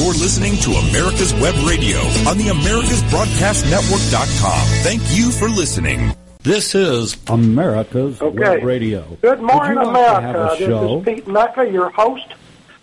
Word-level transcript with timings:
You're 0.00 0.14
listening 0.14 0.56
to 0.62 0.70
America's 0.88 1.34
Web 1.34 1.54
Radio 1.68 1.98
on 2.26 2.38
the 2.38 2.44
AmericasBroadcastNetwork.com. 2.48 4.66
Thank 4.82 5.02
you 5.14 5.30
for 5.30 5.46
listening. 5.46 6.14
This 6.42 6.74
is 6.74 7.18
America's 7.28 8.18
Okay. 8.22 8.38
Web 8.38 8.62
Radio. 8.64 9.18
Good 9.20 9.42
morning, 9.42 9.76
Would 9.76 9.88
you 9.88 9.92
like 9.92 10.18
America. 10.24 10.54
a 10.54 10.56
show? 10.56 11.00
This 11.00 11.18
is 11.18 11.24
Pete 11.24 11.28
Mecca, 11.30 11.70
your 11.70 11.90
host 11.90 12.32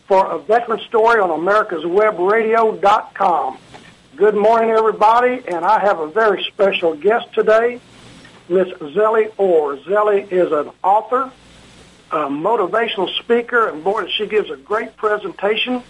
for 0.08 0.28
a 0.30 0.38
veteran 0.38 0.80
story 0.82 1.20
on 1.20 1.32
AmericasWebRadio.com. 1.32 3.57
Good 4.15 4.36
morning, 4.36 4.70
everybody, 4.70 5.41
and 5.47 5.65
I 5.65 5.79
have 5.79 5.97
a 5.99 6.07
very 6.09 6.43
special 6.43 6.93
guest 6.95 7.34
today, 7.34 7.79
Miss 8.47 8.68
Zellie 8.93 9.29
Orr. 9.38 9.77
Zellie 9.77 10.31
is 10.31 10.52
an 10.52 10.70
author, 10.84 11.31
a 12.11 12.27
motivational 12.29 13.09
speaker, 13.18 13.70
and 13.70 13.84
boy, 13.84 14.05
she 14.07 14.27
gives 14.27 14.52
a 14.52 14.55
great 14.57 14.95
presentation. 14.97 15.81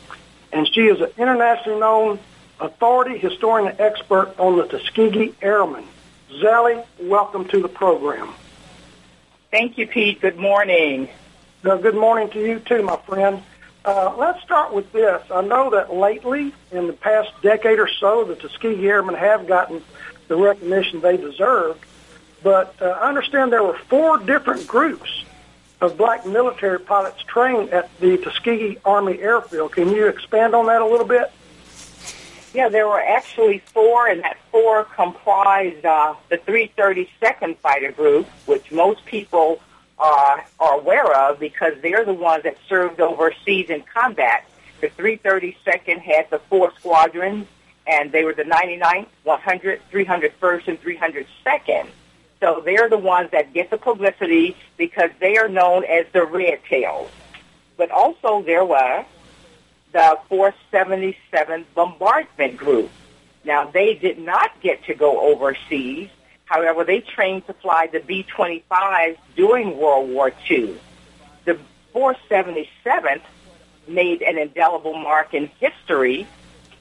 And 0.52 0.68
she 0.74 0.82
is 0.82 1.02
an 1.02 1.12
internationally 1.18 1.80
known 1.80 2.20
authority, 2.60 3.18
historian, 3.18 3.70
and 3.70 3.80
expert 3.80 4.34
on 4.40 4.58
the 4.58 4.66
Tuskegee 4.66 5.36
Airmen. 5.42 5.86
Zellie, 6.40 6.84
welcome 7.00 7.48
to 7.50 7.62
the 7.62 7.70
program. 7.70 8.34
Thank 9.52 9.78
you, 9.78 9.88
Pete. 9.88 10.22
Good 10.22 10.38
morning. 10.38 11.10
Good 11.64 11.96
morning 11.96 12.30
to 12.30 12.40
you 12.40 12.60
too, 12.60 12.84
my 12.84 12.98
friend. 12.98 13.44
Uh, 13.84 14.14
let's 14.18 14.44
start 14.44 14.74
with 14.74 14.92
this. 14.92 15.22
I 15.32 15.42
know 15.42 15.70
that 15.72 15.94
lately, 15.94 16.54
in 16.72 16.88
the 16.88 16.94
past 16.94 17.32
decade 17.42 17.80
or 17.80 17.88
so, 17.88 18.26
the 18.26 18.36
Tuskegee 18.36 18.88
Airmen 18.88 19.16
have 19.16 19.48
gotten 19.48 19.82
the 20.28 20.36
recognition 20.36 21.00
they 21.00 21.16
deserved. 21.18 21.84
But 22.44 22.76
uh, 22.82 22.86
I 22.86 23.08
understand 23.08 23.52
there 23.52 23.64
were 23.64 23.78
four 23.90 24.18
different 24.18 24.68
groups 24.68 25.24
of 25.82 25.98
black 25.98 26.26
military 26.26 26.80
pilots 26.80 27.22
trained 27.24 27.70
at 27.70 27.90
the 28.00 28.18
Tuskegee 28.18 28.78
Army 28.84 29.20
Airfield. 29.20 29.74
Can 29.74 29.90
you 29.90 30.08
expand 30.08 30.56
on 30.56 30.66
that 30.68 30.82
a 30.82 30.86
little 30.86 31.06
bit? 31.06 31.32
Yeah, 32.54 32.70
there 32.70 32.88
were 32.88 33.02
actually 33.02 33.60
four, 33.60 34.08
and 34.08 34.24
that 34.24 34.38
four 34.52 34.86
comprised 34.86 35.86
uh, 35.86 36.16
the 36.30 36.38
332nd 36.38 37.58
Fighter 37.58 37.92
Group, 37.92 38.26
which 38.46 38.72
most 38.72 39.06
people 39.06 39.62
uh, 40.00 40.40
are 40.60 40.80
aware 40.80 41.14
of 41.14 41.40
because 41.40 41.74
they're 41.82 42.06
the 42.06 42.14
ones 42.14 42.44
that 42.44 42.58
served 42.68 43.00
overseas 43.00 43.70
in 43.70 43.84
combat. 43.94 44.46
The 44.82 44.88
332nd 44.90 46.00
had 46.00 46.30
the 46.30 46.40
four 46.50 46.72
squadrons, 46.80 47.48
and 47.86 48.12
they 48.12 48.24
were 48.24 48.34
the 48.34 48.44
99th, 48.44 49.08
100th, 49.26 49.80
301st, 49.92 50.68
and 50.68 50.82
302nd. 50.82 51.88
So 52.40 52.62
they're 52.64 52.90
the 52.90 52.98
ones 52.98 53.32
that 53.32 53.54
get 53.54 53.70
the 53.70 53.78
publicity 53.78 54.56
because 54.78 55.10
they 55.20 55.38
are 55.38 55.50
known 55.50 55.84
as 55.86 56.06
the 56.14 56.26
Red 56.26 56.64
Tails. 56.70 57.10
But 57.78 57.92
also 57.92 58.44
there 58.44 58.66
was 58.66 59.06
the 59.92 60.20
477 60.30 61.66
Bombardment 61.74 62.58
Group. 62.58 62.92
Now, 63.44 63.66
they 63.66 63.96
did 63.96 64.20
not 64.20 64.60
get 64.62 64.84
to 64.86 64.94
go 64.94 65.20
overseas. 65.32 66.10
However, 66.46 66.84
they 66.84 67.00
trained 67.02 67.48
to 67.48 67.54
fly 67.54 67.88
the 67.92 68.00
B-25s 68.00 69.18
during 69.36 69.78
World 69.78 70.10
War 70.10 70.32
II. 70.50 70.78
The 71.46 71.58
477th 71.96 73.22
made 73.88 74.22
an 74.22 74.38
indelible 74.38 74.94
mark 74.94 75.34
in 75.34 75.48
history 75.60 76.28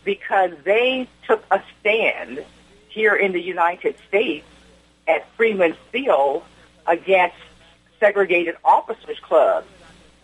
because 0.04 0.50
they 0.64 1.08
took 1.26 1.44
a 1.50 1.62
stand 1.80 2.44
here 2.88 3.14
in 3.14 3.32
the 3.32 3.40
United 3.40 3.96
States 4.08 4.46
at 5.06 5.28
Freeman 5.36 5.74
Field 5.92 6.42
against 6.86 7.36
segregated 8.00 8.56
officers 8.64 9.18
clubs. 9.20 9.66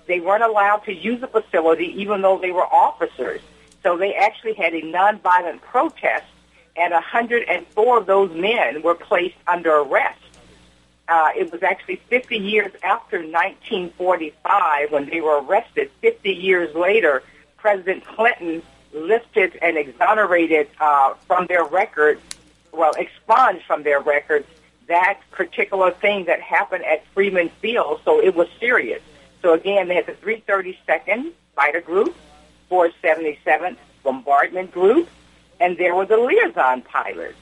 They 0.06 0.20
weren't 0.20 0.42
allowed 0.42 0.84
to 0.84 0.92
use 0.92 1.20
the 1.20 1.28
facility 1.28 1.86
even 2.00 2.22
though 2.22 2.38
they 2.38 2.50
were 2.50 2.66
officers. 2.66 3.41
So 3.83 3.97
they 3.97 4.14
actually 4.14 4.55
had 4.55 4.75
a 4.75 4.83
nonviolent 4.83 5.60
protest, 5.62 6.27
and 6.77 6.92
104 6.92 7.98
of 7.98 8.06
those 8.06 8.30
men 8.33 8.83
were 8.83 8.94
placed 8.94 9.36
under 9.47 9.77
arrest. 9.78 10.19
Uh, 11.08 11.30
it 11.36 11.50
was 11.50 11.62
actually 11.62 11.97
50 12.09 12.37
years 12.37 12.72
after 12.82 13.19
1945 13.19 14.93
when 14.93 15.10
they 15.10 15.20
were 15.20 15.43
arrested. 15.43 15.91
50 16.00 16.31
years 16.31 16.75
later, 16.75 17.22
President 17.56 18.04
Clinton 18.06 18.62
lifted 18.93 19.59
and 19.60 19.76
exonerated 19.76 20.69
uh, 20.81 21.14
from 21.26 21.47
their 21.47 21.64
records, 21.64 22.20
well, 22.72 22.93
expunged 22.97 23.64
from 23.66 23.82
their 23.82 24.00
records 24.00 24.47
that 24.92 25.20
particular 25.30 25.91
thing 25.91 26.26
that 26.26 26.42
happened 26.42 26.84
at 26.84 27.03
Freeman 27.14 27.48
Field. 27.62 28.03
So 28.04 28.22
it 28.22 28.34
was 28.34 28.47
serious. 28.60 29.00
So 29.41 29.54
again, 29.54 29.88
they 29.88 29.94
had 29.94 30.04
the 30.04 30.12
332nd 30.12 31.32
Fighter 31.56 31.80
Group, 31.80 32.14
477th 32.70 33.78
Bombardment 34.04 34.70
Group, 34.70 35.08
and 35.58 35.78
there 35.78 35.94
were 35.94 36.04
the 36.04 36.19
liaison 36.19 36.82
pilots 36.82 37.38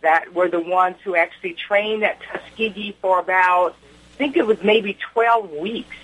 that 0.00 0.32
were 0.32 0.48
the 0.48 0.60
ones 0.60 0.96
who 1.04 1.14
actually 1.14 1.52
trained 1.52 2.04
at 2.04 2.18
Tuskegee 2.22 2.96
for 3.02 3.18
about, 3.18 3.76
I 4.14 4.16
think 4.16 4.38
it 4.38 4.46
was 4.46 4.62
maybe 4.62 4.96
12 5.12 5.50
weeks, 5.50 5.96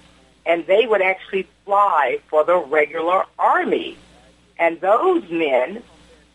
and 0.45 0.67
they 0.67 0.87
would 0.87 1.01
actually 1.01 1.47
fly 1.65 2.19
for 2.29 2.45
the 2.45 2.59
regular 2.59 3.25
Army. 3.39 3.97
And 4.59 4.79
those 4.83 5.27
men 5.31 5.83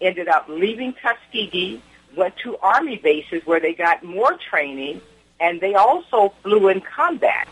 ended 0.02 0.28
up 0.28 0.50
leaving 0.50 0.94
Tuskegee, 0.94 1.84
went 2.16 2.36
to 2.38 2.58
Army 2.58 2.98
bases 2.98 3.46
where 3.46 3.60
they 3.60 3.74
got 3.74 4.04
more 4.04 4.38
training, 4.50 5.02
and 5.40 5.60
they 5.62 5.76
also 5.76 6.34
flew 6.44 6.70
in 6.70 6.82
combat. 6.82 7.48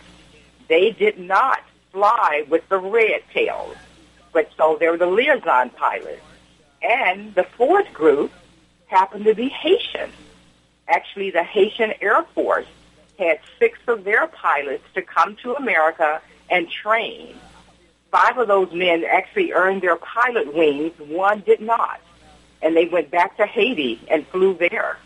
They 0.67 0.91
did 0.91 1.19
not 1.19 1.61
fly 1.91 2.45
with 2.49 2.67
the 2.69 2.79
red 2.79 3.21
tails, 3.33 3.75
but 4.31 4.49
so 4.57 4.77
they 4.79 4.87
were 4.87 4.97
the 4.97 5.05
liaison 5.05 5.69
pilots. 5.71 6.21
And 6.81 7.33
the 7.35 7.43
fourth 7.43 7.91
group 7.93 8.31
happened 8.87 9.25
to 9.25 9.35
be 9.35 9.49
Haitian. 9.49 10.11
Actually, 10.87 11.31
the 11.31 11.43
Haitian 11.43 11.93
Air 12.01 12.23
Force 12.35 12.65
had 13.17 13.39
six 13.59 13.79
of 13.87 14.03
their 14.03 14.27
pilots 14.27 14.83
to 14.95 15.01
come 15.01 15.35
to 15.37 15.55
America 15.55 16.21
and 16.49 16.69
train. 16.69 17.35
Five 18.11 18.37
of 18.37 18.47
those 18.47 18.71
men 18.73 19.03
actually 19.03 19.53
earned 19.53 19.81
their 19.81 19.95
pilot 19.95 20.53
wings. 20.53 20.93
One 20.99 21.41
did 21.41 21.61
not. 21.61 22.01
And 22.63 22.75
they 22.75 22.85
went 22.85 23.11
back 23.11 23.37
to 23.37 23.45
Haiti 23.45 23.99
and 24.09 24.25
flew 24.27 24.55
there. 24.55 24.97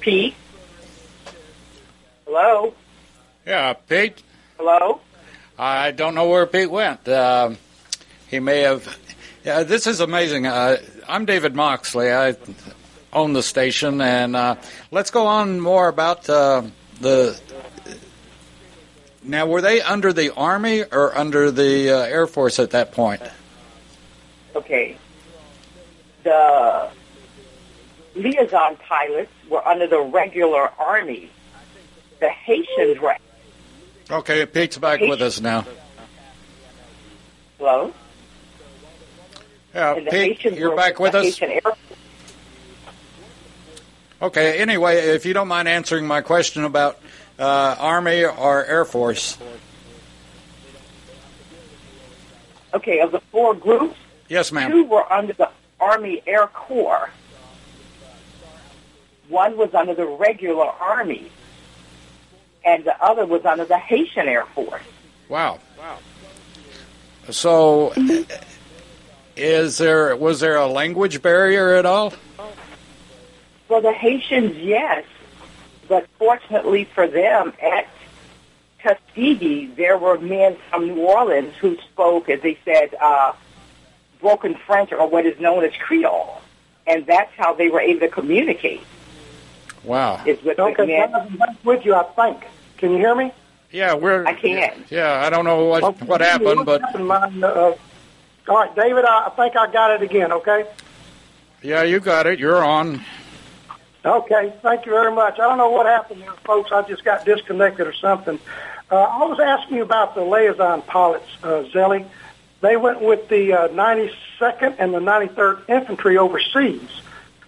Pete? 0.00 0.34
Hello? 2.26 2.74
Yeah, 3.46 3.72
Pete. 3.72 4.22
Hello? 4.56 5.00
I 5.58 5.92
don't 5.92 6.14
know 6.14 6.28
where 6.28 6.46
Pete 6.46 6.70
went. 6.70 7.08
Um 7.08 7.58
he 8.28 8.40
may 8.40 8.60
have. 8.60 8.98
Yeah, 9.44 9.62
this 9.62 9.86
is 9.86 10.00
amazing. 10.00 10.46
Uh, 10.46 10.78
I'm 11.08 11.24
David 11.24 11.54
Moxley. 11.54 12.12
I 12.12 12.36
own 13.12 13.32
the 13.32 13.42
station, 13.42 14.00
and 14.00 14.34
uh, 14.34 14.56
let's 14.90 15.10
go 15.10 15.26
on 15.26 15.60
more 15.60 15.88
about 15.88 16.28
uh, 16.28 16.62
the. 17.00 17.38
Now, 19.22 19.46
were 19.46 19.60
they 19.60 19.80
under 19.80 20.12
the 20.12 20.34
Army 20.34 20.82
or 20.84 21.16
under 21.16 21.50
the 21.50 21.90
uh, 21.90 21.98
Air 22.02 22.26
Force 22.26 22.58
at 22.58 22.70
that 22.70 22.92
point? 22.92 23.22
Okay. 24.54 24.96
The 26.22 26.90
liaison 28.14 28.76
pilots 28.76 29.32
were 29.48 29.66
under 29.66 29.86
the 29.86 30.00
regular 30.00 30.70
army. 30.78 31.30
The 32.20 32.28
Haitians 32.28 32.98
were. 33.00 33.16
Okay, 34.10 34.46
Pete's 34.46 34.78
back 34.78 35.00
with 35.00 35.20
us 35.22 35.40
now. 35.40 35.66
Hello? 37.58 37.92
Yeah, 39.76 39.94
Pete, 39.94 40.08
Haitians 40.10 40.58
you're 40.58 40.70
were 40.70 40.76
back 40.76 40.98
with 40.98 41.14
us. 41.14 41.38
Okay. 44.22 44.58
Anyway, 44.58 44.96
if 44.96 45.26
you 45.26 45.34
don't 45.34 45.48
mind 45.48 45.68
answering 45.68 46.06
my 46.06 46.22
question 46.22 46.64
about 46.64 46.98
uh, 47.38 47.76
Army 47.78 48.24
or 48.24 48.64
Air 48.64 48.86
Force. 48.86 49.36
Okay, 52.72 53.00
of 53.00 53.12
the 53.12 53.20
four 53.30 53.52
groups, 53.54 53.96
Yes, 54.28 54.50
ma'am. 54.50 54.70
two 54.70 54.84
were 54.84 55.10
under 55.12 55.34
the 55.34 55.50
Army 55.78 56.22
Air 56.26 56.46
Corps. 56.48 57.10
One 59.28 59.58
was 59.58 59.74
under 59.74 59.94
the 59.94 60.06
regular 60.06 60.64
Army, 60.66 61.30
and 62.64 62.84
the 62.84 63.02
other 63.04 63.26
was 63.26 63.44
under 63.44 63.66
the 63.66 63.78
Haitian 63.78 64.26
Air 64.28 64.46
Force. 64.46 64.82
Wow. 65.28 65.58
Wow. 65.78 65.98
So, 67.30 67.92
is 69.36 69.78
there 69.78 70.16
was 70.16 70.40
there 70.40 70.56
a 70.56 70.66
language 70.66 71.22
barrier 71.22 71.74
at 71.74 71.86
all? 71.86 72.12
Well, 73.68 73.80
the 73.80 73.92
Haitians, 73.92 74.56
yes, 74.56 75.04
but 75.88 76.06
fortunately 76.18 76.84
for 76.84 77.06
them, 77.08 77.52
at 77.60 77.88
Tuskegee, 78.80 79.66
there 79.76 79.98
were 79.98 80.18
men 80.18 80.56
from 80.70 80.86
New 80.86 81.02
Orleans 81.02 81.54
who 81.56 81.76
spoke, 81.78 82.28
as 82.28 82.40
they 82.42 82.58
said, 82.64 82.94
uh, 83.00 83.32
broken 84.20 84.54
French 84.54 84.92
or 84.92 85.08
what 85.08 85.26
is 85.26 85.38
known 85.40 85.64
as 85.64 85.72
Creole, 85.80 86.40
and 86.86 87.04
that's 87.06 87.32
how 87.36 87.54
they 87.54 87.68
were 87.68 87.80
able 87.80 88.00
to 88.00 88.08
communicate. 88.08 88.82
Wow. 89.82 90.22
Is 90.24 90.42
with 90.42 90.58
Okay, 90.58 90.86
men. 90.86 91.38
With 91.64 91.84
you, 91.84 91.94
I 91.94 92.02
think. 92.04 92.44
Can 92.78 92.92
you 92.92 92.98
hear 92.98 93.14
me? 93.14 93.32
Yeah, 93.70 93.94
we're. 93.94 94.24
I 94.26 94.32
can't. 94.34 94.90
Yeah, 94.90 95.22
I 95.24 95.30
don't 95.30 95.44
know 95.44 95.64
what 95.64 96.00
what 96.02 96.20
happened, 96.20 96.64
but 96.66 96.80
happened, 96.82 97.08
mine, 97.08 97.44
uh, 97.44 97.72
all 98.48 98.56
right, 98.56 98.74
David, 98.74 99.04
I, 99.04 99.26
I 99.26 99.30
think 99.30 99.56
I 99.56 99.70
got 99.70 99.90
it 99.92 100.02
again, 100.02 100.32
okay? 100.32 100.66
yeah, 101.62 101.82
you 101.82 102.00
got 102.00 102.26
it. 102.26 102.38
You're 102.38 102.64
on. 102.64 103.04
Okay, 104.04 104.52
thank 104.62 104.86
you 104.86 104.92
very 104.92 105.12
much. 105.12 105.34
I 105.34 105.48
don't 105.48 105.58
know 105.58 105.70
what 105.70 105.86
happened 105.86 106.22
there, 106.22 106.32
folks. 106.44 106.70
I 106.70 106.82
just 106.82 107.04
got 107.04 107.24
disconnected 107.24 107.88
or 107.88 107.92
something. 107.92 108.38
Uh, 108.88 108.96
I 108.96 109.24
was 109.26 109.40
asking 109.40 109.78
you 109.78 109.82
about 109.82 110.14
the 110.14 110.22
liaison 110.22 110.82
pilots, 110.82 111.26
uh, 111.42 111.64
Zellie. 111.72 112.06
They 112.60 112.76
went 112.76 113.00
with 113.02 113.28
the 113.28 113.52
uh, 113.52 113.68
92nd 113.68 114.76
and 114.78 114.94
the 114.94 115.00
93rd 115.00 115.68
Infantry 115.68 116.18
overseas. 116.18 116.88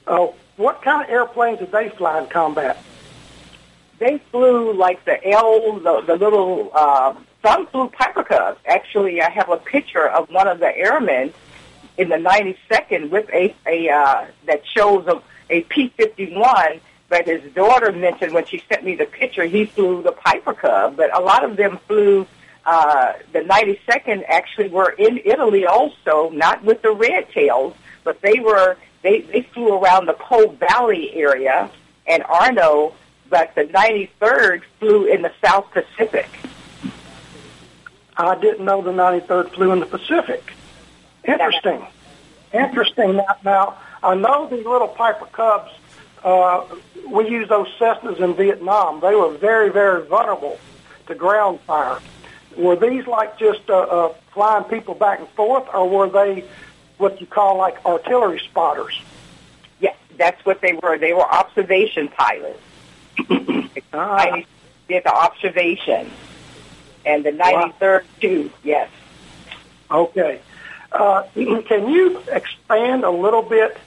Uh, 0.06 0.28
what 0.56 0.82
kind 0.82 1.04
of 1.04 1.10
airplanes 1.10 1.60
did 1.60 1.70
they 1.70 1.90
fly 1.90 2.20
in 2.20 2.26
combat? 2.26 2.82
They 4.00 4.18
flew 4.32 4.72
like 4.72 5.04
the 5.04 5.24
L, 5.30 5.78
the, 5.78 6.00
the 6.06 6.16
little, 6.16 6.70
uh, 6.74 7.14
some 7.48 7.66
flew 7.66 7.88
Piper 7.88 8.24
Cubs. 8.24 8.60
Actually, 8.66 9.20
I 9.22 9.30
have 9.30 9.48
a 9.48 9.56
picture 9.56 10.08
of 10.08 10.30
one 10.30 10.48
of 10.48 10.58
the 10.58 10.76
airmen 10.76 11.32
in 11.96 12.08
the 12.08 12.16
92nd 12.16 13.10
with 13.10 13.28
a, 13.30 13.54
a 13.66 13.88
uh, 13.90 14.26
that 14.46 14.62
shows 14.66 15.06
a, 15.06 15.22
a 15.50 15.62
P-51 15.62 16.80
but 17.08 17.26
his 17.26 17.40
daughter 17.54 17.90
mentioned 17.90 18.34
when 18.34 18.44
she 18.44 18.62
sent 18.68 18.84
me 18.84 18.94
the 18.94 19.06
picture, 19.06 19.44
he 19.44 19.64
flew 19.64 20.02
the 20.02 20.12
Piper 20.12 20.52
Cub, 20.52 20.96
but 20.96 21.16
a 21.16 21.20
lot 21.20 21.42
of 21.42 21.56
them 21.56 21.78
flew 21.86 22.26
uh, 22.66 23.14
the 23.32 23.40
92nd 23.40 24.24
actually 24.28 24.68
were 24.68 24.90
in 24.90 25.18
Italy 25.24 25.64
also, 25.64 26.28
not 26.30 26.62
with 26.62 26.82
the 26.82 26.90
Red 26.90 27.30
Tails, 27.30 27.74
but 28.04 28.20
they 28.20 28.40
were, 28.40 28.76
they, 29.02 29.22
they 29.22 29.40
flew 29.40 29.72
around 29.72 30.04
the 30.04 30.12
Po 30.12 30.48
Valley 30.48 31.14
area 31.14 31.70
and 32.06 32.22
Arno, 32.24 32.92
but 33.30 33.54
the 33.54 33.64
93rd 33.64 34.60
flew 34.78 35.06
in 35.06 35.22
the 35.22 35.32
South 35.42 35.70
Pacific. 35.70 36.28
I 38.19 38.35
didn't 38.35 38.65
know 38.65 38.82
the 38.82 38.91
93rd 38.91 39.55
flew 39.55 39.73
in 39.73 39.81
the 39.81 39.87
Pacific. 39.87 40.53
Interesting. 41.25 41.87
Interesting. 42.53 43.17
Now, 43.17 43.37
now 43.44 43.79
I 44.03 44.15
know 44.15 44.49
these 44.49 44.67
little 44.67 44.88
Piper 44.88 45.26
Cubs, 45.26 45.70
uh, 46.25 46.65
we 47.09 47.29
used 47.29 47.50
those 47.50 47.69
Cessnas 47.79 48.19
in 48.19 48.35
Vietnam. 48.35 49.00
They 49.00 49.15
were 49.15 49.37
very, 49.37 49.70
very 49.70 50.05
vulnerable 50.06 50.59
to 51.06 51.15
ground 51.15 51.61
fire. 51.61 52.00
Were 52.56 52.76
these 52.76 53.06
like 53.06 53.38
just 53.38 53.70
uh, 53.70 53.79
uh, 53.79 54.15
flying 54.32 54.65
people 54.65 54.94
back 54.94 55.20
and 55.20 55.29
forth, 55.31 55.69
or 55.73 55.88
were 55.88 56.09
they 56.09 56.44
what 56.97 57.20
you 57.20 57.26
call 57.26 57.56
like 57.56 57.85
artillery 57.87 58.41
spotters? 58.41 59.00
Yes, 59.81 59.97
that's 60.17 60.44
what 60.44 60.61
they 60.61 60.73
were. 60.73 60.99
They 60.99 61.12
were 61.12 61.23
observation 61.23 62.09
pilots. 62.09 62.61
Ah, 63.91 64.17
I 64.19 64.44
did 64.87 65.05
the 65.05 65.15
observation. 65.15 66.11
And 67.08 67.25
the 67.25 67.32
93rd, 67.32 68.05
too, 68.20 68.50
yes. 68.62 68.90
okay. 69.90 70.40
Uh, 70.93 71.22
can 71.34 71.88
you 71.88 72.22
expand 72.31 73.02
a 73.02 73.10
little 73.10 73.43
bit 73.43 73.78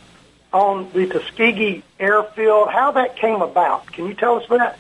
on 0.52 0.92
the 0.92 1.08
Tuskegee 1.08 1.84
airfield, 2.00 2.70
how 2.72 2.92
that 2.92 3.16
came 3.16 3.42
about? 3.42 3.86
Can 3.94 4.08
you 4.08 4.16
tell 4.16 4.38
us 4.38 4.48
that? 4.50 4.78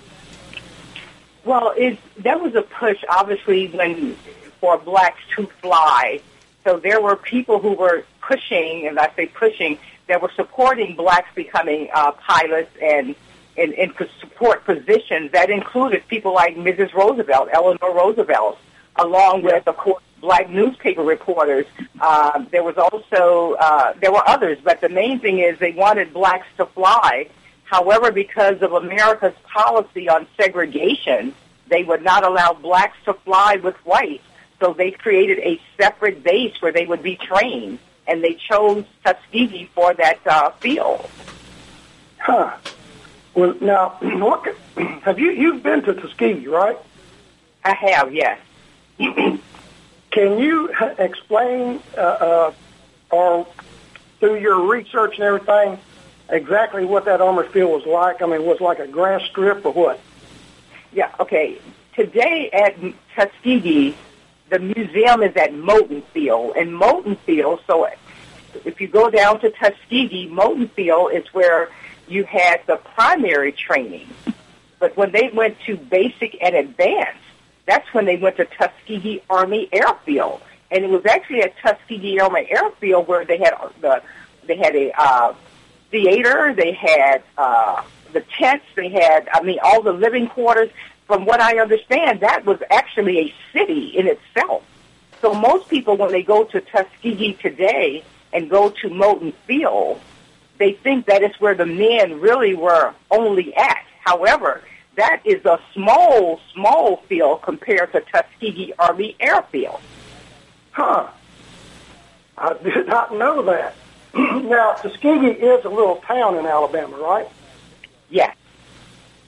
Well, 1.45 1.73
it 1.77 1.97
that 2.23 2.41
was 2.41 2.55
a 2.55 2.61
push, 2.61 3.03
obviously, 3.07 3.67
when 3.67 4.15
for 4.59 4.77
blacks 4.77 5.21
to 5.35 5.47
fly. 5.61 6.21
So 6.63 6.77
there 6.77 6.99
were 6.99 7.15
people 7.15 7.59
who 7.59 7.73
were 7.73 8.05
pushing, 8.21 8.87
and 8.87 8.99
I 8.99 9.11
say 9.15 9.27
pushing, 9.27 9.77
that 10.07 10.21
were 10.21 10.31
supporting 10.35 10.95
blacks 10.95 11.29
becoming 11.33 11.89
uh, 11.93 12.11
pilots 12.11 12.75
and 12.81 13.15
in, 13.55 13.73
in 13.73 13.93
support 14.19 14.65
positions. 14.65 15.31
That 15.31 15.49
included 15.49 16.07
people 16.07 16.33
like 16.33 16.55
Mrs. 16.55 16.93
Roosevelt, 16.93 17.49
Eleanor 17.51 17.93
Roosevelt, 17.93 18.57
along 18.95 19.43
with, 19.43 19.67
of 19.67 19.77
course, 19.77 20.03
black 20.21 20.49
newspaper 20.49 21.01
reporters. 21.01 21.65
Uh, 21.99 22.45
there 22.51 22.63
was 22.63 22.77
also 22.77 23.55
uh, 23.59 23.93
there 23.99 24.11
were 24.11 24.27
others, 24.27 24.57
but 24.63 24.79
the 24.79 24.89
main 24.89 25.19
thing 25.19 25.39
is 25.39 25.57
they 25.59 25.71
wanted 25.71 26.13
blacks 26.13 26.47
to 26.57 26.65
fly. 26.67 27.27
However, 27.63 28.11
because 28.11 28.61
of 28.61 28.73
America's 28.73 29.33
policy 29.43 30.07
on 30.07 30.27
segregation, 30.37 31.33
they 31.69 31.83
would 31.83 32.03
not 32.03 32.23
allow 32.23 32.53
blacks 32.53 32.97
to 33.05 33.13
fly 33.13 33.55
with 33.55 33.75
whites. 33.85 34.23
So 34.59 34.73
they 34.73 34.91
created 34.91 35.39
a 35.39 35.59
separate 35.79 36.23
base 36.23 36.61
where 36.61 36.71
they 36.71 36.85
would 36.85 37.01
be 37.01 37.15
trained, 37.15 37.79
and 38.07 38.23
they 38.23 38.35
chose 38.35 38.85
Tuskegee 39.03 39.69
for 39.73 39.93
that 39.95 40.19
uh, 40.27 40.51
field. 40.51 41.09
Huh. 42.19 42.55
Well, 43.33 43.55
now, 43.61 43.89
what, 44.01 44.55
have 45.03 45.19
you 45.19 45.31
you've 45.31 45.63
been 45.63 45.81
to 45.83 45.93
Tuskegee, 45.93 46.47
right? 46.47 46.77
I 47.63 47.73
have, 47.73 48.13
yes. 48.13 48.39
Can 48.97 49.39
you 50.39 50.69
explain, 50.97 51.81
uh, 51.97 52.01
uh, 52.01 52.53
or 53.11 53.47
through 54.19 54.39
your 54.39 54.67
research 54.67 55.15
and 55.15 55.23
everything, 55.23 55.79
exactly 56.29 56.85
what 56.85 57.05
that 57.05 57.21
armored 57.21 57.49
field 57.51 57.71
was 57.71 57.85
like? 57.85 58.21
I 58.21 58.25
mean, 58.25 58.45
was 58.45 58.57
it 58.57 58.63
like 58.63 58.79
a 58.79 58.87
grass 58.87 59.21
strip 59.23 59.65
or 59.65 59.71
what? 59.71 59.99
Yeah, 60.91 61.11
okay. 61.19 61.59
Today 61.95 62.49
at 62.51 62.75
Tuskegee, 63.15 63.95
the 64.49 64.59
museum 64.59 65.23
is 65.23 65.35
at 65.37 65.53
Moton 65.53 66.03
Field. 66.13 66.57
And 66.57 66.71
Moton 66.71 67.17
Field, 67.19 67.61
so 67.65 67.87
if 68.65 68.81
you 68.81 68.87
go 68.87 69.09
down 69.09 69.39
to 69.41 69.49
Tuskegee, 69.49 70.29
Moton 70.29 70.69
Field 70.71 71.13
is 71.13 71.25
where 71.33 71.69
you 72.11 72.23
had 72.25 72.61
the 72.67 72.77
primary 72.77 73.51
training. 73.51 74.07
But 74.79 74.97
when 74.97 75.11
they 75.11 75.29
went 75.33 75.57
to 75.67 75.77
basic 75.77 76.37
and 76.41 76.55
advanced, 76.55 77.19
that's 77.65 77.91
when 77.93 78.05
they 78.05 78.17
went 78.17 78.37
to 78.37 78.45
Tuskegee 78.45 79.21
Army 79.29 79.69
Airfield. 79.71 80.41
And 80.71 80.83
it 80.83 80.89
was 80.89 81.05
actually 81.05 81.41
at 81.43 81.57
Tuskegee 81.59 82.19
Army 82.19 82.47
Airfield 82.49 83.07
where 83.07 83.25
they 83.25 83.37
had 83.37 83.53
the 83.81 84.01
they 84.47 84.57
had 84.57 84.75
a 84.75 84.91
uh, 84.99 85.35
theater, 85.91 86.53
they 86.55 86.73
had 86.73 87.21
uh, 87.37 87.83
the 88.11 88.21
tents, 88.39 88.65
they 88.75 88.89
had 88.89 89.29
I 89.31 89.41
mean 89.43 89.59
all 89.63 89.81
the 89.81 89.93
living 89.93 90.27
quarters. 90.27 90.69
From 91.05 91.25
what 91.25 91.41
I 91.41 91.59
understand, 91.59 92.21
that 92.21 92.45
was 92.45 92.59
actually 92.69 93.19
a 93.19 93.33
city 93.51 93.87
in 93.97 94.07
itself. 94.07 94.63
So 95.21 95.33
most 95.33 95.69
people, 95.69 95.97
when 95.97 96.11
they 96.11 96.23
go 96.23 96.45
to 96.45 96.61
Tuskegee 96.61 97.33
today 97.33 98.03
and 98.33 98.49
go 98.49 98.69
to 98.69 98.89
Moton 98.89 99.33
Field, 99.45 99.99
they 100.61 100.73
think 100.73 101.07
that 101.07 101.23
is 101.23 101.31
where 101.39 101.55
the 101.55 101.65
men 101.65 102.21
really 102.21 102.53
were 102.53 102.93
only 103.09 103.55
at. 103.55 103.83
However, 104.01 104.61
that 104.95 105.21
is 105.25 105.43
a 105.43 105.59
small, 105.73 106.39
small 106.53 106.97
field 107.09 107.41
compared 107.41 107.91
to 107.93 108.01
Tuskegee 108.01 108.71
Army 108.77 109.15
Airfield. 109.19 109.81
Huh. 110.71 111.07
I 112.37 112.53
did 112.53 112.87
not 112.87 113.13
know 113.15 113.41
that. 113.41 113.75
now, 114.13 114.73
Tuskegee 114.73 115.31
is 115.31 115.65
a 115.65 115.69
little 115.69 115.95
town 115.95 116.37
in 116.37 116.45
Alabama, 116.45 116.97
right? 116.97 117.27
Yes. 118.09 118.35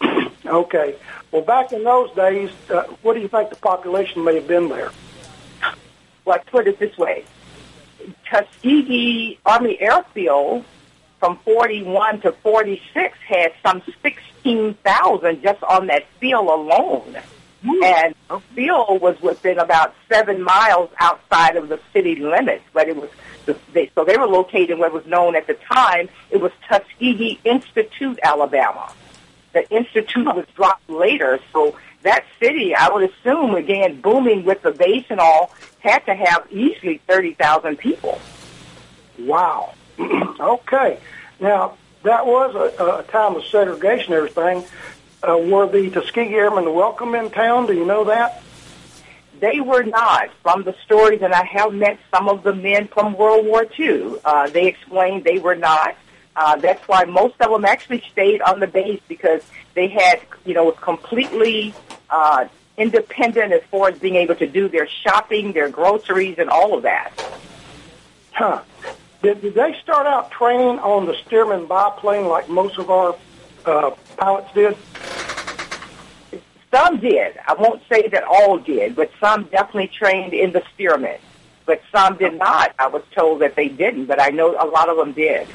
Okay. 0.46 0.98
Well, 1.31 1.41
back 1.41 1.72
in 1.72 1.86
those 1.86 2.12
days, 2.12 2.51
uh, 2.69 2.84
what 3.01 3.13
do 3.13 3.22
you 3.22 3.29
think 3.29 3.50
the 3.50 3.55
population 3.55 4.25
may 4.25 4.36
have 4.36 4.46
been 4.46 4.67
there? 4.67 4.91
Well, 6.25 6.36
I 6.36 6.39
put 6.39 6.67
it 6.67 6.79
this 6.79 6.98
way. 6.98 7.24
Tuskegee 8.29 9.39
Army 9.46 9.79
Airfield 9.79 10.65
from 11.24 11.38
41 11.46 12.20
to 12.20 12.34
46 12.34 13.18
had 13.25 13.53
some 13.65 13.82
16,000 14.01 15.42
just 15.42 15.63
on 15.63 15.88
that 15.88 16.06
field 16.20 16.48
alone. 16.48 17.18
Hmm. 17.63 17.82
And 17.82 18.15
the 18.27 18.39
field 18.53 19.00
was 19.00 19.22
within 19.22 19.58
about 19.58 19.96
seven 20.10 20.44
miles 20.44 20.89
outside 21.00 21.56
of 21.56 21.70
the 21.70 21.80
city 21.94 22.18
limits, 22.18 22.65
but 22.74 22.89
it 22.89 22.98
was 22.98 23.10
they, 23.72 23.89
so 23.96 24.03
they 24.03 24.18
were 24.18 24.27
located 24.27 24.72
in 24.72 24.80
what 24.80 24.92
was 24.92 25.06
known 25.06 25.38
at 25.38 25.48
the 25.48 25.53
time 25.53 26.10
it 26.30 26.42
was 26.42 26.51
Tuskegee 26.68 27.39
Institute, 27.46 28.20
Alabama. 28.22 28.92
The 29.53 29.65
institute 29.70 30.25
was 30.25 30.46
dropped 30.56 30.89
later, 30.89 31.39
so 31.53 31.77
that 32.01 32.25
city, 32.38 32.75
I 32.75 32.89
would 32.89 33.10
assume, 33.10 33.56
again 33.56 34.01
booming 34.01 34.44
with 34.44 34.62
the 34.62 34.72
base 34.72 35.06
and 35.10 35.22
all, 35.22 35.53
had 35.80 36.00
to 36.00 36.15
have 36.15 36.51
easily 36.51 37.00
thirty 37.08 37.34
thousand 37.34 37.77
people. 37.77 38.20
Wow. 39.20 39.74
okay. 40.39 41.00
Now, 41.39 41.77
that 42.03 42.25
was 42.25 42.55
a, 42.55 43.00
a 43.00 43.03
time 43.03 43.35
of 43.35 43.45
segregation 43.45 44.13
and 44.13 44.29
everything. 44.29 44.65
Uh, 45.21 45.38
were 45.38 45.67
the 45.67 45.89
Tuskegee 45.89 46.33
Airmen 46.33 46.73
welcome 46.73 47.15
in 47.15 47.29
town? 47.29 47.67
Do 47.67 47.73
you 47.73 47.85
know 47.85 48.03
that? 48.05 48.43
They 49.39 49.59
were 49.62 49.83
not. 49.83 50.29
From 50.41 50.63
the 50.63 50.75
stories, 50.85 51.21
and 51.21 51.33
I 51.33 51.43
have 51.45 51.73
met 51.73 52.00
some 52.12 52.29
of 52.29 52.43
the 52.43 52.53
men 52.53 52.88
from 52.88 53.17
World 53.17 53.45
War 53.45 53.65
II, 53.77 54.15
uh, 54.23 54.50
they 54.50 54.67
explained 54.67 55.23
they 55.23 55.39
were 55.39 55.55
not. 55.55 55.95
Uh, 56.35 56.55
that's 56.57 56.85
why 56.88 57.05
most 57.05 57.35
of 57.41 57.51
them 57.51 57.63
actually 57.63 58.03
stayed 58.12 58.41
on 58.41 58.59
the 58.59 58.67
base 58.67 59.01
because 59.07 59.41
they 59.75 59.88
had, 59.88 60.21
you 60.45 60.53
know, 60.53 60.71
completely 60.71 61.73
uh, 62.09 62.45
independent 62.77 63.53
as 63.53 63.62
far 63.69 63.89
as 63.89 64.00
being 64.00 64.15
able 64.15 64.35
to 64.35 64.47
do 64.47 64.67
their 64.67 64.88
shopping, 64.88 65.53
their 65.53 65.69
groceries, 65.69 66.38
and 66.39 66.50
all 66.50 66.75
of 66.75 66.83
that. 66.83 67.12
Huh. 68.31 68.62
Did, 69.24 69.42
did 69.42 69.53
they 69.53 69.74
start 69.82 70.06
out 70.06 70.32
training 70.32 70.80
on 70.80 71.06
the 71.06 71.13
Stearman 71.13 71.65
biplane 71.65 72.27
like 72.27 72.50
most 72.50 72.77
of 72.77 72.89
our 72.89 73.15
uh, 73.65 73.92
pilots 74.18 74.53
did? 74.53 74.77
Some 76.70 77.00
did. 77.00 77.39
I 77.48 77.53
won't 77.53 77.82
say 77.88 78.10
that 78.10 78.25
all 78.25 78.58
did, 78.58 78.98
but 78.98 79.12
some 79.22 79.46
definitely 79.46 79.88
trained 79.88 80.34
in 80.34 80.51
the 80.51 80.62
Stearman. 80.75 81.20
But 81.65 81.82
some 81.89 82.18
did 82.18 82.38
not. 82.38 82.75
I 82.77 82.88
was 82.88 83.01
told 83.15 83.39
that 83.39 83.56
they 83.56 83.70
didn't, 83.70 84.08
but 84.08 84.22
I 84.22 84.27
know 84.27 84.58
a 84.60 84.68
lot 84.68 84.89
of 84.89 84.98
them 84.98 85.13
did. 85.13 85.48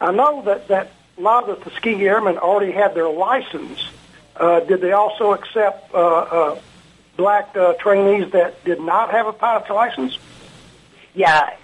I 0.00 0.12
know 0.12 0.42
that, 0.42 0.68
that 0.68 0.92
a 1.18 1.20
lot 1.20 1.48
of 1.48 1.58
the 1.58 1.70
Tuskegee 1.70 2.06
Airmen 2.06 2.38
already 2.38 2.70
had 2.70 2.94
their 2.94 3.08
license. 3.08 3.88
Uh, 4.36 4.60
did 4.60 4.82
they 4.82 4.92
also 4.92 5.32
accept 5.32 5.92
uh, 5.92 5.98
uh, 5.98 6.60
black 7.16 7.56
uh, 7.56 7.72
trainees 7.72 8.30
that 8.30 8.62
did 8.64 8.80
not 8.80 9.10
have 9.10 9.26
a 9.26 9.32
pilot's 9.32 9.68
license? 9.68 10.16
Yeah. 11.12 11.56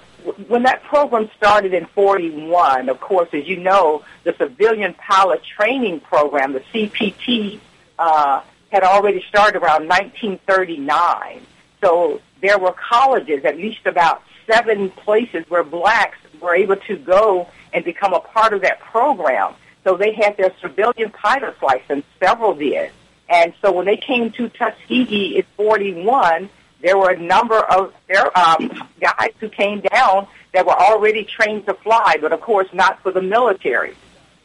When 0.49 0.62
that 0.64 0.83
program 0.85 1.31
started 1.37 1.75
in 1.75 1.87
41, 1.87 2.88
of 2.88 3.00
course, 3.00 3.29
as 3.33 3.47
you 3.47 3.57
know, 3.57 4.05
the 4.25 4.35
Civilian 4.38 4.95
Pilot 4.95 5.43
Training 5.45 6.00
Program, 6.00 6.52
the 6.52 6.61
CPT, 6.61 7.61
uh, 7.99 8.43
had 8.71 8.83
already 8.85 9.25
started 9.29 9.62
around 9.62 9.88
1939. 9.88 11.43
So 11.81 12.21
there 12.41 12.59
were 12.59 12.73
colleges, 12.73 13.45
at 13.45 13.57
least 13.57 13.87
about 13.87 14.23
seven 14.47 14.91
places 14.91 15.45
where 15.49 15.64
blacks 15.64 16.19
were 16.41 16.55
able 16.55 16.76
to 16.76 16.97
go 16.97 17.49
and 17.73 17.85
become 17.85 18.12
a 18.12 18.21
part 18.21 18.52
of 18.52 18.62
that 18.62 18.81
program. 18.81 19.55
So 19.85 19.97
they 19.97 20.12
had 20.12 20.37
their 20.37 20.52
civilian 20.61 21.11
pilot's 21.11 21.61
license, 21.62 22.05
several 22.21 22.55
did. 22.55 22.91
And 23.29 23.55
so 23.62 23.73
when 23.73 23.87
they 23.87 23.97
came 23.97 24.31
to 24.33 24.49
Tuskegee 24.49 25.37
in 25.37 25.45
41, 25.57 26.50
there 26.81 26.99
were 26.99 27.11
a 27.11 27.19
number 27.19 27.59
of 27.59 27.95
their 28.09 28.37
um, 28.37 28.88
guys 29.23 29.35
who 29.41 29.49
came 29.49 29.81
down 29.81 30.26
that 30.52 30.67
were 30.67 30.73
already 30.73 31.25
trained 31.25 31.67
to 31.67 31.75
fly, 31.75 32.17
but 32.21 32.33
of 32.33 32.41
course 32.41 32.69
not 32.73 33.02
for 33.02 33.11
the 33.11 33.23
military. 33.23 33.95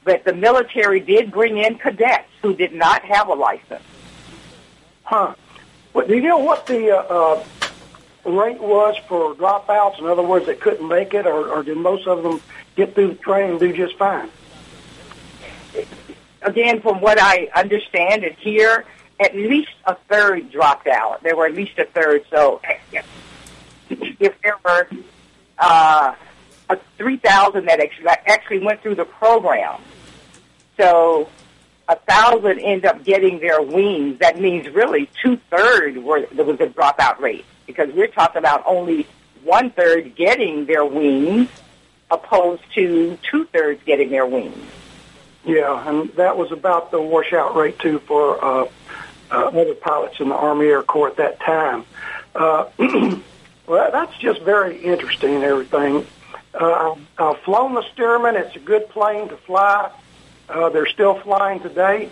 But 0.03 0.23
the 0.23 0.33
military 0.33 0.99
did 0.99 1.31
bring 1.31 1.57
in 1.57 1.77
cadets 1.77 2.29
who 2.41 2.55
did 2.55 2.73
not 2.73 3.03
have 3.03 3.27
a 3.27 3.33
license. 3.33 3.83
Huh. 5.03 5.35
But 5.93 6.07
do 6.07 6.15
you 6.15 6.21
know 6.21 6.37
what 6.37 6.65
the 6.65 6.95
uh, 6.95 7.01
uh, 7.01 7.43
rate 8.25 8.61
was 8.61 8.95
for 9.07 9.33
dropouts? 9.35 9.99
In 9.99 10.05
other 10.05 10.23
words, 10.23 10.45
that 10.45 10.61
couldn't 10.61 10.87
make 10.87 11.13
it, 11.13 11.25
or, 11.25 11.49
or 11.49 11.63
did 11.63 11.77
most 11.77 12.07
of 12.07 12.23
them 12.23 12.41
get 12.75 12.93
through 12.95 13.09
the 13.09 13.15
training 13.15 13.51
and 13.51 13.59
do 13.59 13.73
just 13.73 13.97
fine? 13.97 14.29
Again, 16.41 16.81
from 16.81 17.01
what 17.01 17.19
I 17.19 17.49
understand 17.53 18.23
and 18.23 18.35
hear, 18.35 18.85
at 19.19 19.35
least 19.35 19.71
a 19.85 19.95
third 20.09 20.51
dropped 20.51 20.87
out. 20.87 21.23
There 21.23 21.35
were 21.35 21.47
at 21.47 21.53
least 21.53 21.79
a 21.79 21.85
third. 21.85 22.23
So 22.29 22.61
if 23.89 24.39
there 24.41 24.55
were 24.63 24.87
uh, 25.57 26.13
3,000 26.97 27.65
that 27.65 27.79
actually 28.27 28.59
went 28.59 28.81
through 28.81 28.95
the 28.95 29.05
program, 29.05 29.81
so 30.77 31.29
a 31.87 31.95
thousand 31.95 32.59
end 32.59 32.85
up 32.85 33.03
getting 33.03 33.39
their 33.39 33.61
wings. 33.61 34.19
That 34.19 34.39
means 34.39 34.67
really 34.69 35.09
two 35.21 35.37
thirds 35.49 35.97
were 35.97 36.27
there 36.31 36.45
was 36.45 36.59
a 36.59 36.67
dropout 36.67 37.19
rate 37.19 37.45
because 37.65 37.93
we're 37.93 38.07
talking 38.07 38.39
about 38.39 38.63
only 38.65 39.07
one 39.43 39.71
third 39.71 40.15
getting 40.15 40.65
their 40.65 40.85
wings, 40.85 41.49
opposed 42.11 42.63
to 42.75 43.17
two 43.29 43.45
thirds 43.45 43.81
getting 43.85 44.09
their 44.09 44.25
wings. 44.25 44.57
Yeah, 45.45 45.87
and 45.87 46.09
that 46.15 46.37
was 46.37 46.51
about 46.51 46.91
the 46.91 47.01
washout 47.01 47.55
rate 47.55 47.79
too 47.79 47.99
for 47.99 48.43
uh, 48.43 48.67
uh, 49.31 49.47
other 49.47 49.75
pilots 49.75 50.19
in 50.19 50.29
the 50.29 50.35
Army 50.35 50.65
Air 50.67 50.83
Corps 50.83 51.07
at 51.07 51.17
that 51.17 51.39
time. 51.39 51.85
Uh, 52.35 52.65
well, 53.67 53.91
that's 53.91 54.17
just 54.17 54.41
very 54.41 54.77
interesting 54.77 55.35
and 55.35 55.43
everything. 55.43 56.07
Uh, 56.53 56.95
I've 57.17 57.37
flown 57.39 57.75
the 57.75 57.83
Stearman. 57.93 58.35
It's 58.35 58.55
a 58.55 58.59
good 58.59 58.89
plane 58.89 59.27
to 59.29 59.37
fly. 59.37 59.91
Uh, 60.49 60.69
they're 60.69 60.87
still 60.87 61.19
flying 61.19 61.59
today. 61.59 62.09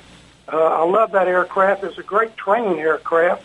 Uh, 0.51 0.57
I 0.57 0.83
love 0.83 1.13
that 1.13 1.27
aircraft. 1.27 1.83
It's 1.83 1.97
a 1.97 2.03
great 2.03 2.35
training 2.37 2.79
aircraft. 2.79 3.43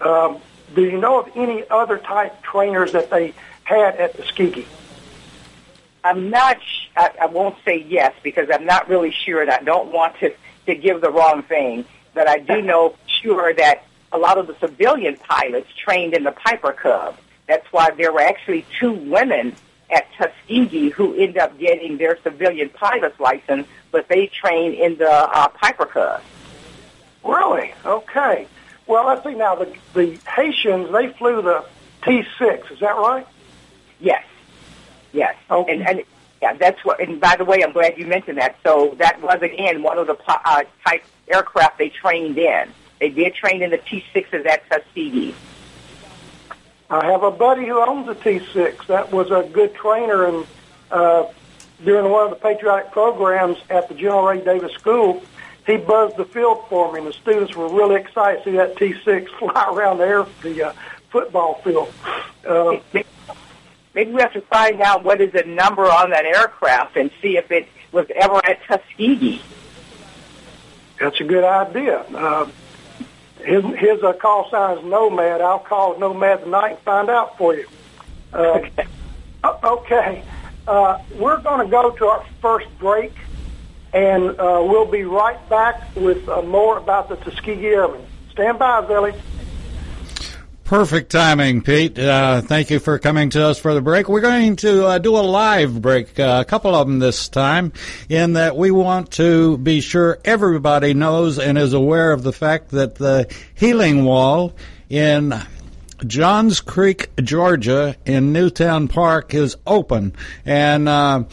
Um, 0.00 0.38
do 0.74 0.82
you 0.82 0.98
know 0.98 1.20
of 1.20 1.30
any 1.34 1.64
other 1.68 1.98
type 1.98 2.42
trainers 2.42 2.92
that 2.92 3.10
they 3.10 3.34
had 3.64 3.96
at 3.96 4.16
Tuskegee? 4.16 4.66
I'm 6.04 6.30
not. 6.30 6.62
Sh- 6.62 6.88
I, 6.96 7.10
I 7.22 7.26
won't 7.26 7.56
say 7.64 7.84
yes 7.88 8.14
because 8.22 8.48
I'm 8.52 8.64
not 8.64 8.88
really 8.88 9.10
sure, 9.10 9.40
and 9.42 9.50
I 9.50 9.58
don't 9.62 9.90
want 9.92 10.18
to 10.20 10.32
to 10.66 10.74
give 10.74 11.00
the 11.00 11.10
wrong 11.10 11.42
thing. 11.42 11.84
But 12.14 12.28
I 12.28 12.38
do 12.38 12.62
know 12.70 12.94
sure 13.22 13.52
that 13.54 13.84
a 14.12 14.18
lot 14.18 14.38
of 14.38 14.46
the 14.46 14.54
civilian 14.60 15.16
pilots 15.16 15.68
trained 15.76 16.14
in 16.14 16.24
the 16.24 16.32
Piper 16.32 16.72
Cub. 16.72 17.16
That's 17.46 17.66
why 17.72 17.90
there 17.90 18.12
were 18.12 18.20
actually 18.20 18.66
two 18.78 18.92
women 18.92 19.54
at 19.90 20.06
Tuskegee 20.14 20.90
who 20.90 21.14
end 21.14 21.38
up 21.38 21.58
getting 21.58 21.96
their 21.96 22.18
civilian 22.22 22.68
pilot's 22.70 23.18
license, 23.20 23.68
but 23.92 24.08
they 24.08 24.26
train 24.26 24.72
in 24.72 24.96
the 24.96 25.10
uh, 25.10 25.48
Piper 25.48 25.86
Cub. 25.86 26.22
Really? 27.24 27.72
Okay. 27.84 28.46
Well, 28.86 29.06
let's 29.06 29.24
see 29.24 29.34
now. 29.34 29.56
The 29.56 29.74
the 29.94 30.18
Haitians 30.28 30.92
they 30.92 31.08
flew 31.08 31.42
the 31.42 31.64
T 32.04 32.24
six. 32.38 32.70
Is 32.70 32.80
that 32.80 32.96
right? 32.96 33.26
Yes. 34.00 34.24
Yes. 35.12 35.34
Okay. 35.50 35.72
And, 35.72 35.88
and 35.88 36.04
yeah, 36.40 36.52
that's 36.54 36.84
what. 36.84 37.00
And 37.00 37.20
by 37.20 37.36
the 37.36 37.44
way, 37.44 37.62
I'm 37.64 37.72
glad 37.72 37.98
you 37.98 38.06
mentioned 38.06 38.38
that. 38.38 38.56
So 38.62 38.94
that 38.98 39.20
was 39.22 39.42
again 39.42 39.82
one 39.82 39.98
of 39.98 40.06
the 40.06 40.16
uh, 40.28 40.62
type 40.86 41.04
aircraft 41.28 41.78
they 41.78 41.88
trained 41.88 42.38
in. 42.38 42.68
They 43.00 43.10
did 43.10 43.34
train 43.34 43.62
in 43.62 43.70
the 43.70 43.78
T6s 43.78 44.46
at 44.46 44.68
Tuskegee. 44.70 45.34
I 46.88 47.06
have 47.06 47.22
a 47.22 47.30
buddy 47.30 47.66
who 47.66 47.80
owns 47.80 48.08
a 48.08 48.14
T6. 48.14 48.86
That 48.86 49.12
was 49.12 49.30
a 49.30 49.48
good 49.52 49.74
trainer, 49.74 50.26
and 50.26 50.46
uh, 50.90 51.26
during 51.84 52.10
one 52.10 52.24
of 52.24 52.30
the 52.30 52.36
patriotic 52.36 52.92
programs 52.92 53.58
at 53.68 53.88
the 53.88 53.94
General 53.94 54.24
Ray 54.26 54.44
Davis 54.44 54.72
School, 54.72 55.22
he 55.66 55.76
buzzed 55.78 56.16
the 56.16 56.24
field 56.24 56.64
for 56.68 56.92
me, 56.92 57.00
and 57.00 57.08
the 57.08 57.12
students 57.12 57.56
were 57.56 57.68
really 57.68 57.96
excited 57.96 58.44
to 58.44 58.50
see 58.50 58.56
that 58.56 58.76
T6 58.76 59.28
fly 59.38 59.68
around 59.72 59.98
the 59.98 60.06
air, 60.06 60.26
the 60.42 60.68
uh, 60.68 60.72
football 61.10 61.54
field. 61.64 61.92
Uh, 62.46 62.78
Maybe 63.96 64.12
we 64.12 64.20
have 64.20 64.34
to 64.34 64.42
find 64.42 64.82
out 64.82 65.04
what 65.04 65.22
is 65.22 65.32
the 65.32 65.44
number 65.44 65.84
on 65.84 66.10
that 66.10 66.26
aircraft 66.26 66.98
and 66.98 67.10
see 67.22 67.38
if 67.38 67.50
it 67.50 67.66
was 67.92 68.06
ever 68.14 68.44
at 68.44 68.62
Tuskegee. 68.64 69.40
That's 71.00 71.18
a 71.18 71.24
good 71.24 71.44
idea. 71.44 72.00
Uh, 72.00 72.46
his 73.46 73.64
his 73.76 74.02
uh, 74.02 74.12
call 74.14 74.50
sign 74.50 74.78
is 74.78 74.84
Nomad. 74.84 75.40
I'll 75.40 75.58
call 75.58 75.98
Nomad 75.98 76.42
tonight 76.44 76.70
and 76.72 76.78
find 76.80 77.08
out 77.08 77.38
for 77.38 77.54
you. 77.54 77.66
Uh, 78.32 78.58
Okay. 78.58 78.86
okay. 79.64 80.22
Uh, 80.66 80.98
we're 81.14 81.40
going 81.40 81.64
to 81.64 81.70
go 81.70 81.90
to 81.92 82.06
our 82.06 82.24
first 82.42 82.66
break, 82.80 83.12
and 83.92 84.30
uh, 84.30 84.60
we'll 84.68 84.90
be 84.90 85.04
right 85.04 85.48
back 85.48 85.94
with 85.94 86.28
uh, 86.28 86.42
more 86.42 86.76
about 86.76 87.08
the 87.08 87.16
Tuskegee 87.16 87.66
Airmen. 87.66 88.04
Stand 88.32 88.58
by, 88.58 88.84
Zellie. 88.86 89.14
Perfect 90.66 91.12
timing, 91.12 91.62
Pete. 91.62 91.96
Uh, 91.96 92.40
thank 92.40 92.70
you 92.70 92.80
for 92.80 92.98
coming 92.98 93.30
to 93.30 93.46
us 93.46 93.56
for 93.56 93.72
the 93.72 93.80
break. 93.80 94.08
We're 94.08 94.20
going 94.20 94.56
to 94.56 94.84
uh, 94.84 94.98
do 94.98 95.16
a 95.16 95.22
live 95.22 95.80
break, 95.80 96.18
uh, 96.18 96.42
a 96.44 96.44
couple 96.44 96.74
of 96.74 96.88
them 96.88 96.98
this 96.98 97.28
time, 97.28 97.72
in 98.08 98.32
that 98.32 98.56
we 98.56 98.72
want 98.72 99.12
to 99.12 99.58
be 99.58 99.80
sure 99.80 100.18
everybody 100.24 100.92
knows 100.92 101.38
and 101.38 101.56
is 101.56 101.72
aware 101.72 102.10
of 102.10 102.24
the 102.24 102.32
fact 102.32 102.70
that 102.70 102.96
the 102.96 103.32
healing 103.54 104.04
wall 104.04 104.54
in 104.88 105.40
Johns 106.04 106.60
Creek, 106.60 107.10
Georgia, 107.22 107.94
in 108.04 108.32
Newtown 108.32 108.88
Park 108.88 109.34
is 109.34 109.56
open. 109.68 110.14
And, 110.44 110.88
uh, 110.88 111.24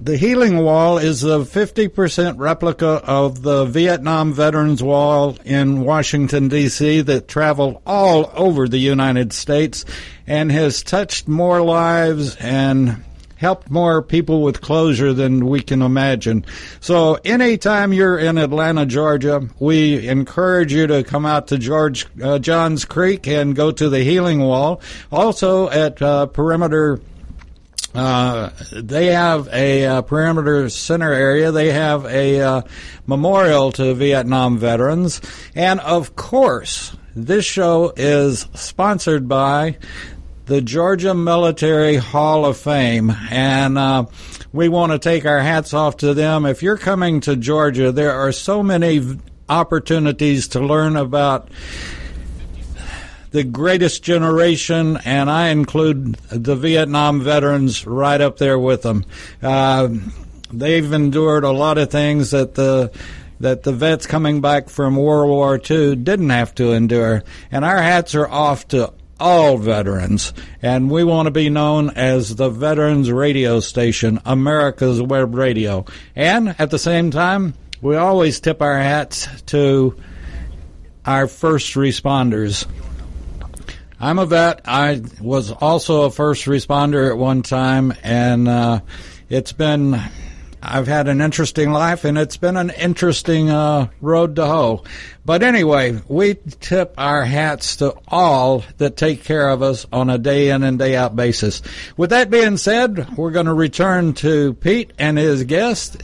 the 0.00 0.16
Healing 0.16 0.58
Wall 0.58 0.98
is 0.98 1.24
a 1.24 1.38
50% 1.38 2.38
replica 2.38 3.00
of 3.04 3.42
the 3.42 3.64
Vietnam 3.64 4.32
Veterans 4.32 4.82
Wall 4.82 5.36
in 5.44 5.82
Washington, 5.82 6.48
D.C., 6.48 7.02
that 7.02 7.28
traveled 7.28 7.80
all 7.86 8.30
over 8.34 8.68
the 8.68 8.78
United 8.78 9.32
States 9.32 9.84
and 10.26 10.50
has 10.50 10.82
touched 10.82 11.28
more 11.28 11.62
lives 11.62 12.36
and 12.36 13.04
helped 13.36 13.70
more 13.70 14.00
people 14.02 14.42
with 14.42 14.60
closure 14.60 15.12
than 15.12 15.46
we 15.46 15.60
can 15.60 15.82
imagine. 15.82 16.44
So 16.80 17.18
anytime 17.24 17.92
you're 17.92 18.18
in 18.18 18.38
Atlanta, 18.38 18.86
Georgia, 18.86 19.48
we 19.58 20.08
encourage 20.08 20.72
you 20.72 20.86
to 20.86 21.04
come 21.04 21.26
out 21.26 21.48
to 21.48 21.58
George 21.58 22.06
uh, 22.22 22.38
Johns 22.38 22.84
Creek 22.84 23.26
and 23.26 23.54
go 23.54 23.70
to 23.70 23.88
the 23.88 24.00
Healing 24.00 24.40
Wall. 24.40 24.80
Also 25.12 25.68
at 25.68 26.00
uh, 26.00 26.26
Perimeter 26.26 27.00
uh, 27.94 28.50
they 28.72 29.06
have 29.06 29.48
a 29.52 29.86
uh, 29.86 30.02
perimeter 30.02 30.68
center 30.68 31.12
area. 31.12 31.52
They 31.52 31.72
have 31.72 32.04
a 32.06 32.40
uh, 32.40 32.62
memorial 33.06 33.70
to 33.72 33.94
Vietnam 33.94 34.58
veterans. 34.58 35.20
And 35.54 35.80
of 35.80 36.16
course, 36.16 36.96
this 37.14 37.44
show 37.44 37.92
is 37.96 38.48
sponsored 38.54 39.28
by 39.28 39.78
the 40.46 40.60
Georgia 40.60 41.14
Military 41.14 41.96
Hall 41.96 42.44
of 42.44 42.56
Fame. 42.56 43.10
And 43.30 43.78
uh, 43.78 44.06
we 44.52 44.68
want 44.68 44.92
to 44.92 44.98
take 44.98 45.24
our 45.24 45.40
hats 45.40 45.72
off 45.72 45.98
to 45.98 46.14
them. 46.14 46.46
If 46.46 46.62
you're 46.62 46.76
coming 46.76 47.20
to 47.22 47.36
Georgia, 47.36 47.92
there 47.92 48.12
are 48.12 48.32
so 48.32 48.62
many 48.62 49.18
opportunities 49.48 50.48
to 50.48 50.60
learn 50.60 50.96
about 50.96 51.48
the 53.34 53.42
greatest 53.42 54.04
generation, 54.04 54.96
and 55.04 55.28
I 55.28 55.48
include 55.48 56.14
the 56.30 56.54
Vietnam 56.54 57.20
veterans 57.20 57.84
right 57.84 58.20
up 58.20 58.38
there 58.38 58.56
with 58.56 58.82
them. 58.82 59.04
Uh, 59.42 59.88
they've 60.52 60.92
endured 60.92 61.42
a 61.42 61.50
lot 61.50 61.76
of 61.76 61.90
things 61.90 62.30
that 62.30 62.54
the 62.54 62.92
that 63.40 63.64
the 63.64 63.72
vets 63.72 64.06
coming 64.06 64.40
back 64.40 64.68
from 64.68 64.94
World 64.94 65.30
War 65.30 65.56
II 65.58 65.96
didn't 65.96 66.30
have 66.30 66.54
to 66.54 66.70
endure. 66.70 67.24
And 67.50 67.64
our 67.64 67.82
hats 67.82 68.14
are 68.14 68.28
off 68.28 68.68
to 68.68 68.92
all 69.18 69.58
veterans. 69.58 70.32
And 70.62 70.88
we 70.88 71.02
want 71.02 71.26
to 71.26 71.32
be 71.32 71.50
known 71.50 71.90
as 71.90 72.36
the 72.36 72.48
Veterans 72.48 73.10
Radio 73.10 73.58
Station, 73.58 74.20
America's 74.24 75.02
Web 75.02 75.34
Radio. 75.34 75.86
And 76.14 76.54
at 76.60 76.70
the 76.70 76.78
same 76.78 77.10
time, 77.10 77.54
we 77.82 77.96
always 77.96 78.38
tip 78.38 78.62
our 78.62 78.78
hats 78.78 79.26
to 79.46 79.98
our 81.04 81.26
first 81.26 81.74
responders. 81.74 82.64
I'm 84.00 84.18
a 84.18 84.26
vet. 84.26 84.62
I 84.64 85.02
was 85.20 85.50
also 85.50 86.02
a 86.02 86.10
first 86.10 86.46
responder 86.46 87.10
at 87.10 87.16
one 87.16 87.42
time, 87.42 87.94
and 88.02 88.48
uh, 88.48 88.80
it's 89.28 89.52
been 89.52 90.00
I've 90.66 90.86
had 90.86 91.08
an 91.08 91.20
interesting 91.20 91.72
life, 91.72 92.04
and 92.04 92.16
it's 92.16 92.38
been 92.38 92.56
an 92.56 92.70
interesting 92.70 93.50
uh, 93.50 93.88
road 94.00 94.36
to 94.36 94.46
hoe. 94.46 94.84
But 95.24 95.42
anyway, 95.42 96.00
we 96.08 96.34
tip 96.60 96.94
our 96.96 97.24
hats 97.24 97.76
to 97.76 97.94
all 98.08 98.64
that 98.78 98.96
take 98.96 99.24
care 99.24 99.48
of 99.50 99.62
us 99.62 99.86
on 99.92 100.08
a 100.08 100.18
day 100.18 100.48
in 100.50 100.62
and 100.62 100.78
day 100.78 100.96
out 100.96 101.14
basis. 101.14 101.60
With 101.96 102.10
that 102.10 102.30
being 102.30 102.56
said, 102.56 103.16
we're 103.16 103.30
going 103.30 103.46
to 103.46 103.54
return 103.54 104.14
to 104.14 104.54
Pete 104.54 104.92
and 104.98 105.18
his 105.18 105.44
guest. 105.44 106.02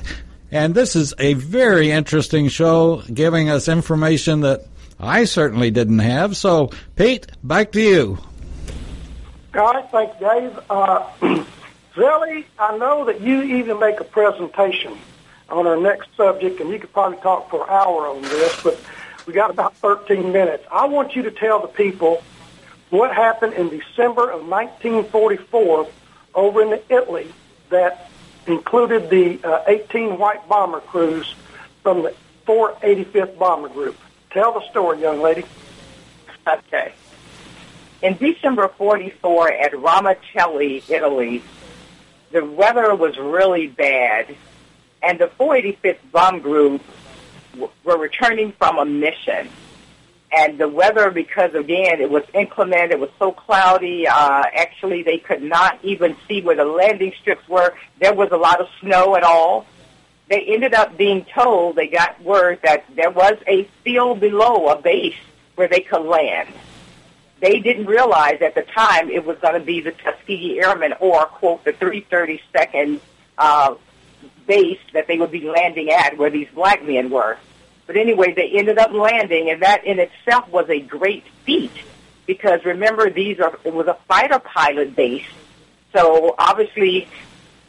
And 0.53 0.75
this 0.75 0.95
is 0.95 1.15
a 1.19 1.35
very 1.35 1.91
interesting 1.91 2.49
show, 2.49 3.03
giving 3.03 3.49
us 3.49 3.69
information 3.69 4.41
that 4.41 4.67
I 5.01 5.25
certainly 5.25 5.71
didn't 5.71 6.01
have. 6.01 6.37
So, 6.37 6.71
Pete, 6.97 7.27
back 7.43 7.73
to 7.73 7.81
you. 7.81 8.19
Right, 9.53 9.85
thanks, 9.91 10.19
Dave. 10.21 10.59
Uh, 10.69 11.07
Zellie, 11.95 12.45
I 12.59 12.77
know 12.77 13.07
that 13.07 13.21
you 13.21 13.43
even 13.43 13.81
make 13.81 14.01
a 14.01 14.05
presentation 14.05 14.97
on 15.49 15.67
our 15.67 15.77
next 15.77 16.15
subject, 16.17 16.61
and 16.61 16.71
you 16.71 16.79
could 16.79 16.93
probably 16.93 17.19
talk 17.19 17.51
for 17.51 17.65
an 17.65 17.71
hour 17.71 18.07
on 18.07 18.23
this, 18.23 18.63
but 18.63 18.81
we 19.27 19.33
got 19.33 19.51
about 19.51 19.77
13 19.77 20.33
minutes. 20.33 20.65
I 20.71 20.87
want 20.87 21.17
you 21.17 21.23
to 21.23 21.31
tell 21.31 21.61
the 21.61 21.69
people 21.69 22.23
what 22.91 23.15
happened 23.15 23.55
in 23.55 23.69
December 23.69 24.31
of 24.31 24.47
1944 24.47 25.89
over 26.35 26.63
in 26.63 26.81
Italy 26.89 27.33
that 27.71 28.11
included 28.47 29.11
the 29.11 29.41
uh, 29.45 29.65
18 29.67 30.19
white 30.19 30.49
bomber 30.49 30.81
crews 30.81 31.35
from 31.83 32.03
the 32.03 32.15
485th 32.47 33.39
Bomber 33.39 33.69
Group. 33.69 33.97
Tell 34.31 34.53
the 34.53 34.69
story, 34.71 35.01
young 35.01 35.21
lady. 35.21 35.45
Okay. 36.47 36.93
In 38.03 38.17
December 38.17 38.69
44 38.69 39.53
at 39.53 39.73
Ramitelli, 39.73 40.89
Italy, 40.89 41.43
the 42.31 42.45
weather 42.45 42.95
was 42.95 43.19
really 43.19 43.67
bad, 43.67 44.35
and 45.03 45.19
the 45.19 45.27
485th 45.27 45.99
Bomb 46.13 46.41
Group 46.41 46.83
were 47.85 47.99
returning 47.99 48.53
from 48.53 48.79
a 48.79 48.85
mission. 48.85 49.49
And 50.33 50.59
the 50.59 50.69
weather, 50.69 51.11
because 51.11 51.55
again, 51.55 52.01
it 52.01 52.09
was 52.09 52.23
inclement, 52.33 52.93
it 52.93 53.01
was 53.01 53.11
so 53.19 53.33
cloudy, 53.33 54.07
uh, 54.07 54.45
actually 54.55 55.03
they 55.03 55.19
could 55.19 55.43
not 55.43 55.81
even 55.83 56.17
see 56.29 56.41
where 56.41 56.55
the 56.55 56.65
landing 56.65 57.13
strips 57.21 57.47
were. 57.49 57.75
There 57.99 58.15
was 58.15 58.31
a 58.31 58.37
lot 58.37 58.61
of 58.61 58.69
snow 58.81 59.17
at 59.17 59.25
all. 59.25 59.67
They 60.31 60.43
ended 60.47 60.73
up 60.73 60.97
being 60.97 61.27
told, 61.27 61.77
they 61.77 61.89
got 61.89 62.23
word 62.23 62.61
that 62.63 62.85
there 62.97 63.11
was 63.11 63.37
a 63.47 63.65
field 63.85 64.21
below 64.21 64.69
a 64.69 64.81
base 64.81 65.19
where 65.57 65.69
they 65.69 65.81
could 65.81 66.07
land 66.07 66.49
they 67.41 67.59
didn't 67.59 67.87
realize 67.87 68.41
at 68.43 68.55
the 68.55 68.63
time 68.63 69.11
it 69.11 69.25
was 69.25 69.39
going 69.39 69.55
to 69.55 69.61
be 69.61 69.81
the 69.81 69.93
Tuskegee 69.93 70.61
Airmen 70.61 70.95
or, 71.01 71.27
quote, 71.27 71.65
the 71.65 71.73
332nd 71.73 73.01
uh, 73.39 73.75
base 74.47 74.79
that 74.93 75.07
they 75.07 75.19
would 75.19 75.31
be 75.31 75.49
landing 75.49 75.91
at 75.91 76.17
where 76.19 76.31
these 76.31 76.49
black 76.55 76.85
men 76.85 77.11
were. 77.11 77.39
But 77.87 77.97
anyway, 77.97 78.35
they 78.35 78.51
ended 78.51 78.79
up 78.79 78.93
landing, 78.93 79.51
and 79.51 79.63
that 79.63 79.85
in 79.85 79.99
itself 79.99 80.49
was 80.51 80.69
a 80.69 80.81
great 80.81 81.25
feat 81.45 81.73
because 82.27 82.65
remember, 82.65 83.11
these 83.11 83.41
are 83.41 83.59
it 83.65 83.73
was 83.73 83.89
a 83.89 83.97
fighter 84.07 84.39
pilot 84.39 84.95
base. 84.95 85.27
So 85.93 86.37
obviously, 86.39 87.09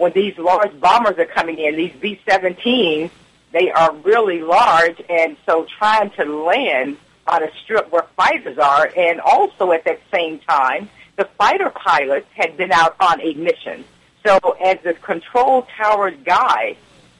when 0.02 0.12
these 0.14 0.36
large 0.40 0.78
bombers 0.80 1.18
are 1.20 1.26
coming 1.26 1.60
in, 1.60 1.76
these 1.76 1.94
B-17s, 2.02 3.12
they 3.52 3.72
are 3.72 3.94
really 3.98 4.42
large, 4.42 5.00
and 5.08 5.38
so 5.46 5.68
trying 5.78 6.10
to 6.12 6.26
land 6.26 6.98
on 7.28 7.44
a 7.44 7.52
strip 7.64 7.92
where 7.92 8.08
fighters 8.18 8.58
are, 8.58 8.92
and 8.98 9.22
also 9.22 9.72
at 9.72 9.86
that 9.86 10.00
same 10.12 10.40
time, 10.40 10.90
the 11.18 11.26
fighter 11.38 11.70
pilots 11.70 12.26
had 12.34 12.58
been 12.58 12.72
out 12.72 12.96
on 13.00 13.22
a 13.22 13.36
mission. 13.36 13.86
So 14.26 14.38
as 14.60 14.80
the 14.84 14.96
control 14.96 15.68
tower 15.78 16.10
guy 16.10 16.78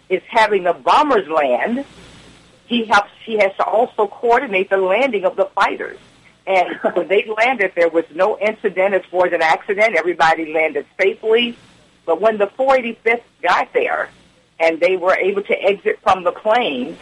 is 0.10 0.24
having 0.28 0.64
the 0.64 0.74
bombers 0.74 1.28
land, 1.28 1.86
he 2.66 2.86
has 2.86 3.04
he 3.26 3.38
has 3.38 3.56
to 3.58 3.64
also 3.64 4.08
coordinate 4.08 4.70
the 4.70 4.78
landing 4.78 5.26
of 5.26 5.36
the 5.36 5.46
fighters. 5.46 6.00
And 6.48 6.80
when 6.94 7.08
they 7.08 7.26
landed, 7.26 7.74
there 7.76 7.90
was 7.90 8.06
no 8.14 8.40
incident 8.40 8.96
as 8.96 9.04
far 9.06 9.28
as 9.28 9.34
an 9.34 9.42
accident. 9.44 9.96
Everybody 9.96 10.52
landed 10.52 10.86
safely. 11.00 11.56
But 12.12 12.20
when 12.20 12.38
the 12.38 12.48
485th 12.48 13.22
got 13.42 13.72
there 13.72 14.10
and 14.60 14.82
they 14.82 14.98
were 14.98 15.16
able 15.16 15.44
to 15.44 15.64
exit 15.64 15.98
from 16.04 16.26
the 16.26 16.34
plane, 16.34 16.98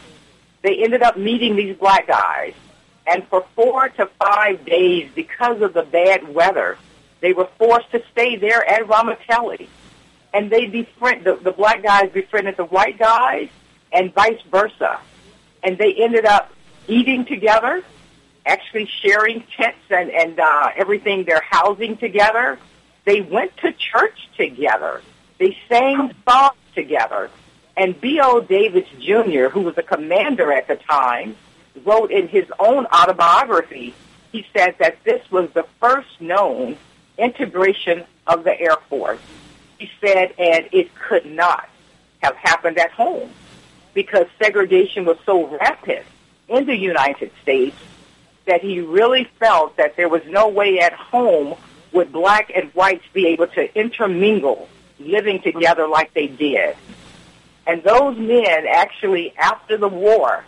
they 0.62 0.84
ended 0.84 1.02
up 1.02 1.18
meeting 1.18 1.56
these 1.56 1.76
black 1.76 2.06
guys 2.06 2.54
and 3.08 3.28
for 3.28 3.44
four 3.56 3.90
to 3.90 4.06
five 4.24 4.64
days, 4.66 5.10
because 5.16 5.64
of 5.64 5.74
the 5.74 5.82
bad 5.82 6.32
weather, 6.32 6.78
they 7.22 7.34
were 7.34 7.50
forced 7.58 7.90
to 7.90 8.04
stay 8.12 8.36
there 8.36 8.64
at 8.64 8.84
Ramitelli. 8.84 9.68
And 10.32 10.52
they 10.52 10.68
befriend 10.68 11.24
the, 11.24 11.38
the 11.38 11.54
black 11.54 11.82
guys 11.82 12.12
befriended 12.12 12.56
the 12.58 12.66
white 12.66 13.00
guys, 13.00 13.50
and 13.92 14.14
vice 14.14 14.40
versa. 14.52 15.00
And 15.64 15.80
they 15.80 15.96
ended 15.96 16.26
up 16.26 16.54
eating 16.88 17.26
together, 17.26 17.84
actually 18.46 18.88
sharing 19.02 19.44
tents 19.58 19.80
and 19.90 20.12
and 20.12 20.40
uh, 20.40 20.70
everything. 20.76 21.24
Their 21.24 21.42
housing 21.42 21.98
together. 21.98 22.60
They 23.10 23.22
went 23.22 23.58
to 23.58 23.72
church 23.72 24.30
together. 24.38 25.02
They 25.40 25.58
sang 25.68 26.14
songs 26.30 26.60
together. 26.76 27.32
And 27.76 28.00
B.O. 28.00 28.42
Davis 28.42 28.88
Jr., 29.00 29.46
who 29.50 29.62
was 29.62 29.76
a 29.80 29.82
commander 29.82 30.54
at 30.54 30.68
the 30.68 30.76
time, 30.76 31.36
wrote 31.84 32.12
in 32.12 32.28
his 32.28 32.46
own 32.60 32.86
autobiography, 32.86 33.96
he 34.32 34.46
said 34.56 34.76
that 34.78 35.04
this 35.06 35.24
was 35.32 35.50
the 35.56 35.66
first 35.80 36.22
known 36.22 36.78
integration 37.18 38.04
of 38.28 38.44
the 38.44 38.62
Air 38.62 38.76
Force. 38.90 39.22
He 39.80 39.90
said, 40.00 40.36
and 40.38 40.70
it 40.72 40.94
could 40.94 41.26
not 41.26 41.68
have 42.22 42.36
happened 42.36 42.78
at 42.78 42.92
home 42.92 43.32
because 43.96 44.28
segregation 44.38 45.06
was 45.06 45.18
so 45.26 45.48
rapid 45.58 46.04
in 46.48 46.68
the 46.68 46.78
United 46.78 47.32
States 47.42 47.76
that 48.46 48.62
he 48.62 48.82
really 48.82 49.24
felt 49.40 49.78
that 49.78 49.96
there 49.96 50.10
was 50.10 50.22
no 50.28 50.48
way 50.48 50.80
at 50.80 50.94
home 50.94 51.56
would 52.00 52.14
black 52.14 52.50
and 52.56 52.70
whites 52.70 53.04
be 53.12 53.28
able 53.28 53.48
to 53.48 53.78
intermingle 53.78 54.70
living 55.00 55.42
together 55.42 55.86
like 55.86 56.14
they 56.14 56.28
did. 56.28 56.78
And 57.68 57.84
those 57.84 58.18
men 58.18 58.66
actually, 58.68 59.34
after 59.38 59.76
the 59.76 59.90
war, 59.90 60.46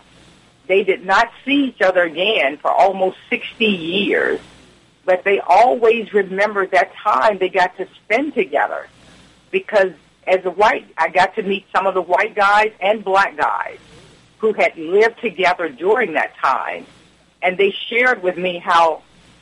they 0.68 0.86
did 0.86 1.06
not 1.06 1.30
see 1.44 1.66
each 1.66 1.82
other 1.82 2.04
again 2.04 2.56
for 2.58 2.72
almost 2.72 3.18
60 3.30 3.66
years, 3.66 4.40
but 5.04 5.26
they 5.26 5.42
always 5.42 6.14
remembered 6.14 6.72
that 6.72 6.96
time 6.96 7.38
they 7.38 7.50
got 7.50 7.76
to 7.76 7.88
spend 7.96 8.34
together. 8.34 8.88
Because 9.52 9.92
as 10.26 10.46
a 10.46 10.52
white, 10.52 10.88
I 10.98 11.10
got 11.10 11.36
to 11.36 11.44
meet 11.44 11.66
some 11.76 11.86
of 11.86 11.96
the 11.96 12.02
white 12.02 12.34
guys 12.34 12.72
and 12.80 13.04
black 13.04 13.36
guys 13.36 13.80
who 14.38 14.54
had 14.54 14.78
lived 14.78 15.20
together 15.20 15.68
during 15.68 16.14
that 16.14 16.34
time. 16.38 16.86
And 17.42 17.58
they 17.58 17.72
shared 17.90 18.24
with 18.24 18.38
me 18.38 18.60
how, 18.60 19.02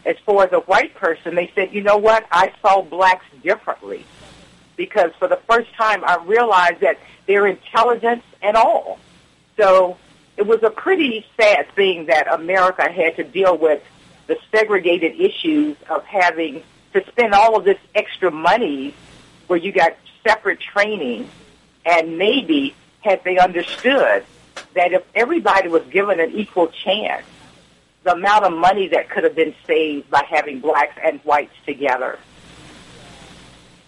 as 0.10 0.18
far 0.26 0.44
as 0.44 0.52
a 0.52 0.60
white 0.62 0.96
person, 0.96 1.36
they 1.36 1.52
said, 1.54 1.72
you 1.72 1.82
know 1.82 1.98
what, 1.98 2.26
I 2.32 2.52
saw 2.64 2.82
blacks 2.82 3.26
differently. 3.44 4.06
Because 4.76 5.12
for 5.20 5.28
the 5.28 5.40
first 5.48 5.72
time, 5.76 6.04
I 6.04 6.18
realized 6.26 6.80
that 6.80 6.98
their 7.28 7.46
intelligence 7.46 8.24
and 8.42 8.58
all. 8.58 8.98
So 9.56 9.98
it 10.36 10.48
was 10.48 10.64
a 10.64 10.72
pretty 10.72 11.28
sad 11.40 11.70
thing 11.76 12.08
that 12.08 12.28
America 12.28 12.90
had 12.90 13.18
to 13.18 13.24
deal 13.24 13.56
with 13.56 13.84
the 14.26 14.38
segregated 14.52 15.20
issues 15.20 15.78
of 15.90 16.04
having 16.06 16.64
to 16.94 17.06
spend 17.06 17.36
all 17.36 17.56
of 17.56 17.64
this 17.64 17.78
extra 17.94 18.32
money 18.32 18.96
where 19.46 19.60
you 19.60 19.72
got 19.72 19.96
separate 20.24 20.60
training 20.60 21.30
and 21.86 22.18
maybe 22.18 22.74
had 23.02 23.24
they 23.24 23.38
understood 23.38 24.26
that 24.74 24.92
if 24.92 25.04
everybody 25.14 25.68
was 25.68 25.84
given 25.92 26.20
an 26.20 26.32
equal 26.32 26.68
chance, 26.68 27.26
the 28.10 28.16
amount 28.16 28.44
of 28.44 28.54
money 28.54 28.88
that 28.88 29.10
could 29.10 29.24
have 29.24 29.36
been 29.36 29.54
saved 29.68 30.10
by 30.10 30.24
having 30.28 30.60
blacks 30.60 30.98
and 31.04 31.20
whites 31.20 31.54
together. 31.66 32.18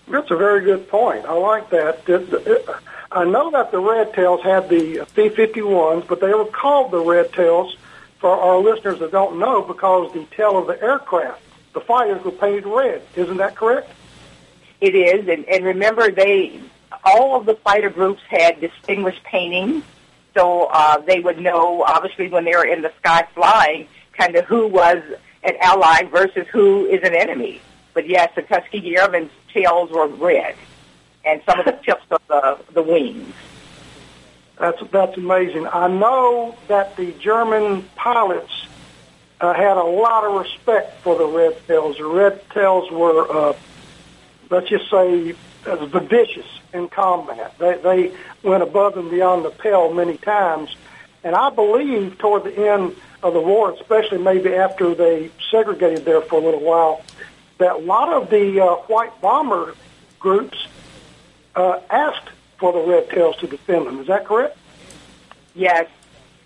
That's 0.08 0.30
a 0.30 0.36
very 0.36 0.62
good 0.62 0.88
point. 0.90 1.26
I 1.26 1.34
like 1.34 1.70
that. 1.72 2.78
I 3.12 3.24
know 3.24 3.50
that 3.52 3.72
the 3.72 3.80
Red 3.80 4.14
Tails 4.14 4.42
had 4.44 4.70
the 4.70 5.08
P-51s, 5.16 6.08
but 6.08 6.22
they 6.22 6.34
were 6.34 6.46
called 6.46 6.92
the 6.92 7.00
Red 7.00 7.34
Tails 7.34 7.76
for 8.20 8.30
our 8.30 8.60
listeners 8.60 9.00
that 9.00 9.12
don't 9.12 9.40
know 9.40 9.64
because 9.64 10.14
the 10.14 10.26
tail 10.36 10.58
of 10.58 10.68
the 10.68 10.80
aircraft 10.82 11.42
the 11.74 11.80
fighters 11.80 12.24
were 12.24 12.32
painted 12.32 12.66
red. 12.66 13.02
Isn't 13.16 13.38
that 13.38 13.56
correct? 13.56 13.90
It 14.82 14.94
is, 14.94 15.28
and, 15.30 15.46
and 15.46 15.64
remember, 15.64 16.12
they 16.12 16.60
all 17.06 17.40
of 17.40 17.46
the 17.46 17.56
fighter 17.56 17.90
groups 17.90 18.22
had 18.30 18.60
distinguished 18.60 19.24
painting, 19.24 19.84
so 20.36 20.66
uh, 20.66 20.98
they 21.00 21.22
would 21.22 21.40
know, 21.40 21.84
obviously, 21.84 22.28
when 22.28 22.44
they 22.44 22.52
were 22.52 22.66
in 22.66 22.82
the 22.82 22.92
sky 23.00 23.26
flying, 23.34 23.88
kind 24.14 24.36
of 24.36 24.46
who 24.46 24.68
was 24.68 25.02
an 25.44 25.56
ally 25.62 26.04
versus 26.04 26.48
who 26.52 26.86
is 26.86 27.02
an 27.04 27.14
enemy. 27.14 27.62
But 27.94 28.08
yes, 28.08 28.32
the 28.36 28.42
Tuskegee 28.42 28.98
Airmen's 28.98 29.32
tails 29.54 29.92
were 29.92 30.08
red, 30.08 30.56
and 31.26 31.42
some 31.46 31.60
of 31.60 31.66
the 31.66 31.72
tips 31.84 32.04
of 32.10 32.22
the, 32.28 32.60
the 32.74 32.84
wings. 32.84 33.34
That's 34.58 34.82
that's 34.92 35.18
amazing. 35.18 35.68
I 35.68 35.88
know 35.88 36.56
that 36.68 36.96
the 36.96 37.12
German 37.14 37.84
pilots 37.96 38.68
uh, 39.42 39.54
had 39.54 39.76
a 39.76 39.84
lot 39.84 40.24
of 40.24 40.40
respect 40.40 41.02
for 41.02 41.18
the 41.18 41.26
Red 41.26 41.58
Tails. 41.68 41.98
The 41.98 42.06
Red 42.06 42.48
Tails 42.52 42.92
were, 42.92 43.30
uh, 43.30 43.54
let's 44.52 44.70
just 44.70 44.90
say, 44.90 45.34
uh, 45.66 45.86
vicious 45.88 46.46
in 46.74 46.90
combat. 46.90 47.58
They 47.58 47.78
they 47.78 48.14
went 48.44 48.62
above 48.62 48.98
and 48.98 49.10
beyond 49.10 49.46
the 49.46 49.50
pale 49.50 49.92
many 49.92 50.18
times, 50.18 50.76
and 51.24 51.36
I 51.36 51.50
believe 51.50 52.20
toward 52.20 52.44
the 52.44 52.70
end 52.70 52.96
of 53.24 53.34
the 53.34 53.42
war, 53.42 53.72
especially 53.72 54.18
maybe 54.18 54.54
after 54.54 54.96
they 54.96 55.32
segregated 55.50 56.06
there 56.06 56.22
for 56.22 56.40
a 56.40 56.44
little 56.44 56.62
while, 56.62 57.02
that 57.58 57.76
a 57.76 57.80
lot 57.80 58.10
of 58.10 58.30
the 58.30 58.60
uh, 58.60 58.76
white 58.88 59.20
bomber 59.22 59.76
groups 60.20 60.68
uh, 61.56 61.80
asked 61.90 62.30
for 62.58 62.74
the 62.74 62.80
Red 62.80 63.10
Tails 63.10 63.38
to 63.38 63.48
defend 63.48 63.88
them. 63.88 64.00
Is 64.00 64.08
that 64.08 64.26
correct? 64.26 64.58
Yes. 65.56 65.88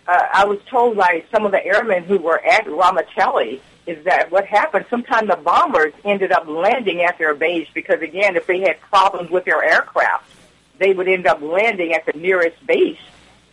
Uh, 0.08 0.28
I 0.34 0.46
was 0.46 0.60
told 0.70 0.98
by 0.98 1.24
some 1.32 1.46
of 1.46 1.52
the 1.52 1.66
airmen 1.66 2.04
who 2.04 2.18
were 2.18 2.44
at 2.44 2.66
Ramitelli 2.66 3.60
is 3.88 4.04
that 4.06 4.32
what 4.32 4.46
happened, 4.46 4.86
sometimes 4.90 5.30
the 5.30 5.36
bombers 5.36 5.94
ended 6.04 6.32
up 6.32 6.48
landing 6.48 7.04
at 7.04 7.18
their 7.18 7.36
base 7.36 7.68
because, 7.74 8.02
again, 8.02 8.36
if 8.36 8.48
they 8.48 8.60
had 8.60 8.80
problems 8.82 9.30
with 9.30 9.46
their 9.46 9.64
aircraft, 9.64 10.30
they 10.80 10.94
would 10.94 11.08
end 11.08 11.28
up 11.28 11.42
landing 11.42 11.94
at 11.94 12.06
the 12.06 12.14
nearest 12.14 12.66
base. 12.66 12.98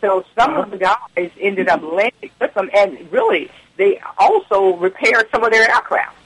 So 0.03 0.25
some 0.37 0.57
of 0.57 0.69
the 0.69 0.77
guys 0.77 1.31
ended 1.39 1.69
up 1.69 1.81
landing 1.81 2.29
with 2.41 2.53
them, 2.55 2.69
and 2.75 3.09
really, 3.09 3.49
they 3.77 4.01
also 4.17 4.75
repaired 4.75 5.29
some 5.31 5.45
of 5.45 5.51
their 5.51 5.71
aircraft. 5.71 6.17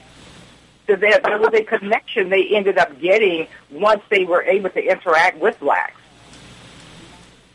So 0.88 0.96
there, 0.96 1.20
there 1.22 1.38
was 1.38 1.54
a 1.54 1.62
connection 1.62 2.28
they 2.28 2.48
ended 2.56 2.76
up 2.76 3.00
getting 3.00 3.46
once 3.70 4.02
they 4.08 4.24
were 4.24 4.42
able 4.42 4.70
to 4.70 4.82
interact 4.84 5.38
with 5.38 5.60
blacks. 5.60 6.00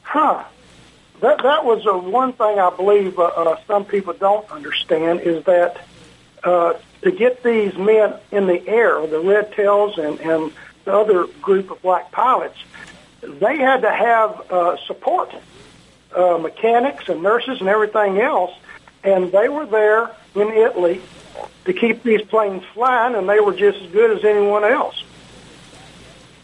Huh. 0.03 0.45
That 1.19 1.43
that 1.43 1.65
was 1.65 1.85
uh, 1.85 1.97
one 1.97 2.31
thing 2.31 2.57
I 2.57 2.73
believe 2.73 3.19
uh, 3.19 3.23
uh, 3.23 3.57
some 3.67 3.83
people 3.83 4.13
don't 4.13 4.49
understand 4.49 5.19
is 5.19 5.43
that 5.43 5.85
uh, 6.45 6.75
to 7.01 7.11
get 7.11 7.43
these 7.43 7.75
men 7.75 8.13
in 8.31 8.47
the 8.47 8.65
air, 8.65 9.05
the 9.07 9.19
Red 9.19 9.51
Tails 9.51 9.97
and, 9.97 10.21
and 10.21 10.53
the 10.85 10.93
other 10.93 11.27
group 11.41 11.69
of 11.69 11.81
black 11.81 12.13
pilots, 12.13 12.59
they 13.21 13.57
had 13.57 13.81
to 13.81 13.91
have 13.91 14.49
uh, 14.49 14.77
support, 14.87 15.33
uh, 16.15 16.37
mechanics 16.37 17.09
and 17.09 17.23
nurses 17.23 17.59
and 17.59 17.69
everything 17.69 18.19
else, 18.19 18.51
and 19.03 19.31
they 19.31 19.49
were 19.49 19.65
there 19.65 20.11
in 20.35 20.49
Italy 20.49 21.01
to 21.65 21.73
keep 21.73 22.03
these 22.03 22.21
planes 22.21 22.63
flying, 22.73 23.15
and 23.15 23.27
they 23.27 23.39
were 23.39 23.53
just 23.53 23.79
as 23.81 23.91
good 23.91 24.17
as 24.17 24.23
anyone 24.23 24.63
else. 24.63 25.03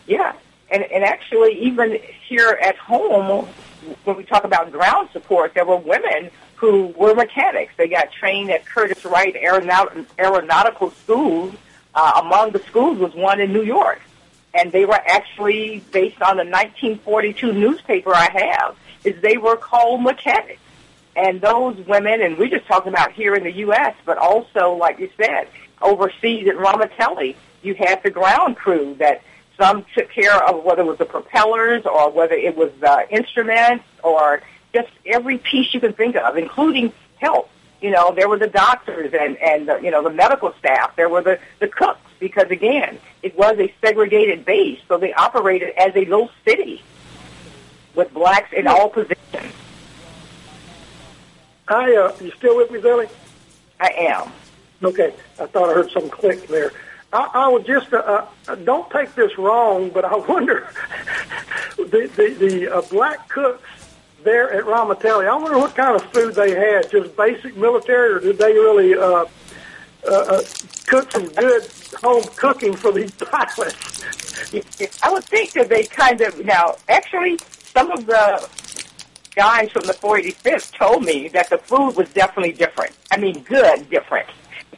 Yeah, 0.07 0.33
and 0.71 0.83
and 0.83 1.03
actually, 1.03 1.59
even 1.63 1.99
here 2.27 2.57
at 2.61 2.77
home, 2.77 3.47
when 4.03 4.17
we 4.17 4.23
talk 4.23 4.43
about 4.43 4.71
ground 4.71 5.09
support, 5.13 5.53
there 5.53 5.65
were 5.65 5.77
women 5.77 6.31
who 6.55 6.87
were 6.97 7.15
mechanics. 7.15 7.73
They 7.77 7.87
got 7.87 8.11
trained 8.11 8.51
at 8.51 8.65
Curtiss 8.65 9.05
Wright 9.05 9.35
Aeronaut- 9.35 10.05
Aeronautical 10.17 10.91
School. 10.91 11.53
Uh, 11.95 12.21
among 12.23 12.51
the 12.51 12.59
schools 12.59 12.99
was 12.99 13.13
one 13.15 13.39
in 13.39 13.51
New 13.51 13.63
York, 13.63 14.01
and 14.53 14.71
they 14.71 14.85
were 14.85 14.93
actually 15.07 15.83
based 15.91 16.21
on 16.21 16.37
the 16.37 16.43
1942 16.43 17.51
newspaper 17.51 18.13
I 18.13 18.29
have. 18.31 18.75
Is 19.03 19.21
they 19.21 19.37
were 19.37 19.55
called 19.55 20.01
mechanics. 20.01 20.59
And 21.15 21.41
those 21.41 21.75
women, 21.87 22.21
and 22.21 22.37
we 22.37 22.49
just 22.49 22.65
talked 22.67 22.87
about 22.87 23.11
here 23.11 23.35
in 23.35 23.43
the 23.43 23.51
U.S., 23.51 23.95
but 24.05 24.17
also, 24.17 24.73
like 24.73 24.99
you 24.99 25.09
said, 25.17 25.47
overseas 25.81 26.47
at 26.47 26.55
Ramitelli, 26.55 27.35
you 27.61 27.75
had 27.75 28.01
the 28.03 28.09
ground 28.09 28.55
crew 28.55 28.95
that 28.99 29.21
some 29.57 29.85
took 29.93 30.09
care 30.09 30.35
of 30.47 30.63
whether 30.63 30.81
it 30.81 30.85
was 30.85 30.97
the 30.97 31.05
propellers 31.05 31.85
or 31.85 32.09
whether 32.11 32.35
it 32.35 32.55
was 32.55 32.71
the 32.79 33.05
instruments 33.09 33.83
or 34.03 34.41
just 34.73 34.89
every 35.05 35.37
piece 35.37 35.73
you 35.73 35.79
can 35.79 35.93
think 35.93 36.15
of, 36.15 36.37
including 36.37 36.93
health. 37.17 37.49
You 37.81 37.91
know, 37.91 38.13
there 38.13 38.29
were 38.29 38.37
the 38.37 38.47
doctors 38.47 39.13
and, 39.13 39.37
and 39.37 39.67
the, 39.67 39.79
you 39.79 39.91
know, 39.91 40.03
the 40.03 40.09
medical 40.09 40.53
staff. 40.59 40.95
There 40.95 41.09
were 41.09 41.21
the, 41.21 41.39
the 41.59 41.67
cooks 41.67 41.99
because, 42.19 42.49
again, 42.51 42.97
it 43.23 43.37
was 43.37 43.57
a 43.59 43.73
segregated 43.81 44.45
base, 44.45 44.79
so 44.87 44.97
they 44.97 45.13
operated 45.13 45.73
as 45.77 45.95
a 45.95 46.05
little 46.05 46.29
city 46.45 46.81
with 47.99 48.13
blacks 48.13 48.53
in 48.53 48.65
all 48.65 48.89
positions. 48.89 49.53
I, 51.67 51.95
uh, 51.95 52.15
you 52.21 52.31
still 52.31 52.55
with 52.55 52.71
me, 52.71 52.79
Billy? 52.79 53.07
I 53.79 53.89
am. 53.89 54.31
Okay, 54.81 55.13
I 55.37 55.45
thought 55.45 55.69
I 55.69 55.73
heard 55.73 55.91
some 55.91 56.09
click 56.09 56.47
there. 56.47 56.71
I, 57.11 57.29
I 57.33 57.47
would 57.49 57.65
just 57.65 57.93
uh, 57.93 58.25
uh, 58.47 58.55
don't 58.55 58.89
take 58.89 59.13
this 59.15 59.37
wrong, 59.37 59.89
but 59.89 60.05
I 60.05 60.15
wonder 60.31 60.69
the 61.77 62.09
the, 62.15 62.35
the 62.39 62.75
uh, 62.77 62.81
black 62.83 63.27
cooks 63.27 63.67
there 64.23 64.49
at 64.51 64.63
Ramitelli. 64.63 65.27
I 65.27 65.35
wonder 65.35 65.57
what 65.57 65.75
kind 65.75 65.95
of 65.95 66.03
food 66.13 66.35
they 66.35 66.51
had. 66.51 66.89
Just 66.89 67.17
basic 67.17 67.57
military, 67.57 68.13
or 68.13 68.19
did 68.19 68.37
they 68.37 68.53
really 68.53 68.95
uh, 68.95 69.25
uh, 70.07 70.11
uh, 70.11 70.43
cook 70.87 71.11
some 71.11 71.27
good 71.27 71.67
home 72.01 72.23
cooking 72.37 72.73
for 72.73 72.93
these 72.93 73.11
pilots? 73.17 74.03
I 75.03 75.11
would 75.11 75.25
think 75.25 75.51
that 75.53 75.67
they 75.67 75.83
kind 75.83 76.21
of 76.21 76.45
now 76.45 76.77
actually 76.87 77.37
some 77.79 77.91
of 77.91 78.05
the 78.05 78.49
guys 79.35 79.71
from 79.71 79.83
the 79.83 79.93
45th 79.93 80.73
told 80.73 81.05
me 81.05 81.29
that 81.29 81.49
the 81.49 81.57
food 81.57 81.95
was 81.95 82.09
definitely 82.09 82.51
different. 82.51 82.93
I 83.09 83.15
mean, 83.15 83.41
good 83.43 83.89
different. 83.89 84.27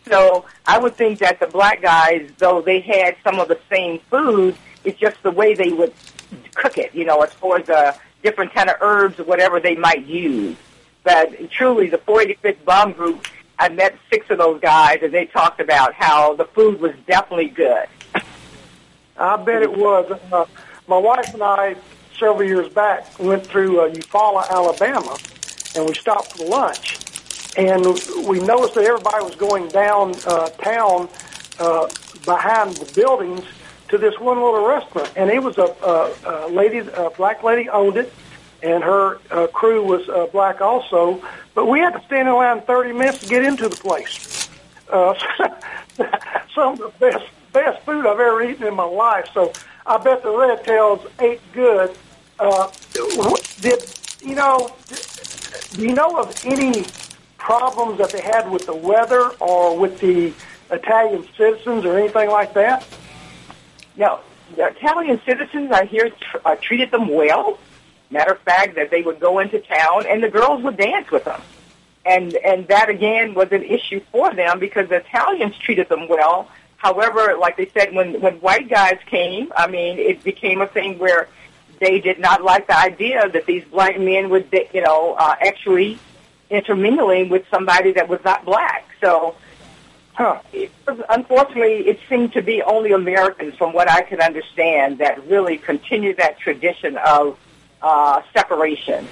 So 0.08 0.46
I 0.68 0.78
would 0.78 0.96
think 0.96 1.18
that 1.20 1.40
the 1.40 1.48
black 1.48 1.82
guys, 1.82 2.30
though 2.38 2.62
they 2.62 2.80
had 2.80 3.16
some 3.24 3.40
of 3.40 3.48
the 3.48 3.60
same 3.72 4.00
food, 4.12 4.56
it's 4.84 5.00
just 5.00 5.22
the 5.24 5.32
way 5.32 5.56
they 5.56 5.70
would 5.70 5.94
cook 6.54 6.78
it, 6.78 6.94
you 6.94 7.06
know, 7.06 7.22
as 7.22 7.34
far 7.34 7.58
as 7.58 7.66
the 7.66 7.98
different 8.22 8.54
kind 8.54 8.70
of 8.70 8.76
herbs 8.82 9.20
or 9.20 9.24
whatever 9.24 9.60
they 9.60 9.76
might 9.76 10.06
use. 10.06 10.56
But 11.04 11.50
truly, 11.50 11.90
the 11.90 11.98
45th 11.98 12.64
bomb 12.66 12.92
group, 12.92 13.26
I 13.58 13.70
met 13.70 13.98
six 14.12 14.30
of 14.30 14.38
those 14.38 14.62
guys, 14.62 15.00
and 15.02 15.12
they 15.12 15.26
talked 15.26 15.60
about 15.60 15.96
how 15.96 16.36
the 16.36 16.46
food 16.46 16.80
was 16.80 16.94
definitely 17.08 17.50
good. 17.50 17.88
I 19.18 19.38
bet 19.38 19.64
it 19.64 19.76
was. 19.76 20.12
Uh, 20.32 20.46
my 20.88 20.98
wife 20.98 21.34
and 21.34 21.42
I, 21.42 21.76
several 22.22 22.48
years 22.48 22.70
back, 22.70 23.20
went 23.20 23.46
through 23.46 23.82
uh, 23.82 23.90
Eufaula, 23.90 24.50
Alabama, 24.50 25.18
and 25.76 25.86
we 25.86 25.94
stopped 25.94 26.38
for 26.38 26.46
lunch 26.46 27.02
and 27.58 27.84
we 28.28 28.40
noticed 28.40 28.76
that 28.76 28.86
everybody 28.86 29.24
was 29.26 29.36
going 29.36 29.68
down 29.70 30.16
uh, 30.26 30.48
town 30.50 31.10
uh, 31.60 31.88
behind 32.26 32.76
the 32.78 32.92
buildings 32.94 33.44
to 33.90 33.98
this 33.98 34.18
one 34.20 34.38
little 34.38 34.66
restaurant, 34.66 35.12
and 35.18 35.30
it 35.30 35.44
was 35.44 35.58
a, 35.58 35.64
a, 35.84 36.48
a 36.48 36.50
lady, 36.50 36.78
a 36.78 37.10
black 37.10 37.44
lady 37.44 37.68
owned 37.68 37.98
it, 37.98 38.14
and 38.64 38.84
her 38.84 39.20
uh, 39.32 39.48
crew 39.48 39.84
was 39.84 40.08
uh, 40.08 40.28
black 40.28 40.62
also. 40.62 41.22
But 41.54 41.66
we 41.66 41.80
had 41.80 41.92
to 41.92 42.02
stand 42.06 42.30
in 42.30 42.34
line 42.34 42.62
30 42.62 42.94
minutes 42.94 43.20
to 43.20 43.28
get 43.28 43.44
into 43.44 43.68
the 43.68 43.76
place. 43.76 44.50
Uh, 44.90 45.14
some 46.56 46.74
of 46.74 46.80
the 46.80 46.94
best 47.00 47.26
best 47.52 47.86
food 47.86 48.06
I've 48.06 48.20
ever 48.20 48.42
eaten 48.44 48.66
in 48.66 48.76
my 48.76 48.86
life. 48.86 49.28
So 49.34 49.52
I 49.86 49.98
bet 49.98 50.24
the 50.24 50.32
Red 50.32 50.64
Tails 50.64 51.06
ate 51.20 51.42
good. 51.52 51.94
Uh, 52.42 52.72
did 53.62 53.84
you 54.24 54.34
know? 54.34 54.76
Do 55.74 55.84
you 55.84 55.94
know 55.94 56.18
of 56.18 56.36
any 56.44 56.86
problems 57.38 58.00
that 58.00 58.10
they 58.10 58.22
had 58.22 58.50
with 58.50 58.66
the 58.66 58.76
weather 58.76 59.30
or 59.40 59.78
with 59.78 60.00
the 60.00 60.34
Italian 60.72 61.28
citizens 61.38 61.86
or 61.86 62.00
anything 62.00 62.32
like 62.32 62.56
that? 62.56 62.84
No, 63.96 64.22
the 64.56 64.70
Italian 64.70 65.22
citizens 65.24 65.72
I 65.72 65.86
hear 65.86 66.10
tr- 66.10 66.38
uh, 66.44 66.56
treated 66.56 66.90
them 66.90 67.10
well. 67.10 67.60
Matter 68.10 68.32
of 68.32 68.40
fact, 68.40 68.74
that 68.74 68.90
they 68.90 69.04
would 69.04 69.20
go 69.20 69.38
into 69.38 69.60
town 69.60 70.08
and 70.08 70.24
the 70.24 70.30
girls 70.30 70.64
would 70.64 70.78
dance 70.78 71.12
with 71.12 71.26
them, 71.26 71.42
and 72.08 72.34
and 72.38 72.68
that 72.70 72.90
again 72.90 73.36
was 73.36 73.52
an 73.52 73.62
issue 73.62 74.02
for 74.12 74.34
them 74.34 74.58
because 74.58 74.90
the 74.90 74.96
Italians 74.96 75.56
treated 75.60 75.90
them 75.90 76.08
well. 76.08 76.50
However, 76.78 77.38
like 77.40 77.56
they 77.56 77.70
said, 77.70 77.94
when 77.94 78.20
when 78.20 78.38
white 78.38 78.68
guys 78.68 78.98
came, 79.06 79.54
I 79.56 79.68
mean, 79.68 80.00
it 80.00 80.24
became 80.24 80.60
a 80.62 80.68
thing 80.68 80.98
where 80.98 81.28
they 81.82 82.00
did 82.00 82.20
not 82.20 82.44
like 82.44 82.68
the 82.68 82.78
idea 82.78 83.28
that 83.28 83.48
these 83.48 83.66
black 83.66 84.00
men 84.00 84.30
would, 84.30 84.48
you 84.72 84.82
know, 84.82 85.16
uh, 85.18 85.36
actually 85.42 85.98
intermingling 86.50 87.28
with 87.28 87.44
somebody 87.50 87.92
that 87.94 88.08
was 88.08 88.24
not 88.24 88.46
black. 88.46 88.88
So, 89.02 89.36
huh, 90.14 90.40
it 90.54 90.72
unfortunately, 91.10 91.88
it 91.88 92.00
seemed 92.08 92.34
to 92.34 92.44
be 92.44 92.62
only 92.62 92.92
Americans, 92.92 93.56
from 93.56 93.74
what 93.74 93.90
I 93.90 94.02
could 94.02 94.20
understand, 94.20 95.00
that 95.00 95.28
really 95.28 95.58
continued 95.58 96.18
that 96.18 96.40
tradition 96.40 96.98
of 96.98 97.40
uh, 97.82 98.22
separation. 98.32 99.08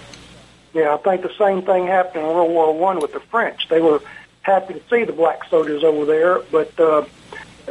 Yeah, 0.75 0.93
I 0.93 0.97
think 0.97 1.23
the 1.23 1.33
same 1.39 1.63
thing 1.63 1.87
happened 1.87 2.23
in 2.23 2.29
World 2.29 2.51
War 2.51 2.77
One 2.77 2.99
with 2.99 3.13
the 3.13 3.19
French. 3.19 3.67
They 3.67 3.81
were 3.81 3.99
happy 4.41 4.75
to 4.75 4.81
see 4.91 5.05
the 5.05 5.13
black 5.13 5.43
soldiers 5.49 5.83
over 5.83 6.05
there, 6.05 6.41
but 6.51 6.79
uh, 6.79 7.05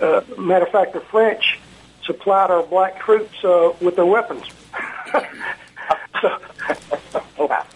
uh, 0.03 0.23
matter 0.37 0.67
of 0.67 0.73
fact, 0.73 0.95
the 0.95 1.01
French 1.01 1.61
supplied 2.03 2.51
our 2.51 2.65
black 2.65 2.99
troops 2.99 3.45
uh, 3.45 3.73
with 3.81 3.95
their 3.95 4.07
weapons. 4.07 4.43
Wow. 7.39 7.67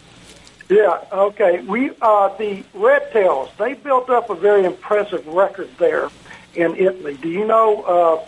Yeah, 0.68 1.04
okay. 1.12 1.60
We 1.60 1.90
uh, 2.00 2.34
the 2.38 2.64
Red 2.72 3.12
Tails. 3.12 3.50
They 3.58 3.74
built 3.74 4.08
up 4.08 4.30
a 4.30 4.34
very 4.34 4.64
impressive 4.64 5.26
record 5.26 5.68
there 5.76 6.08
in 6.54 6.74
Italy. 6.76 7.18
Do 7.20 7.28
you 7.28 7.46
know 7.46 7.82
uh, 7.82 8.26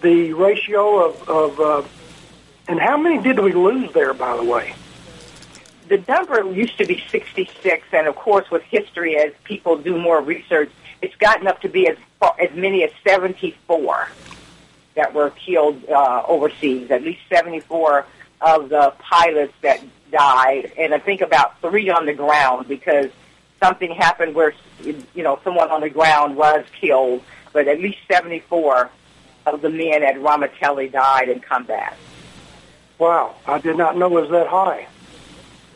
the 0.00 0.32
ratio 0.32 1.06
of, 1.06 1.28
of 1.28 1.60
uh, 1.60 1.82
and 2.66 2.80
how 2.80 2.96
many 2.96 3.22
did 3.22 3.38
we 3.40 3.52
lose 3.52 3.92
there? 3.92 4.14
By 4.14 4.36
the 4.36 4.44
way, 4.44 4.74
the 5.88 6.02
number 6.08 6.50
used 6.50 6.78
to 6.78 6.86
be 6.86 7.02
66, 7.10 7.86
and 7.92 8.06
of 8.06 8.16
course, 8.16 8.50
with 8.50 8.62
history, 8.62 9.16
as 9.16 9.32
people 9.44 9.76
do 9.76 10.00
more 10.00 10.22
research, 10.22 10.70
it's 11.02 11.16
gotten 11.16 11.46
up 11.46 11.60
to 11.60 11.68
be 11.68 11.88
as 11.88 11.98
far, 12.18 12.34
as 12.40 12.54
many 12.54 12.84
as 12.84 12.90
74 13.06 14.08
that 14.94 15.12
were 15.12 15.30
killed 15.30 15.84
uh, 15.90 16.22
overseas. 16.26 16.90
At 16.90 17.02
least 17.02 17.20
74 17.28 18.06
of 18.44 18.68
the 18.68 18.92
pilots 18.98 19.54
that 19.62 19.82
died, 20.10 20.72
and 20.78 20.94
I 20.94 20.98
think 20.98 21.20
about 21.20 21.60
three 21.60 21.88
on 21.90 22.06
the 22.06 22.12
ground 22.12 22.68
because 22.68 23.10
something 23.62 23.92
happened 23.92 24.34
where 24.34 24.54
you 24.82 25.04
know 25.16 25.40
someone 25.44 25.70
on 25.70 25.80
the 25.80 25.90
ground 25.90 26.36
was 26.36 26.64
killed, 26.80 27.22
but 27.52 27.68
at 27.68 27.80
least 27.80 27.98
74 28.10 28.90
of 29.46 29.62
the 29.62 29.70
men 29.70 30.02
at 30.02 30.16
Ramitelli 30.16 30.90
died 30.90 31.28
in 31.28 31.40
combat. 31.40 31.96
Wow, 32.98 33.34
I 33.46 33.58
did 33.58 33.76
not 33.76 33.96
know 33.96 34.06
it 34.18 34.22
was 34.22 34.30
that 34.30 34.46
high. 34.46 34.86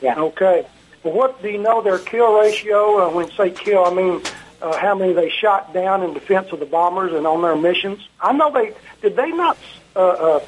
Yeah. 0.00 0.16
Okay. 0.16 0.66
Well, 1.02 1.14
what 1.14 1.42
do 1.42 1.48
you 1.48 1.58
know 1.58 1.82
their 1.82 1.98
kill 1.98 2.38
ratio? 2.38 3.06
Uh, 3.06 3.10
when 3.10 3.30
say 3.30 3.50
kill, 3.50 3.84
I 3.84 3.94
mean 3.94 4.22
uh, 4.60 4.76
how 4.76 4.94
many 4.94 5.12
they 5.12 5.30
shot 5.30 5.72
down 5.72 6.02
in 6.02 6.14
defense 6.14 6.52
of 6.52 6.60
the 6.60 6.66
bombers 6.66 7.12
and 7.12 7.26
on 7.26 7.42
their 7.42 7.56
missions. 7.56 8.06
I 8.20 8.32
know 8.32 8.50
they 8.50 8.74
did 9.02 9.16
they 9.16 9.30
not 9.30 9.56
uh, 9.94 10.00
uh, 10.00 10.40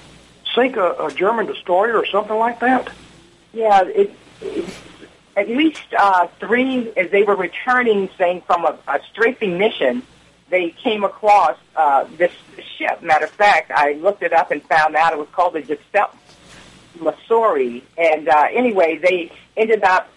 sink 0.55 0.77
a, 0.77 0.93
a 0.93 1.13
German 1.13 1.47
destroyer 1.47 1.97
or 1.97 2.07
something 2.07 2.37
like 2.37 2.61
that. 2.61 2.91
Yeah, 3.53 3.83
it, 3.85 4.13
it 4.41 4.69
at 5.39 5.49
least 5.49 5.95
uh, 5.97 6.27
three, 6.41 6.91
as 6.97 7.11
they 7.11 7.23
were 7.23 7.37
returning, 7.37 8.09
saying 8.19 8.43
from 8.47 8.65
a, 8.65 8.77
a 8.89 9.01
strafing 9.13 9.57
mission, 9.57 10.03
they 10.51 10.71
came 10.71 11.05
across 11.05 11.57
uh, 11.77 12.07
this 12.17 12.33
ship. 12.77 13.03
Matter 13.03 13.27
of 13.27 13.31
fact, 13.31 13.71
I 13.71 13.93
looked 13.93 14.23
it 14.23 14.33
up 14.33 14.51
and 14.51 14.61
found 14.65 14.97
out 14.97 15.13
it 15.13 15.19
was 15.19 15.29
called 15.31 15.53
the 15.53 15.61
Giuseppe 15.61 16.17
Missori. 16.99 17.83
And 17.97 18.29
uh, 18.29 18.49
anyway, 18.51 18.99
they 18.99 19.31
ended 19.57 19.85
up 19.85 20.09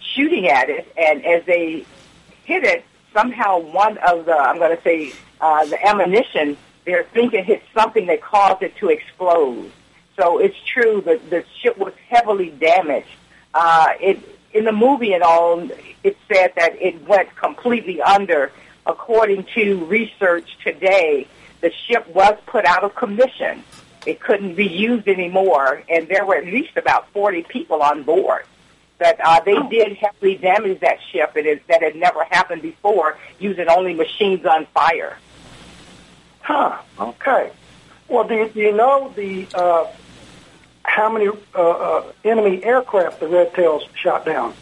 shooting 0.00 0.48
at 0.48 0.70
it, 0.70 0.90
and 0.96 1.24
as 1.26 1.44
they 1.44 1.84
hit 2.44 2.64
it, 2.64 2.84
somehow 3.12 3.58
one 3.58 3.98
of 3.98 4.24
the, 4.24 4.34
I'm 4.34 4.58
going 4.58 4.76
to 4.76 4.82
say, 4.82 5.12
uh, 5.40 5.66
the 5.66 5.86
ammunition, 5.86 6.56
they're 6.84 7.04
thinking 7.04 7.44
hit 7.44 7.62
something 7.74 8.06
that 8.06 8.22
caused 8.22 8.62
it 8.62 8.76
to 8.76 8.88
explode. 8.88 9.70
So 10.20 10.38
it's 10.38 10.56
true 10.66 11.00
that 11.06 11.30
the 11.30 11.44
ship 11.62 11.78
was 11.78 11.94
heavily 12.08 12.50
damaged. 12.50 13.08
Uh, 13.54 13.88
it 14.00 14.18
in 14.52 14.64
the 14.64 14.72
movie 14.72 15.14
and 15.14 15.22
all, 15.22 15.66
it 16.04 16.16
said 16.28 16.52
that 16.56 16.80
it 16.80 17.08
went 17.08 17.34
completely 17.36 18.02
under. 18.02 18.52
According 18.86 19.44
to 19.54 19.84
research 19.86 20.58
today, 20.62 21.26
the 21.60 21.72
ship 21.86 22.06
was 22.08 22.36
put 22.46 22.64
out 22.64 22.84
of 22.84 22.94
commission. 22.94 23.62
It 24.04 24.20
couldn't 24.20 24.56
be 24.56 24.66
used 24.66 25.08
anymore, 25.08 25.82
and 25.88 26.08
there 26.08 26.26
were 26.26 26.36
at 26.36 26.46
least 26.46 26.76
about 26.76 27.10
40 27.12 27.42
people 27.44 27.82
on 27.82 28.02
board. 28.02 28.44
That 28.98 29.20
uh, 29.22 29.40
they 29.40 29.56
did 29.70 29.96
heavily 29.96 30.36
damage 30.36 30.80
that 30.80 30.98
ship. 31.10 31.32
It 31.36 31.46
is 31.46 31.60
that 31.68 31.82
had 31.82 31.96
never 31.96 32.24
happened 32.24 32.60
before, 32.60 33.16
using 33.38 33.68
only 33.68 33.94
machine 33.94 34.42
gun 34.42 34.66
fire. 34.74 35.16
Huh. 36.40 36.78
Okay. 36.98 37.52
Well, 38.08 38.26
do 38.26 38.34
you, 38.34 38.48
do 38.48 38.60
you 38.60 38.72
know 38.76 39.12
the 39.14 39.46
uh, 39.54 39.86
how 40.84 41.10
many 41.10 41.28
uh, 41.54 41.58
uh, 41.58 42.12
enemy 42.24 42.64
aircraft 42.64 43.20
the 43.20 43.28
Red 43.28 43.54
Tails 43.54 43.82
shot 43.94 44.24
down? 44.24 44.54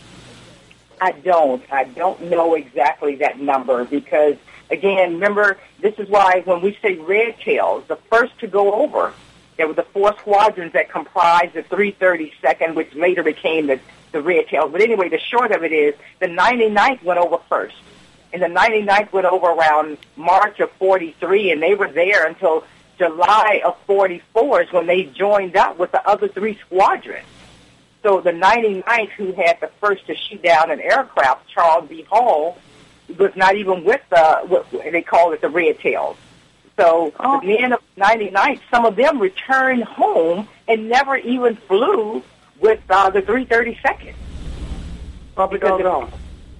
I 1.00 1.12
don't. 1.12 1.62
I 1.72 1.84
don't 1.84 2.22
know 2.22 2.54
exactly 2.54 3.16
that 3.16 3.38
number 3.40 3.84
because, 3.84 4.36
again, 4.70 5.14
remember, 5.14 5.58
this 5.80 5.94
is 5.98 6.08
why 6.08 6.42
when 6.44 6.60
we 6.60 6.76
say 6.82 6.96
Red 6.96 7.38
Tails, 7.40 7.84
the 7.86 7.96
first 8.10 8.38
to 8.40 8.46
go 8.46 8.82
over, 8.82 9.12
there 9.56 9.66
were 9.66 9.74
the 9.74 9.84
four 9.84 10.16
squadrons 10.18 10.72
that 10.72 10.90
comprised 10.90 11.54
the 11.54 11.62
332nd, 11.62 12.74
which 12.74 12.94
later 12.94 13.22
became 13.22 13.66
the, 13.66 13.80
the 14.12 14.22
Red 14.22 14.48
Tails. 14.48 14.72
But 14.72 14.80
anyway, 14.80 15.08
the 15.08 15.18
short 15.18 15.50
of 15.52 15.64
it 15.64 15.72
is 15.72 15.94
the 16.18 16.26
99th 16.26 17.02
went 17.02 17.20
over 17.20 17.38
first. 17.48 17.76
And 18.32 18.42
the 18.42 18.46
99th 18.46 19.12
went 19.12 19.26
over 19.26 19.46
around 19.46 19.98
March 20.16 20.60
of 20.60 20.70
43, 20.72 21.50
and 21.52 21.62
they 21.62 21.74
were 21.74 21.88
there 21.88 22.26
until 22.26 22.64
July 22.98 23.62
of 23.64 23.76
44 23.86 24.62
is 24.62 24.72
when 24.72 24.86
they 24.86 25.04
joined 25.04 25.56
up 25.56 25.78
with 25.78 25.92
the 25.92 26.06
other 26.06 26.28
three 26.28 26.58
squadrons. 26.66 27.26
So 28.02 28.20
the 28.20 28.32
99th, 28.32 29.10
who 29.10 29.32
had 29.32 29.60
the 29.60 29.70
first 29.80 30.06
to 30.06 30.16
shoot 30.16 30.42
down 30.42 30.70
an 30.70 30.80
aircraft, 30.80 31.48
Charles 31.48 31.88
B. 31.88 32.02
Hall, 32.02 32.58
was 33.16 33.34
not 33.36 33.56
even 33.56 33.84
with 33.84 34.00
the, 34.10 34.40
what 34.46 34.70
they 34.70 35.02
called 35.02 35.34
it 35.34 35.40
the 35.40 35.48
Red 35.48 35.78
Tails. 35.80 36.16
So 36.76 37.12
oh. 37.18 37.40
the 37.40 37.46
men 37.46 37.72
of 37.72 37.80
99th, 37.96 38.60
some 38.70 38.84
of 38.84 38.96
them 38.96 39.18
returned 39.18 39.84
home 39.84 40.48
and 40.68 40.88
never 40.88 41.16
even 41.16 41.56
flew 41.56 42.22
with 42.60 42.80
uh, 42.88 43.10
the 43.10 43.22
332nd. 43.22 44.14
Probably 45.34 45.58
because 45.58 46.10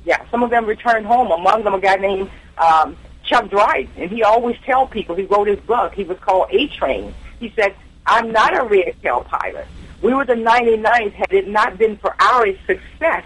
yeah, 0.04 0.24
some 0.30 0.42
of 0.42 0.50
them 0.50 0.64
returned 0.64 1.06
home. 1.06 1.30
Among 1.30 1.64
them, 1.64 1.74
a 1.74 1.80
guy 1.80 1.96
named 1.96 2.30
um, 2.56 2.96
Chuck 3.28 3.50
Dryden, 3.50 3.90
and 3.96 4.10
he 4.10 4.22
always 4.22 4.56
tell 4.64 4.86
people, 4.86 5.14
he 5.14 5.24
wrote 5.24 5.48
his 5.48 5.60
book, 5.60 5.94
he 5.94 6.04
was 6.04 6.18
called 6.18 6.48
A-Train. 6.50 7.14
He 7.38 7.52
said, 7.54 7.74
I'm 8.06 8.32
not 8.32 8.58
a 8.58 8.64
red 8.64 8.94
tail 9.02 9.22
pilot. 9.22 9.66
We 10.00 10.14
were 10.14 10.24
the 10.24 10.34
99th. 10.34 11.12
Had 11.12 11.32
it 11.32 11.48
not 11.48 11.76
been 11.76 11.96
for 11.98 12.14
our 12.20 12.46
success, 12.66 13.24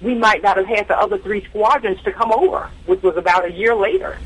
we 0.00 0.14
might 0.14 0.42
not 0.42 0.56
have 0.56 0.66
had 0.66 0.88
the 0.88 0.98
other 0.98 1.18
three 1.18 1.44
squadrons 1.44 2.00
to 2.02 2.12
come 2.12 2.32
over, 2.32 2.70
which 2.86 3.02
was 3.02 3.16
about 3.16 3.44
a 3.44 3.52
year 3.52 3.74
later. 3.74 4.18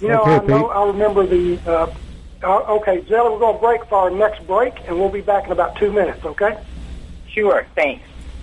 You 0.00 0.08
know, 0.08 0.22
okay, 0.22 0.36
I, 0.36 0.46
know 0.46 0.68
I 0.68 0.86
remember 0.86 1.26
the. 1.26 1.58
Uh, 1.66 1.94
uh, 2.42 2.76
okay, 2.76 3.04
Zella, 3.06 3.32
we're 3.32 3.38
going 3.38 3.56
to 3.56 3.60
break 3.60 3.84
for 3.84 3.98
our 3.98 4.10
next 4.10 4.46
break, 4.46 4.72
and 4.86 4.98
we'll 4.98 5.10
be 5.10 5.20
back 5.20 5.44
in 5.44 5.52
about 5.52 5.76
two 5.76 5.92
minutes. 5.92 6.24
Okay? 6.24 6.58
Sure. 7.28 7.66
Thanks. 7.74 8.06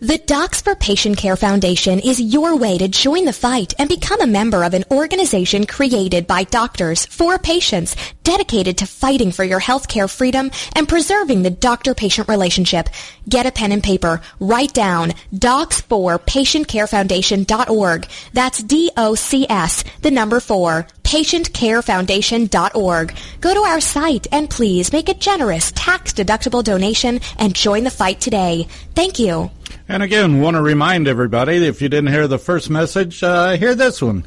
The 0.00 0.18
Docs 0.18 0.60
for 0.60 0.74
Patient 0.74 1.18
Care 1.18 1.36
Foundation 1.36 2.00
is 2.00 2.20
your 2.20 2.56
way 2.56 2.78
to 2.78 2.88
join 2.88 3.26
the 3.26 3.32
fight 3.32 3.74
and 3.78 3.88
become 3.88 4.20
a 4.20 4.26
member 4.26 4.64
of 4.64 4.74
an 4.74 4.82
organization 4.90 5.66
created 5.66 6.26
by 6.26 6.42
doctors 6.42 7.06
for 7.06 7.38
patients 7.38 7.94
dedicated 8.24 8.78
to 8.78 8.88
fighting 8.88 9.30
for 9.30 9.44
your 9.44 9.60
healthcare 9.60 10.10
freedom 10.10 10.50
and 10.74 10.88
preserving 10.88 11.44
the 11.44 11.50
doctor-patient 11.50 12.28
relationship. 12.28 12.88
Get 13.28 13.46
a 13.46 13.52
pen 13.52 13.70
and 13.70 13.84
paper. 13.84 14.20
Write 14.40 14.72
down 14.72 15.12
docs4patientcarefoundation.org. 15.32 18.08
That's 18.32 18.64
D-O-C-S, 18.64 19.84
the 20.02 20.10
number 20.10 20.40
four, 20.40 20.88
patientcarefoundation.org. 21.04 23.16
Go 23.40 23.54
to 23.54 23.60
our 23.60 23.80
site 23.80 24.26
and 24.32 24.50
please 24.50 24.92
make 24.92 25.08
a 25.08 25.14
generous 25.14 25.70
tax-deductible 25.72 26.64
donation 26.64 27.20
and 27.38 27.54
join 27.54 27.84
the 27.84 27.90
fight 27.90 28.20
today. 28.20 28.66
Thank 28.94 29.18
you. 29.18 29.50
And 29.88 30.02
again, 30.02 30.40
want 30.40 30.56
to 30.56 30.62
remind 30.62 31.06
everybody 31.06 31.66
if 31.66 31.82
you 31.82 31.88
didn't 31.88 32.12
hear 32.12 32.26
the 32.26 32.38
first 32.38 32.70
message, 32.70 33.22
uh, 33.22 33.56
hear 33.56 33.74
this 33.74 34.02
one. 34.02 34.24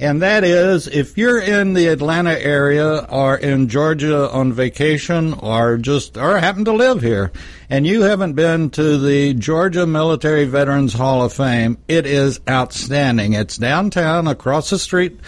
And 0.00 0.22
that 0.22 0.44
is 0.44 0.88
if 0.88 1.18
you're 1.18 1.40
in 1.40 1.74
the 1.74 1.88
Atlanta 1.88 2.32
area 2.32 3.06
or 3.10 3.36
in 3.36 3.68
Georgia 3.68 4.30
on 4.30 4.50
vacation 4.50 5.34
or 5.34 5.76
just 5.76 6.16
or 6.16 6.38
happen 6.38 6.64
to 6.64 6.72
live 6.72 7.02
here 7.02 7.32
and 7.68 7.86
you 7.86 8.00
haven't 8.00 8.32
been 8.32 8.70
to 8.70 8.96
the 8.96 9.34
Georgia 9.34 9.86
Military 9.86 10.46
Veterans 10.46 10.94
Hall 10.94 11.22
of 11.22 11.34
Fame, 11.34 11.76
it 11.86 12.06
is 12.06 12.40
outstanding. 12.48 13.34
It's 13.34 13.58
downtown 13.58 14.26
across 14.26 14.70
the 14.70 14.78
street 14.78 15.20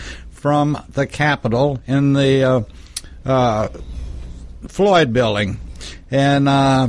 from 0.42 0.76
the 0.88 1.06
Capitol 1.06 1.80
in 1.86 2.14
the 2.14 2.42
uh, 2.42 2.60
uh, 3.24 3.68
Floyd 4.66 5.12
building. 5.12 5.60
And 6.10 6.48
uh, 6.48 6.88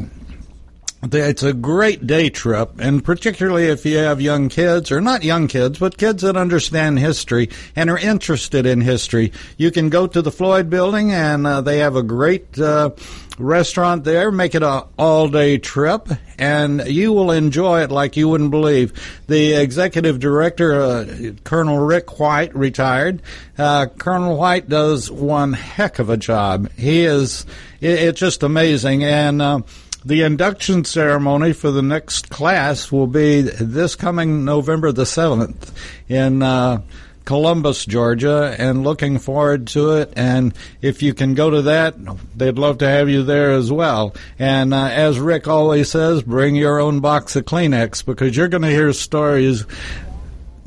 it's 1.11 1.43
a 1.43 1.53
great 1.53 2.07
day 2.07 2.29
trip, 2.29 2.79
and 2.79 3.03
particularly 3.03 3.65
if 3.65 3.85
you 3.85 3.97
have 3.97 4.21
young 4.21 4.47
kids, 4.47 4.91
or 4.91 5.01
not 5.01 5.23
young 5.23 5.47
kids, 5.47 5.79
but 5.79 5.97
kids 5.97 6.21
that 6.21 6.37
understand 6.37 6.99
history 6.99 7.49
and 7.75 7.89
are 7.89 7.97
interested 7.97 8.65
in 8.65 8.79
history. 8.79 9.33
You 9.57 9.71
can 9.71 9.89
go 9.89 10.07
to 10.07 10.21
the 10.21 10.31
Floyd 10.31 10.69
Building, 10.69 11.11
and 11.11 11.45
uh, 11.45 11.61
they 11.61 11.79
have 11.79 11.97
a 11.97 12.03
great 12.03 12.57
uh, 12.57 12.91
restaurant 13.37 14.05
there. 14.05 14.31
Make 14.31 14.55
it 14.55 14.63
a 14.63 14.85
all 14.97 15.27
day 15.27 15.57
trip, 15.57 16.07
and 16.37 16.87
you 16.87 17.11
will 17.11 17.31
enjoy 17.31 17.81
it 17.81 17.91
like 17.91 18.15
you 18.15 18.29
wouldn't 18.29 18.51
believe. 18.51 18.93
The 19.27 19.55
executive 19.55 20.19
director, 20.19 20.81
uh, 20.81 21.31
Colonel 21.43 21.79
Rick 21.79 22.19
White, 22.19 22.55
retired. 22.55 23.21
Uh, 23.57 23.87
Colonel 23.87 24.37
White 24.37 24.69
does 24.69 25.11
one 25.11 25.51
heck 25.51 25.99
of 25.99 26.09
a 26.09 26.17
job. 26.17 26.71
He 26.77 27.03
is. 27.03 27.45
It, 27.81 27.99
it's 27.99 28.19
just 28.19 28.43
amazing, 28.43 29.03
and 29.03 29.41
uh, 29.41 29.61
the 30.05 30.23
induction 30.23 30.85
ceremony 30.85 31.53
for 31.53 31.71
the 31.71 31.81
next 31.81 32.29
class 32.29 32.91
will 32.91 33.07
be 33.07 33.41
this 33.41 33.95
coming 33.95 34.45
November 34.45 34.91
the 34.91 35.03
7th 35.03 35.71
in 36.07 36.43
uh, 36.43 36.81
Columbus, 37.25 37.85
Georgia, 37.85 38.55
and 38.57 38.83
looking 38.83 39.17
forward 39.17 39.67
to 39.67 39.93
it. 39.93 40.13
And 40.15 40.53
if 40.81 41.01
you 41.01 41.13
can 41.13 41.35
go 41.35 41.49
to 41.49 41.61
that, 41.63 41.95
they'd 42.35 42.57
love 42.57 42.79
to 42.79 42.87
have 42.87 43.09
you 43.09 43.23
there 43.23 43.51
as 43.51 43.71
well. 43.71 44.13
And 44.37 44.73
uh, 44.73 44.87
as 44.87 45.19
Rick 45.19 45.47
always 45.47 45.89
says, 45.89 46.21
bring 46.21 46.55
your 46.55 46.79
own 46.79 46.99
box 46.99 47.35
of 47.35 47.45
Kleenex 47.45 48.05
because 48.05 48.35
you're 48.35 48.49
going 48.49 48.63
to 48.63 48.69
hear 48.69 48.91
stories 48.91 49.65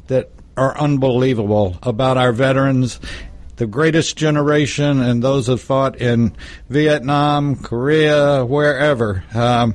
that 0.06 0.30
are 0.56 0.78
unbelievable 0.78 1.76
about 1.82 2.16
our 2.16 2.32
veterans 2.32 2.98
the 3.56 3.66
greatest 3.66 4.16
generation 4.16 5.00
and 5.00 5.22
those 5.22 5.46
that 5.46 5.58
fought 5.58 5.96
in 5.96 6.36
Vietnam, 6.68 7.56
Korea, 7.56 8.44
wherever. 8.44 9.24
Um, 9.34 9.74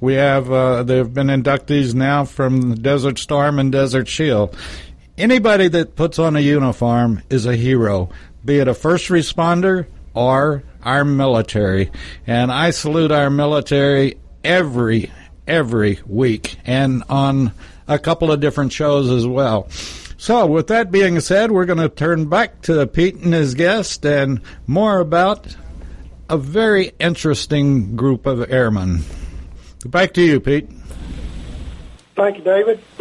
we 0.00 0.14
have 0.14 0.50
uh, 0.50 0.82
there 0.82 0.98
have 0.98 1.14
been 1.14 1.28
inductees 1.28 1.94
now 1.94 2.24
from 2.24 2.74
Desert 2.74 3.18
Storm 3.18 3.58
and 3.58 3.70
Desert 3.70 4.08
Shield. 4.08 4.56
Anybody 5.16 5.68
that 5.68 5.94
puts 5.94 6.18
on 6.18 6.36
a 6.36 6.40
uniform 6.40 7.22
is 7.30 7.46
a 7.46 7.54
hero, 7.54 8.10
be 8.44 8.58
it 8.58 8.68
a 8.68 8.74
first 8.74 9.08
responder 9.08 9.86
or 10.14 10.64
our 10.82 11.04
military. 11.04 11.90
And 12.26 12.50
I 12.50 12.70
salute 12.70 13.12
our 13.12 13.30
military 13.30 14.16
every 14.42 15.10
every 15.46 16.00
week 16.06 16.56
and 16.64 17.02
on 17.08 17.52
a 17.88 17.98
couple 17.98 18.30
of 18.30 18.40
different 18.40 18.72
shows 18.72 19.10
as 19.10 19.26
well. 19.26 19.68
So, 20.22 20.46
with 20.46 20.68
that 20.68 20.92
being 20.92 21.18
said, 21.18 21.50
we're 21.50 21.64
going 21.64 21.80
to 21.80 21.88
turn 21.88 22.28
back 22.28 22.62
to 22.62 22.86
Pete 22.86 23.16
and 23.16 23.34
his 23.34 23.56
guest 23.56 24.06
and 24.06 24.40
more 24.68 25.00
about 25.00 25.56
a 26.30 26.38
very 26.38 26.92
interesting 27.00 27.96
group 27.96 28.24
of 28.26 28.48
airmen. 28.48 29.02
Back 29.84 30.12
to 30.12 30.22
you, 30.22 30.38
Pete. 30.38 30.70
Thank 32.14 32.38
you, 32.38 32.44
David. 32.44 32.80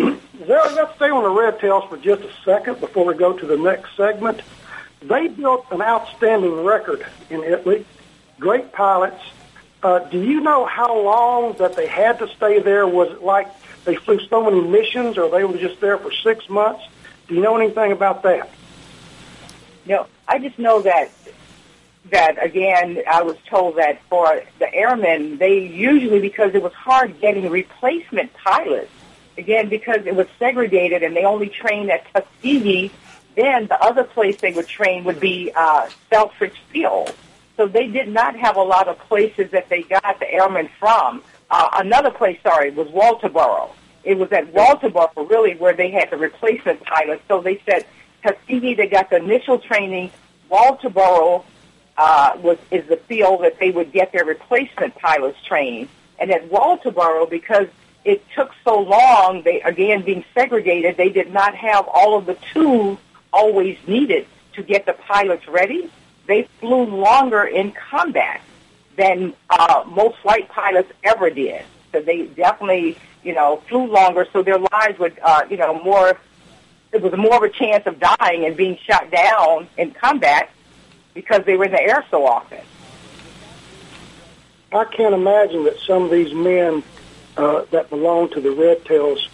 Zara, 0.48 0.74
let's 0.74 0.96
stay 0.96 1.12
on 1.12 1.22
the 1.22 1.30
Red 1.30 1.60
Tails 1.60 1.84
for 1.90 1.98
just 1.98 2.24
a 2.24 2.32
second 2.44 2.80
before 2.80 3.06
we 3.06 3.14
go 3.14 3.38
to 3.38 3.46
the 3.46 3.56
next 3.56 3.96
segment. 3.96 4.42
They 5.04 5.28
built 5.28 5.68
an 5.70 5.84
outstanding 5.84 6.64
record 6.64 7.06
in 7.30 7.44
Italy. 7.44 7.86
Great 8.40 8.72
pilots. 8.72 9.22
Uh, 9.84 10.00
do 10.00 10.20
you 10.20 10.42
know 10.42 10.66
how 10.66 11.00
long 11.00 11.54
that 11.60 11.76
they 11.76 11.86
had 11.86 12.18
to 12.18 12.28
stay 12.30 12.62
there? 12.62 12.88
Was 12.88 13.12
it 13.12 13.22
like 13.22 13.48
they 13.86 13.94
flew 13.94 14.20
so 14.28 14.44
many 14.44 14.68
missions, 14.68 15.20
or 15.20 15.30
they 15.30 15.44
were 15.44 15.60
just 15.60 15.80
there 15.82 16.00
for 16.00 16.12
six 16.12 16.50
months? 16.50 16.84
Do 17.32 17.38
you 17.38 17.44
know 17.44 17.56
anything 17.56 17.94
about 17.94 18.24
that? 18.24 18.50
No, 19.86 20.06
I 20.28 20.38
just 20.38 20.60
know 20.60 20.82
that 20.82 21.12
that 22.10 22.44
again, 22.44 23.02
I 23.10 23.22
was 23.22 23.38
told 23.50 23.78
that 23.78 24.02
for 24.10 24.42
the 24.60 24.74
airmen, 24.74 25.38
they 25.38 25.60
usually 25.60 26.20
because 26.20 26.54
it 26.56 26.62
was 26.62 26.74
hard 26.74 27.22
getting 27.22 27.50
replacement 27.50 28.34
pilots. 28.34 28.92
Again, 29.38 29.70
because 29.70 30.06
it 30.06 30.14
was 30.14 30.28
segregated 30.40 31.04
and 31.04 31.16
they 31.16 31.24
only 31.24 31.48
trained 31.48 31.90
at 31.90 32.04
Tuskegee. 32.14 32.92
Then 33.38 33.68
the 33.68 33.82
other 33.82 34.04
place 34.04 34.36
they 34.42 34.52
would 34.52 34.68
train 34.68 35.06
would 35.06 35.22
be 35.22 35.54
uh, 35.56 35.88
Selfridge 36.10 36.62
Field. 36.74 37.16
So 37.56 37.66
they 37.66 37.88
did 37.88 38.10
not 38.10 38.36
have 38.36 38.58
a 38.58 38.62
lot 38.62 38.90
of 38.90 39.00
places 39.00 39.52
that 39.52 39.70
they 39.70 39.84
got 39.84 40.20
the 40.20 40.30
airmen 40.30 40.70
from. 40.82 41.24
Uh, 41.50 41.70
another 41.76 42.12
place, 42.12 42.40
sorry, 42.44 42.72
was 42.72 42.90
Walterboro 42.90 43.72
it 44.04 44.18
was 44.18 44.32
at 44.32 44.52
Walterboro 44.54 45.30
really 45.30 45.56
where 45.56 45.74
they 45.74 45.92
had 45.92 46.10
the 46.10 46.18
replacement 46.18 46.84
pilots. 46.84 47.24
So 47.28 47.42
they 47.42 47.62
said 47.66 47.86
Tuskegee, 48.24 48.76
they 48.76 48.88
got 48.88 49.10
the 49.10 49.18
initial 49.18 49.60
training. 49.60 50.12
Walterboro 50.50 51.44
uh, 51.98 52.38
was 52.42 52.58
is 52.72 52.88
the 52.88 52.98
field 52.98 53.44
that 53.44 53.60
they 53.60 53.72
would 53.72 53.92
get 53.92 54.12
their 54.12 54.26
replacement 54.26 54.96
pilots 54.96 55.38
trained. 55.46 55.90
And 56.20 56.32
at 56.32 56.50
Walterboro, 56.50 57.30
because 57.30 57.68
it 58.04 58.24
took 58.36 58.52
so 58.64 58.80
long, 58.80 59.44
they 59.44 59.62
again 59.62 60.04
being 60.04 60.26
segregated, 60.34 60.98
they 60.98 61.10
did 61.10 61.32
not 61.32 61.56
have 61.56 61.88
all 61.88 62.18
of 62.18 62.26
the 62.26 62.38
tools 62.54 63.00
always 63.32 63.78
needed 63.88 64.28
to 64.54 64.64
get 64.64 64.86
the 64.86 64.94
pilots 64.94 65.48
ready. 65.48 65.90
They 66.28 66.48
flew 66.60 66.84
longer 66.86 67.44
in 67.44 67.72
combat 67.72 68.42
than 68.98 69.34
uh, 69.50 69.84
most 69.88 70.18
flight 70.20 70.50
pilots 70.50 70.92
ever 71.04 71.30
did. 71.30 71.64
So 71.92 72.02
they 72.02 72.26
definitely 72.26 72.98
you 73.24 73.34
know, 73.34 73.62
flew 73.68 73.88
longer, 73.88 74.28
so 74.32 74.42
their 74.44 74.58
lives 74.58 75.00
would, 75.00 75.18
uh, 75.24 75.44
you 75.50 75.58
know, 75.58 75.82
more. 75.84 76.18
It 76.92 77.02
was 77.02 77.16
more 77.16 77.38
of 77.38 77.44
a 77.44 77.50
chance 77.50 77.88
of 77.88 78.00
dying 78.00 78.46
and 78.46 78.58
being 78.58 78.78
shot 78.78 79.10
down 79.12 79.70
in 79.78 79.92
combat 79.92 80.50
because 81.14 81.46
they 81.46 81.56
were 81.56 81.66
in 81.66 81.72
the 81.72 81.82
air 81.82 82.04
so 82.12 82.26
often. 82.26 82.60
I 84.74 84.86
can't 84.86 85.14
imagine 85.14 85.64
that 85.66 85.80
some 85.80 86.04
of 86.04 86.12
these 86.12 86.34
men 86.34 86.84
uh, 87.38 87.64
that 87.72 87.90
belonged 87.90 88.32
to 88.34 88.42
the 88.42 88.52
Red 88.52 88.84
Tails 88.86 89.30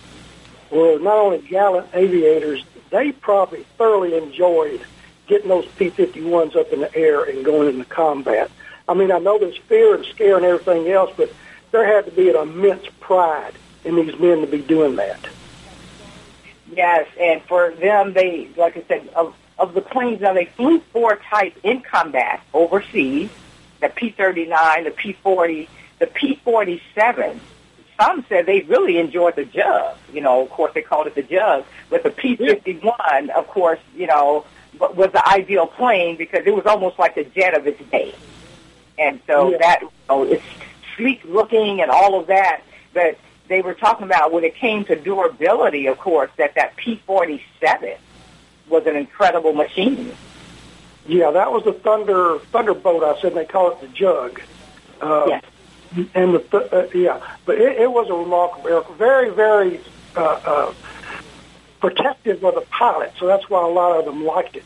were 0.71 0.99
not 0.99 1.17
only 1.17 1.39
gallant 1.39 1.87
aviators, 1.93 2.63
they 2.89 3.11
probably 3.11 3.63
thoroughly 3.77 4.15
enjoyed 4.15 4.81
getting 5.27 5.49
those 5.49 5.65
P-51s 5.77 6.55
up 6.55 6.71
in 6.71 6.81
the 6.81 6.95
air 6.95 7.23
and 7.23 7.43
going 7.43 7.69
into 7.69 7.85
combat. 7.85 8.49
I 8.87 8.93
mean, 8.93 9.11
I 9.11 9.19
know 9.19 9.37
there's 9.37 9.57
fear 9.57 9.95
and 9.95 10.05
scare 10.05 10.37
and 10.37 10.45
everything 10.45 10.87
else, 10.89 11.11
but 11.17 11.31
there 11.71 11.85
had 11.85 12.05
to 12.05 12.11
be 12.11 12.29
an 12.29 12.35
immense 12.35 12.85
pride 12.99 13.53
in 13.87 13.95
these 13.95 14.19
men 14.19 14.41
to 14.41 14.47
be 14.47 14.61
doing 14.61 14.95
that. 14.97 15.19
Yes, 16.71 17.07
and 17.19 17.41
for 17.43 17.71
them, 17.71 18.13
they, 18.13 18.49
like 18.57 18.77
I 18.77 18.83
said, 18.87 19.09
of, 19.15 19.35
of 19.57 19.73
the 19.73 19.81
planes, 19.81 20.21
now 20.21 20.33
they 20.33 20.45
flew 20.45 20.79
four 20.91 21.15
types 21.15 21.57
in 21.63 21.81
combat 21.81 22.41
overseas, 22.53 23.29
the 23.79 23.89
P-39, 23.89 24.83
the 24.83 24.91
P-40, 24.91 25.67
the 25.99 26.07
P-47. 26.07 27.39
Some 27.99 28.25
said 28.29 28.45
they 28.45 28.61
really 28.61 28.97
enjoyed 28.97 29.35
the 29.35 29.45
Jug. 29.45 29.97
You 30.13 30.21
know, 30.21 30.43
of 30.43 30.49
course, 30.51 30.73
they 30.73 30.81
called 30.81 31.07
it 31.07 31.15
the 31.15 31.23
Jug. 31.23 31.65
But 31.89 32.03
the 32.03 32.11
P-51, 32.11 33.29
of 33.29 33.47
course, 33.47 33.79
you 33.95 34.05
know, 34.05 34.45
was 34.79 35.11
the 35.11 35.27
ideal 35.27 35.67
plane 35.67 36.17
because 36.17 36.45
it 36.45 36.53
was 36.53 36.65
almost 36.65 36.99
like 36.99 37.15
the 37.15 37.23
jet 37.23 37.55
of 37.55 37.65
its 37.67 37.81
day. 37.89 38.13
And 38.99 39.19
so 39.27 39.51
yeah. 39.51 39.57
that, 39.59 39.81
you 39.81 39.91
know, 40.09 40.23
it's 40.23 40.43
sleek 40.95 41.23
looking 41.25 41.81
and 41.81 41.91
all 41.91 42.19
of 42.19 42.27
that. 42.27 42.61
But 42.93 43.17
they 43.47 43.61
were 43.61 43.73
talking 43.73 44.05
about 44.05 44.31
when 44.31 44.43
it 44.43 44.55
came 44.55 44.85
to 44.85 44.95
durability, 44.95 45.87
of 45.87 45.97
course, 45.97 46.29
that 46.37 46.55
that 46.55 46.75
P-47 46.75 47.97
was 48.69 48.85
an 48.85 48.95
incredible 48.95 49.53
machine. 49.53 50.11
Yeah, 51.07 51.31
that 51.31 51.51
was 51.51 51.63
the 51.63 51.73
Thunder 51.73 52.39
Thunderbolt. 52.51 53.03
I 53.03 53.19
said 53.21 53.33
they 53.33 53.45
call 53.45 53.71
it 53.71 53.81
the 53.81 53.87
Jug. 53.87 54.41
Uh, 55.01 55.25
yes. 55.27 55.43
And 56.13 56.33
the 56.35 56.57
uh, 56.73 56.87
yeah, 56.93 57.21
but 57.45 57.57
it, 57.57 57.79
it 57.79 57.91
was 57.91 58.09
a 58.09 58.13
remarkable 58.13 58.67
aircraft. 58.67 58.99
Very, 58.99 59.29
very 59.29 59.79
uh, 60.17 60.41
uh, 60.45 60.73
protective 61.79 62.43
of 62.43 62.55
the 62.55 62.61
pilot. 62.61 63.13
So 63.17 63.25
that's 63.25 63.49
why 63.49 63.63
a 63.63 63.71
lot 63.71 63.97
of 63.97 64.05
them 64.05 64.25
liked 64.25 64.57
it. 64.57 64.65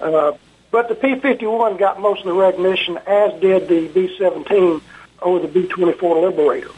Uh, 0.00 0.32
but 0.70 0.88
the 0.88 0.94
P-51 0.94 1.78
got 1.78 2.00
most 2.00 2.20
of 2.20 2.26
the 2.26 2.32
recognition, 2.32 2.98
as 3.06 3.38
did 3.40 3.68
the 3.68 3.88
B-17 3.88 4.80
or 5.20 5.40
the 5.40 5.48
B-24 5.48 6.22
Liberator. 6.22 6.70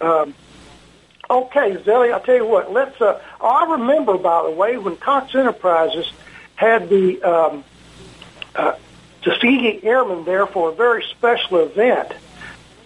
Um, 0.00 0.34
Okay, 1.30 1.76
Zellie, 1.84 2.12
I'll 2.12 2.20
tell 2.20 2.36
you 2.36 2.46
what. 2.46 2.72
Let's. 2.72 3.00
Uh, 3.00 3.20
I 3.40 3.72
remember, 3.72 4.18
by 4.18 4.42
the 4.42 4.50
way, 4.50 4.76
when 4.76 4.96
Cox 4.96 5.34
Enterprises 5.34 6.10
had 6.56 6.88
the 6.88 7.22
um, 7.22 7.64
uh, 8.54 8.74
Tuskegee 9.22 9.80
Airmen 9.82 10.24
there 10.24 10.46
for 10.46 10.70
a 10.70 10.74
very 10.74 11.02
special 11.10 11.60
event. 11.60 12.12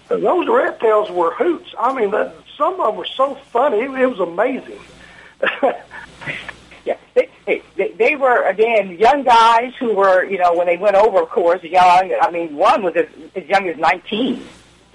Those 0.08 0.48
red 0.48 0.80
tails 0.80 1.10
were 1.10 1.34
hoots. 1.34 1.74
I 1.78 1.92
mean, 1.92 2.12
the, 2.12 2.32
some 2.56 2.80
of 2.80 2.86
them 2.86 2.96
were 2.96 3.08
so 3.14 3.34
funny. 3.34 3.78
It, 3.78 3.90
it 3.90 4.06
was 4.06 4.20
amazing. 4.20 4.80
yeah, 6.84 6.96
they, 7.14 7.28
they, 7.44 7.92
they 7.92 8.16
were 8.16 8.46
again 8.46 8.98
young 8.98 9.24
guys 9.24 9.74
who 9.78 9.94
were, 9.94 10.24
you 10.24 10.38
know, 10.38 10.54
when 10.54 10.66
they 10.66 10.76
went 10.78 10.96
over, 10.96 11.22
of 11.22 11.28
course, 11.28 11.62
young. 11.62 12.14
I 12.20 12.30
mean, 12.30 12.56
one 12.56 12.82
was 12.82 12.96
as, 12.96 13.06
as 13.34 13.44
young 13.46 13.68
as 13.68 13.76
nineteen 13.76 14.42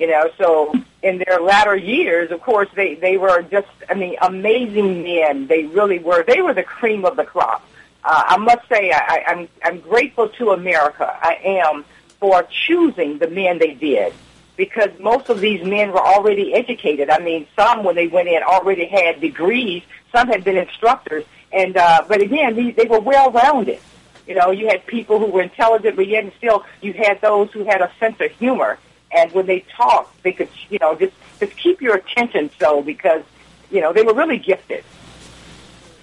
you 0.03 0.09
know, 0.09 0.29
so 0.37 0.73
in 1.01 1.19
their 1.19 1.39
latter 1.39 1.77
years, 1.77 2.29
of 2.29 2.41
course, 2.41 2.67
they, 2.75 2.95
they 2.95 3.15
were 3.15 3.41
just, 3.41 3.69
I 3.89 3.93
mean, 3.93 4.17
amazing 4.21 5.01
men. 5.01 5.47
They 5.47 5.63
really 5.63 5.99
were. 5.99 6.23
They 6.23 6.41
were 6.41 6.53
the 6.53 6.63
cream 6.63 7.05
of 7.05 7.15
the 7.15 7.23
crop. 7.23 7.61
Uh, 8.03 8.23
I 8.33 8.35
must 8.35 8.67
say, 8.67 8.91
I, 8.91 9.23
I'm, 9.27 9.47
I'm 9.63 9.79
grateful 9.79 10.27
to 10.39 10.51
America. 10.51 11.07
I 11.31 11.39
am 11.63 11.85
for 12.19 12.45
choosing 12.65 13.17
the 13.19 13.29
men 13.29 13.59
they 13.59 13.75
did. 13.75 14.11
because 14.55 14.89
most 14.99 15.29
of 15.29 15.39
these 15.39 15.63
men 15.63 15.91
were 15.91 16.05
already 16.05 16.53
educated. 16.53 17.09
I 17.09 17.19
mean, 17.19 17.47
some 17.55 17.83
when 17.83 17.95
they 17.95 18.07
went 18.07 18.27
in 18.27 18.43
already 18.43 18.85
had 18.85 19.19
degrees. 19.21 19.83
Some 20.11 20.27
had 20.27 20.43
been 20.43 20.57
instructors, 20.57 21.25
and 21.51 21.75
uh, 21.75 22.03
but 22.07 22.21
again, 22.21 22.55
these, 22.55 22.75
they 22.75 22.85
were 22.85 22.99
well 22.99 23.31
rounded. 23.31 23.79
You 24.27 24.35
know, 24.35 24.51
you 24.51 24.67
had 24.67 24.85
people 24.85 25.19
who 25.19 25.25
were 25.25 25.41
intelligent, 25.41 25.95
but 25.95 26.07
yet 26.07 26.31
still 26.37 26.63
you 26.81 26.93
had 26.93 27.19
those 27.21 27.51
who 27.51 27.65
had 27.65 27.81
a 27.81 27.91
sense 27.99 28.19
of 28.21 28.31
humor. 28.31 28.77
And 29.16 29.32
when 29.32 29.45
they 29.45 29.61
talked, 29.76 30.24
they 30.24 30.32
could, 30.32 30.49
you 30.70 30.80
know, 30.80 30.95
just 30.95 31.14
just 31.39 31.55
keep 31.57 31.82
your 31.82 31.95
attention 31.95 32.49
so 32.59 32.82
because, 32.82 33.24
you 33.72 33.82
know, 33.82 33.93
they 33.93 34.03
were 34.03 34.14
really 34.14 34.38
gifted. 34.38 34.84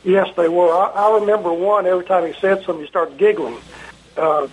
Yes, 0.05 0.29
they 0.37 0.49
were. 0.49 0.73
I, 0.73 0.91
I 0.91 1.19
remember 1.21 1.53
one. 1.53 1.87
Every 1.87 2.05
time 2.05 2.27
he 2.27 2.39
said 2.41 2.63
something, 2.65 2.85
he 2.85 2.89
started 2.89 3.19
giggling, 3.19 3.59
uh, 4.17 4.49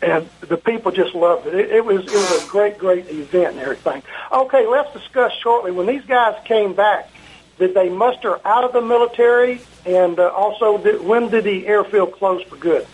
and 0.00 0.28
the 0.40 0.56
people 0.56 0.92
just 0.92 1.14
loved 1.14 1.46
it. 1.46 1.54
it. 1.54 1.70
It 1.70 1.84
was 1.84 2.04
it 2.04 2.12
was 2.12 2.44
a 2.44 2.48
great, 2.48 2.78
great 2.78 3.08
event 3.08 3.56
and 3.56 3.60
everything. 3.60 4.02
Okay, 4.30 4.66
let's 4.66 4.92
discuss 4.92 5.32
shortly. 5.42 5.72
When 5.72 5.86
these 5.86 6.04
guys 6.04 6.36
came 6.44 6.74
back, 6.74 7.10
did 7.58 7.74
they 7.74 7.88
muster 7.88 8.38
out 8.46 8.64
of 8.64 8.72
the 8.72 8.80
military? 8.80 9.60
And 9.84 10.20
uh, 10.20 10.28
also, 10.28 10.78
did, 10.78 11.02
when 11.02 11.28
did 11.28 11.44
the 11.44 11.66
airfield 11.66 12.12
close 12.12 12.42
for 12.44 12.56
good? 12.56 12.86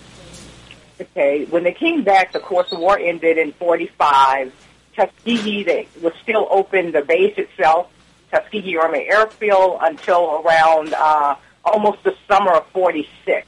Okay, 1.00 1.44
when 1.44 1.62
they 1.62 1.72
came 1.72 2.02
back, 2.02 2.34
of 2.34 2.42
course, 2.42 2.70
the 2.70 2.76
war 2.76 2.98
ended 2.98 3.38
in 3.38 3.52
45. 3.52 4.52
Tuskegee 4.98 5.62
they, 5.62 5.88
was 6.02 6.12
still 6.22 6.48
open, 6.50 6.90
the 6.90 7.02
base 7.02 7.38
itself, 7.38 7.88
Tuskegee 8.32 8.76
Army 8.76 9.08
Airfield, 9.08 9.78
until 9.80 10.42
around 10.44 10.92
uh, 10.92 11.36
almost 11.64 12.02
the 12.02 12.16
summer 12.26 12.52
of 12.52 12.66
46. 12.68 13.46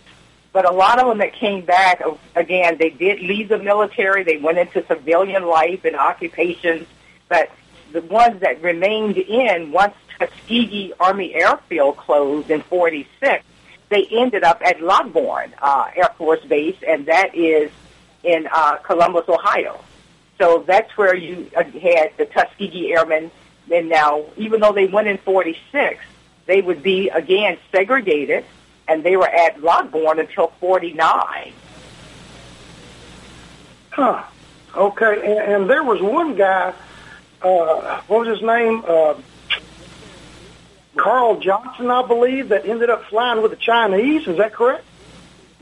But 0.52 0.64
a 0.64 0.70
lot 0.70 1.00
of 1.00 1.08
them 1.08 1.18
that 1.18 1.32
came 1.32 1.64
back, 1.64 2.02
again, 2.36 2.76
they 2.78 2.90
did 2.90 3.20
leave 3.20 3.48
the 3.48 3.58
military. 3.58 4.22
They 4.22 4.36
went 4.36 4.58
into 4.58 4.84
civilian 4.86 5.44
life 5.46 5.84
and 5.84 5.96
occupations. 5.96 6.86
But 7.28 7.50
the 7.92 8.02
ones 8.02 8.40
that 8.40 8.62
remained 8.62 9.16
in, 9.16 9.72
once 9.72 9.94
Tuskegee 10.18 10.92
Army 11.00 11.34
Airfield 11.34 11.96
closed 11.96 12.50
in 12.50 12.62
46, 12.62 13.44
they 13.88 14.06
ended 14.10 14.44
up 14.44 14.62
at 14.64 14.78
Lockbourne 14.78 15.52
uh, 15.60 15.90
Air 15.96 16.10
Force 16.16 16.44
Base, 16.44 16.76
and 16.86 17.06
that 17.06 17.34
is 17.34 17.72
in 18.22 18.48
uh, 18.52 18.76
Columbus, 18.76 19.28
Ohio. 19.28 19.80
So 20.40 20.64
that's 20.66 20.96
where 20.96 21.14
you 21.14 21.50
uh, 21.54 21.62
had 21.64 22.16
the 22.16 22.24
Tuskegee 22.24 22.94
Airmen. 22.94 23.30
And 23.70 23.90
now, 23.90 24.24
even 24.38 24.60
though 24.60 24.72
they 24.72 24.86
went 24.86 25.06
in 25.06 25.18
46, 25.18 26.02
they 26.46 26.62
would 26.62 26.82
be 26.82 27.10
again 27.10 27.58
segregated, 27.70 28.46
and 28.88 29.04
they 29.04 29.16
were 29.18 29.28
at 29.28 29.58
Lockbourne 29.58 30.18
until 30.18 30.48
49. 30.58 31.52
Huh. 33.90 34.24
Okay, 34.74 35.14
and, 35.14 35.52
and 35.52 35.70
there 35.70 35.84
was 35.84 36.00
one 36.00 36.36
guy. 36.36 36.72
Uh, 37.42 38.00
what 38.06 38.26
was 38.26 38.28
his 38.28 38.42
name? 38.42 38.82
Uh, 38.88 39.14
Carl 40.96 41.38
Johnson, 41.38 41.90
I 41.90 42.06
believe, 42.06 42.48
that 42.48 42.66
ended 42.66 42.88
up 42.88 43.04
flying 43.04 43.42
with 43.42 43.50
the 43.50 43.56
Chinese. 43.58 44.26
Is 44.26 44.38
that 44.38 44.54
correct? 44.54 44.84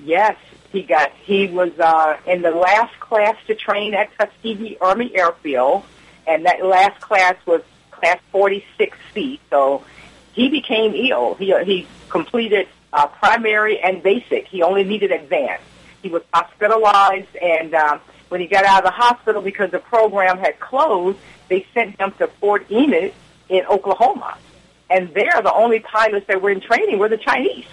Yes, 0.04 0.36
he 0.72 0.82
got. 0.82 1.12
He 1.22 1.46
was 1.46 1.78
uh, 1.78 2.18
in 2.26 2.42
the 2.42 2.50
last 2.50 2.98
class 3.00 3.36
to 3.46 3.54
train 3.54 3.94
at 3.94 4.10
Tuskegee 4.18 4.76
Army 4.80 5.16
Airfield, 5.16 5.84
and 6.26 6.46
that 6.46 6.64
last 6.64 7.00
class 7.00 7.36
was 7.46 7.62
class 7.90 8.18
46C. 8.32 9.40
So 9.50 9.84
he 10.32 10.48
became 10.48 10.94
ill. 10.94 11.34
He 11.34 11.54
he 11.64 11.86
completed 12.08 12.68
uh, 12.92 13.06
primary 13.06 13.78
and 13.80 14.02
basic. 14.02 14.46
He 14.46 14.62
only 14.62 14.84
needed 14.84 15.10
advanced. 15.10 15.64
He 16.02 16.08
was 16.08 16.22
hospitalized, 16.32 17.34
and 17.36 17.74
uh, 17.74 17.98
when 18.28 18.40
he 18.40 18.46
got 18.46 18.64
out 18.64 18.78
of 18.78 18.84
the 18.84 18.90
hospital 18.90 19.42
because 19.42 19.70
the 19.70 19.78
program 19.78 20.38
had 20.38 20.60
closed, 20.60 21.18
they 21.48 21.66
sent 21.74 21.98
him 21.98 22.12
to 22.18 22.26
Fort 22.26 22.70
Enid 22.70 23.14
in 23.48 23.64
Oklahoma. 23.66 24.36
And 24.90 25.12
there, 25.14 25.40
the 25.42 25.52
only 25.52 25.80
pilots 25.80 26.26
that 26.28 26.40
were 26.40 26.50
in 26.50 26.60
training 26.60 26.98
were 26.98 27.08
the 27.08 27.18
Chinese. 27.18 27.66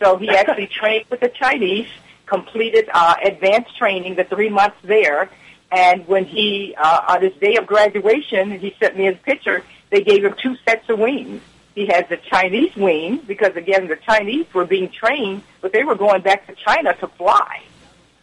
So 0.00 0.16
he 0.16 0.28
actually 0.36 0.66
trained 0.66 1.06
with 1.10 1.20
the 1.20 1.28
Chinese, 1.28 1.88
completed 2.26 2.88
uh, 2.92 3.16
advanced 3.22 3.76
training, 3.76 4.14
the 4.14 4.24
three 4.24 4.48
months 4.48 4.76
there, 4.82 5.30
and 5.70 6.06
when 6.06 6.24
he, 6.24 6.74
uh, 6.78 7.00
on 7.08 7.22
his 7.22 7.32
day 7.34 7.56
of 7.56 7.66
graduation, 7.66 8.58
he 8.58 8.74
sent 8.78 8.96
me 8.96 9.04
his 9.04 9.18
picture, 9.18 9.64
they 9.90 10.02
gave 10.02 10.24
him 10.24 10.34
two 10.40 10.56
sets 10.66 10.88
of 10.88 10.98
wings. 10.98 11.42
He 11.74 11.86
has 11.86 12.04
the 12.08 12.16
Chinese 12.16 12.74
wing 12.76 13.16
because 13.26 13.56
again 13.56 13.88
the 13.88 13.96
Chinese 13.96 14.46
were 14.54 14.64
being 14.64 14.88
trained, 14.90 15.42
but 15.60 15.72
they 15.72 15.82
were 15.82 15.96
going 15.96 16.22
back 16.22 16.46
to 16.46 16.54
China 16.54 16.94
to 16.94 17.08
fly. 17.08 17.62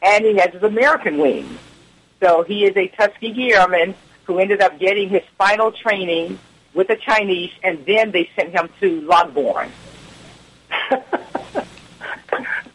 And 0.01 0.23
he 0.23 0.37
has 0.37 0.53
his 0.53 0.63
American 0.63 1.17
wing. 1.17 1.57
So 2.21 2.43
he 2.43 2.63
is 2.63 2.77
a 2.77 2.87
Tuskegee 2.87 3.53
Airman 3.53 3.95
who 4.23 4.39
ended 4.39 4.61
up 4.61 4.79
getting 4.79 5.09
his 5.09 5.23
final 5.37 5.71
training 5.71 6.39
with 6.73 6.87
the 6.87 6.95
Chinese, 6.95 7.51
and 7.63 7.85
then 7.85 8.11
they 8.11 8.29
sent 8.35 8.51
him 8.51 8.69
to 8.79 9.01
Lockbourne. 9.01 9.69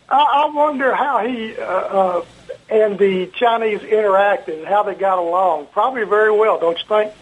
I 0.08 0.50
wonder 0.54 0.94
how 0.94 1.26
he 1.26 1.56
uh, 1.56 1.64
uh, 1.64 2.24
and 2.68 2.98
the 2.98 3.26
Chinese 3.28 3.80
interacted, 3.80 4.64
how 4.66 4.82
they 4.82 4.94
got 4.94 5.18
along. 5.18 5.66
Probably 5.72 6.04
very 6.04 6.32
well, 6.32 6.58
don't 6.58 6.78
you 6.78 6.84
think? 6.88 7.12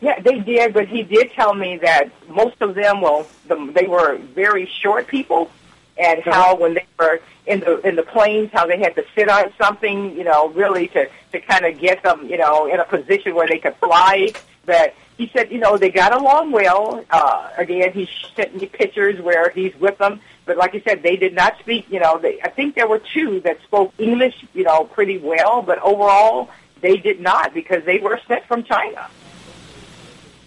Yeah, 0.00 0.20
they 0.20 0.38
did, 0.38 0.74
but 0.74 0.86
he 0.86 1.02
did 1.02 1.32
tell 1.32 1.54
me 1.54 1.78
that 1.78 2.10
most 2.28 2.60
of 2.60 2.74
them, 2.74 3.00
well, 3.00 3.26
the, 3.48 3.72
they 3.74 3.86
were 3.86 4.16
very 4.16 4.66
short 4.80 5.08
people, 5.08 5.50
and 5.96 6.20
uh-huh. 6.20 6.32
how 6.32 6.56
when 6.56 6.74
they 6.74 6.86
were 6.98 7.20
in 7.46 7.60
the 7.60 7.80
in 7.80 7.96
the 7.96 8.02
planes, 8.02 8.50
how 8.52 8.66
they 8.66 8.78
had 8.78 8.94
to 8.94 9.04
sit 9.14 9.28
on 9.28 9.52
something, 9.60 10.16
you 10.16 10.24
know, 10.24 10.48
really 10.50 10.88
to 10.88 11.08
to 11.32 11.40
kind 11.40 11.64
of 11.64 11.78
get 11.78 12.02
them, 12.02 12.28
you 12.28 12.36
know, 12.36 12.66
in 12.66 12.78
a 12.78 12.84
position 12.84 13.34
where 13.34 13.48
they 13.48 13.58
could 13.58 13.74
fly. 13.76 14.32
That 14.66 14.94
he 15.16 15.30
said, 15.34 15.50
you 15.50 15.58
know, 15.58 15.76
they 15.78 15.90
got 15.90 16.12
along 16.12 16.52
well. 16.52 17.04
Uh, 17.10 17.50
again, 17.56 17.92
he 17.92 18.08
sent 18.36 18.54
me 18.54 18.66
pictures 18.66 19.20
where 19.20 19.50
he's 19.50 19.74
with 19.80 19.98
them, 19.98 20.20
but 20.48 20.56
like 20.56 20.74
I 20.74 20.80
said, 20.80 21.04
they 21.04 21.16
did 21.16 21.34
not 21.34 21.58
speak. 21.60 21.86
You 21.90 22.00
know, 22.00 22.18
they, 22.18 22.40
I 22.42 22.48
think 22.48 22.74
there 22.74 22.88
were 22.88 23.00
two 23.14 23.40
that 23.40 23.62
spoke 23.62 23.92
English, 23.98 24.34
you 24.54 24.64
know, 24.64 24.84
pretty 24.84 25.18
well, 25.18 25.62
but 25.62 25.78
overall, 25.80 26.50
they 26.80 26.96
did 26.96 27.20
not 27.20 27.54
because 27.54 27.84
they 27.84 27.98
were 27.98 28.18
sent 28.26 28.44
from 28.46 28.64
China. 28.64 29.08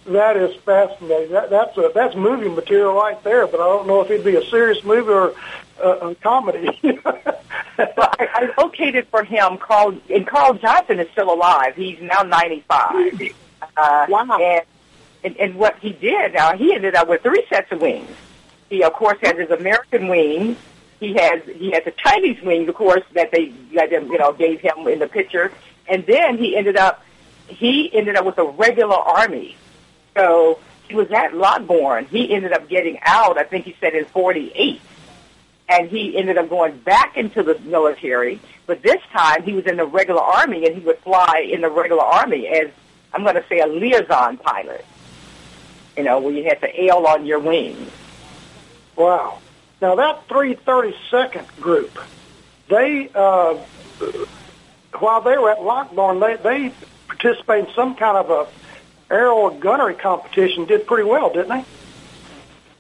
That 0.08 0.36
is 0.36 0.56
fascinating. 0.56 1.32
That, 1.32 1.52
that's 1.52 1.78
a, 1.78 1.92
that's 1.94 2.16
movie 2.16 2.50
material 2.50 2.96
right 2.96 3.24
there. 3.24 3.46
But 3.46 3.60
I 3.62 3.66
don't 3.66 3.88
know 3.88 4.02
if 4.02 4.10
it'd 4.10 4.26
be 4.26 4.36
a 4.36 4.44
serious 4.50 4.84
movie 4.84 5.12
or 5.12 5.36
a, 5.80 5.90
a 6.10 6.16
comedy. 6.16 6.80
well, 6.84 7.16
I, 7.78 8.28
I 8.58 8.62
located 8.62 9.08
for 9.10 9.24
him 9.24 9.60
Carl, 9.60 9.96
and 10.10 10.26
Carl 10.26 10.56
Johnson 10.56 11.00
is 11.00 11.08
still 11.12 11.32
alive. 11.32 11.76
He's 11.76 12.02
now 12.02 12.24
ninety 12.24 12.66
five. 12.68 13.22
Uh, 13.78 14.08
wow. 14.10 14.40
And, 14.42 14.66
and 15.24 15.38
and 15.38 15.56
what 15.56 15.78
he 15.78 15.92
did, 15.92 16.36
uh, 16.36 16.58
he 16.58 16.74
ended 16.74 16.96
up 16.96 17.08
with 17.08 17.22
three 17.22 17.46
sets 17.48 17.72
of 17.72 17.80
wings. 17.80 18.10
He 18.72 18.84
of 18.84 18.94
course 18.94 19.20
has 19.22 19.38
his 19.38 19.52
American 19.52 20.08
wings. 20.08 20.58
He 21.00 21.14
has 21.14 21.44
he 21.44 21.70
has 21.72 21.86
a 21.86 21.92
Chinese 21.92 22.42
wings, 22.42 22.68
of 22.68 22.74
course, 22.74 23.04
that 23.14 23.32
they 23.32 23.50
that 23.76 23.92
you 23.92 24.18
know 24.18 24.34
gave 24.34 24.62
him 24.62 24.88
in 24.88 24.98
the 24.98 25.08
picture, 25.08 25.52
and 25.88 26.04
then 26.08 26.40
he 26.40 26.58
ended 26.58 26.78
up 26.78 27.04
he 27.48 27.94
ended 27.94 28.16
up 28.16 28.26
with 28.26 28.40
a 28.40 28.46
regular 28.46 28.96
army 28.96 29.56
so 30.16 30.60
he 30.88 30.96
was 30.96 31.10
at 31.12 31.32
Lockbourne. 31.32 32.08
He 32.08 32.34
ended 32.34 32.54
up 32.54 32.68
getting 32.68 33.00
out, 33.04 33.38
I 33.38 33.44
think 33.44 33.66
he 33.66 33.76
said 33.80 33.94
in 33.94 34.06
48. 34.06 34.82
And 35.70 35.90
he 35.90 36.18
ended 36.18 36.38
up 36.38 36.50
going 36.50 36.78
back 36.80 37.16
into 37.16 37.44
the 37.44 37.58
military. 37.60 38.40
But 38.66 38.82
this 38.82 39.02
time 39.14 39.44
he 39.44 39.54
was 39.54 39.66
in 39.66 39.78
the 39.78 39.86
regular 39.86 40.22
army 40.22 40.66
and 40.66 40.76
he 40.76 40.82
would 40.82 41.00
fly 41.00 41.48
in 41.50 41.62
the 41.62 41.70
regular 41.70 42.04
army 42.04 42.48
as, 42.48 42.70
I'm 43.14 43.24
going 43.24 43.36
to 43.36 43.46
say, 43.48 43.60
a 43.60 43.68
liaison 43.68 44.38
pilot. 44.38 44.86
You 45.96 46.04
know, 46.04 46.20
where 46.20 46.34
you 46.34 46.44
had 46.44 46.60
the 46.62 46.84
ale 46.84 47.06
on 47.08 47.26
your 47.26 47.40
wings. 47.40 47.92
Wow. 49.02 49.40
Now 49.82 49.96
that 49.96 50.28
332nd 50.28 51.60
group, 51.60 51.98
they, 52.70 53.10
uh, 53.16 53.56
while 55.00 55.22
they 55.22 55.40
were 55.40 55.50
at 55.50 55.58
Lockbourne, 55.58 56.20
they, 56.20 56.36
they 56.70 56.76
participated 57.08 57.70
in 57.70 57.74
some 57.74 57.96
kind 57.96 58.16
of 58.16 58.30
a 58.30 58.48
aerial 59.12 59.50
gunnery 59.50 59.96
competition 59.96 60.66
did 60.66 60.86
pretty 60.86 61.10
well, 61.10 61.34
didn't 61.34 61.50
they? 61.50 61.66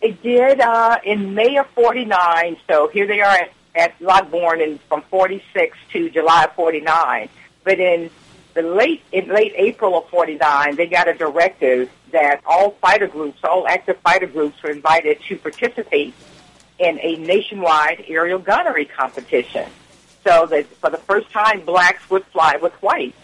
It 0.07 0.21
did 0.21 0.61
uh, 0.61 0.99
in 1.03 1.33
May 1.33 1.57
of 1.57 1.65
49. 1.69 2.57
So 2.69 2.87
here 2.89 3.07
they 3.07 3.21
are 3.21 3.35
at, 3.35 3.51
at 3.73 3.97
Lockbourne 3.97 4.61
in, 4.61 4.77
from 4.89 5.01
46 5.01 5.75
to 5.93 6.11
July 6.11 6.43
of 6.43 6.53
49. 6.53 7.29
But 7.63 7.79
in 7.79 8.11
the 8.53 8.61
late 8.61 9.01
in 9.11 9.27
late 9.27 9.53
April 9.55 9.97
of 9.97 10.07
49, 10.09 10.75
they 10.75 10.85
got 10.85 11.07
a 11.07 11.15
directive 11.15 11.89
that 12.11 12.41
all 12.45 12.71
fighter 12.71 13.07
groups, 13.07 13.39
all 13.43 13.67
active 13.67 13.97
fighter 13.97 14.27
groups, 14.27 14.61
were 14.61 14.71
invited 14.71 15.21
to 15.27 15.37
participate 15.37 16.13
in 16.79 16.99
a 17.01 17.17
nationwide 17.17 18.05
aerial 18.07 18.39
gunnery 18.39 18.85
competition. 18.85 19.69
So 20.23 20.45
that 20.47 20.67
for 20.77 20.89
the 20.89 20.97
first 20.97 21.31
time, 21.31 21.61
blacks 21.61 22.09
would 22.09 22.25
fly 22.27 22.57
with 22.57 22.73
whites. 22.73 23.17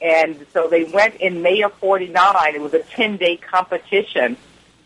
And 0.00 0.46
so 0.52 0.68
they 0.68 0.84
went 0.84 1.16
in 1.16 1.42
May 1.42 1.62
of 1.62 1.72
49. 1.74 2.54
It 2.54 2.60
was 2.60 2.74
a 2.74 2.80
10-day 2.80 3.38
competition 3.38 4.36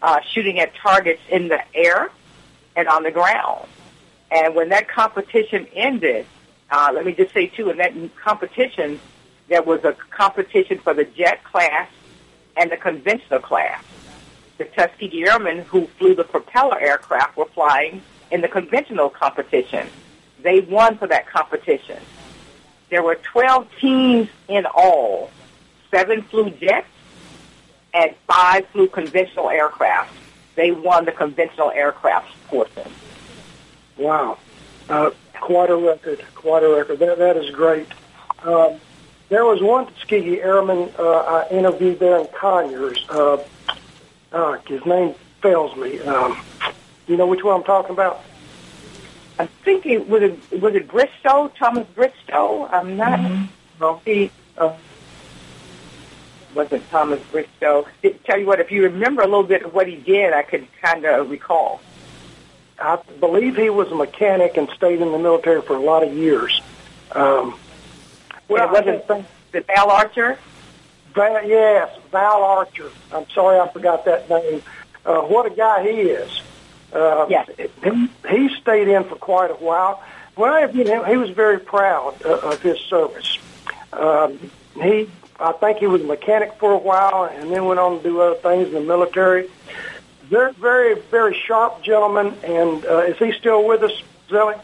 uh, 0.01 0.20
shooting 0.20 0.61
at 0.61 0.74
targets 0.76 1.22
in 1.28 1.49
the 1.49 1.61
air 1.74 2.11
and 2.76 2.86
on 2.86 3.03
the 3.03 3.11
ground. 3.11 3.68
And 4.30 4.55
when 4.55 4.68
that 4.68 4.88
competition 4.88 5.66
ended, 5.74 6.26
uh, 6.70 6.92
let 6.94 7.05
me 7.05 7.12
just 7.12 7.32
say 7.32 7.46
too, 7.46 7.70
in 7.70 7.78
that 7.78 7.94
competition, 8.16 9.01
there 9.49 9.62
was 9.62 9.82
a 9.84 9.94
competition 10.11 10.78
for 10.78 10.94
the 10.94 11.05
jet 11.05 11.42
class 11.42 11.88
and 12.59 12.70
the 12.70 12.76
conventional 12.76 13.38
class. 13.38 13.82
The 14.59 14.64
Tuskegee 14.64 15.26
Airmen 15.28 15.61
who 15.61 15.86
flew 15.98 16.14
the 16.14 16.24
propeller 16.24 16.78
aircraft 16.78 17.36
were 17.36 17.46
flying 17.46 18.02
in 18.30 18.40
the 18.40 18.48
conventional 18.48 19.09
competition. 19.09 19.86
They 20.42 20.61
won 20.61 20.98
for 20.98 21.06
that 21.06 21.26
competition. 21.28 21.98
There 22.90 23.02
were 23.02 23.14
12 23.16 23.68
teams 23.80 24.28
in 24.48 24.66
all. 24.66 25.30
Seven 25.90 26.22
flew 26.22 26.50
jets 26.50 26.88
and 27.94 28.14
five 28.26 28.66
flew 28.68 28.88
conventional 28.88 29.48
aircraft. 29.48 30.12
They 30.56 30.72
won 30.72 31.04
the 31.04 31.12
conventional 31.12 31.70
aircraft 31.70 32.28
portion. 32.48 32.90
Wow. 33.96 34.38
Uh, 34.88 35.11
quite 35.34 35.70
a 35.70 35.76
record. 35.76 36.24
Quite 36.34 36.64
a 36.64 36.68
record. 36.68 36.98
That, 36.98 37.18
that 37.18 37.36
is 37.36 37.50
great. 37.50 37.86
Um, 38.42 38.80
there 39.29 39.45
was 39.45 39.62
one 39.62 39.87
Tuskegee 39.87 40.41
Airman 40.41 40.91
uh, 40.99 41.03
I 41.03 41.49
interviewed 41.51 41.99
there 41.99 42.18
in 42.18 42.26
Conyers. 42.29 43.05
Uh, 43.09 43.39
uh, 44.33 44.59
his 44.66 44.85
name 44.87 45.14
fails 45.41 45.76
me. 45.76 46.01
Um, 46.01 46.39
you 47.07 47.16
know 47.16 47.26
which 47.26 47.43
one 47.43 47.57
I'm 47.57 47.64
talking 47.64 47.93
about? 47.93 48.22
I 49.39 49.47
think 49.47 49.87
it 49.87 50.09
was 50.09 50.22
it 50.22 50.61
was 50.61 50.74
it 50.74 50.89
Bristow, 50.89 51.49
Thomas 51.59 51.87
Bristow. 51.95 52.66
I'm 52.66 52.97
not. 52.97 53.18
Mm-hmm. 53.20 54.05
He 54.05 54.31
uh, 54.57 54.74
wasn't 56.55 56.89
Thomas 56.91 57.22
Bristow. 57.31 57.87
It, 58.03 58.24
tell 58.24 58.39
you 58.39 58.47
what, 58.47 58.61
if 58.61 58.72
you 58.72 58.83
remember 58.83 59.22
a 59.22 59.26
little 59.26 59.45
bit 59.45 59.62
of 59.62 59.72
what 59.72 59.87
he 59.87 59.97
did, 59.97 60.33
I 60.33 60.43
could 60.43 60.66
kind 60.83 61.05
of 61.05 61.31
recall. 61.31 61.81
I 62.81 62.99
believe 63.20 63.57
he 63.57 63.70
was 63.70 63.91
a 63.91 63.95
mechanic 63.95 64.57
and 64.57 64.68
stayed 64.70 65.01
in 65.01 65.12
the 65.12 65.18
military 65.18 65.62
for 65.62 65.76
a 65.76 65.81
lot 65.81 66.03
of 66.03 66.12
years. 66.12 66.61
Um, 67.12 67.59
well, 68.49 68.68
it 68.68 68.72
wasn't 68.72 69.26
the 69.53 69.61
Val 69.62 69.90
Archer. 69.90 70.38
Val, 71.14 71.46
yes, 71.46 71.96
Val 72.11 72.42
Archer. 72.42 72.90
I'm 73.12 73.28
sorry, 73.30 73.59
I 73.59 73.68
forgot 73.68 74.05
that 74.05 74.28
name. 74.28 74.62
Uh, 75.05 75.22
what 75.22 75.51
a 75.51 75.55
guy 75.55 75.82
he 75.82 76.01
is. 76.01 76.42
Uh, 76.92 77.26
yes. 77.28 77.49
He, 77.57 78.09
he 78.28 78.49
stayed 78.61 78.88
in 78.88 79.05
for 79.05 79.16
quite 79.16 79.51
a 79.51 79.55
while. 79.55 80.03
When 80.34 80.51
I 80.51 80.62
interviewed 80.62 80.86
him, 80.86 81.05
he 81.05 81.16
was 81.16 81.30
very 81.30 81.59
proud 81.59 82.14
uh, 82.24 82.38
of 82.38 82.62
his 82.62 82.78
service. 82.78 83.38
Um, 83.92 84.38
he, 84.74 85.11
I 85.40 85.53
think 85.53 85.78
he 85.78 85.86
was 85.86 86.03
a 86.03 86.05
mechanic 86.05 86.55
for 86.59 86.72
a 86.72 86.78
while 86.78 87.24
and 87.24 87.51
then 87.51 87.64
went 87.64 87.80
on 87.80 87.99
to 87.99 88.03
do 88.03 88.20
other 88.20 88.36
things 88.36 88.68
in 88.68 88.74
the 88.74 88.80
military. 88.80 89.51
Very, 90.24 90.53
very, 90.53 91.01
very 91.11 91.34
sharp 91.34 91.82
gentleman. 91.82 92.34
And 92.44 92.84
uh, 92.84 92.99
is 92.99 93.18
he 93.18 93.32
still 93.32 93.66
with 93.66 93.82
us, 93.82 94.03
Zellie? 94.28 94.61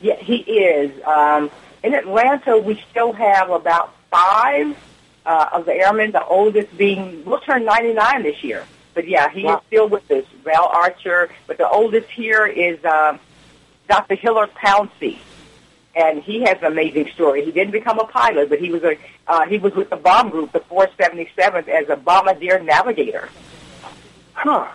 Yeah, 0.00 0.16
he 0.16 0.36
is. 0.36 1.02
Um, 1.04 1.50
in 1.82 1.94
Atlanta, 1.94 2.58
we 2.58 2.82
still 2.90 3.12
have 3.12 3.50
about 3.50 3.94
five 4.10 4.76
uh, 5.24 5.48
of 5.52 5.66
the 5.66 5.72
airmen, 5.72 6.12
the 6.12 6.24
oldest 6.24 6.76
being, 6.76 7.24
we'll 7.24 7.40
turn 7.40 7.64
99 7.64 8.22
this 8.22 8.42
year. 8.42 8.64
But 8.94 9.08
yeah, 9.08 9.30
he 9.30 9.44
wow. 9.44 9.56
is 9.56 9.66
still 9.66 9.88
with 9.88 10.10
us, 10.10 10.24
Val 10.44 10.66
Archer. 10.66 11.30
But 11.46 11.58
the 11.58 11.68
oldest 11.68 12.10
here 12.10 12.46
is 12.46 12.84
uh, 12.84 13.16
Dr. 13.88 14.16
Hillard 14.16 14.50
Pouncey, 14.54 15.18
and 15.94 16.22
he 16.22 16.42
has 16.42 16.58
an 16.58 16.66
amazing 16.66 17.08
story. 17.14 17.44
He 17.44 17.52
didn't 17.52 17.72
become 17.72 17.98
a 17.98 18.04
pilot, 18.04 18.50
but 18.50 18.58
he 18.58 18.70
was 18.70 18.82
a 18.82 18.98
uh, 19.26 19.46
he 19.46 19.58
was 19.58 19.74
with 19.74 19.88
the 19.88 19.96
bomb 19.96 20.28
group, 20.28 20.52
the 20.52 20.60
477th, 20.60 21.68
as 21.68 21.88
a 21.88 21.96
bombardier 21.96 22.58
navigator. 22.62 23.28
Huh. 24.34 24.68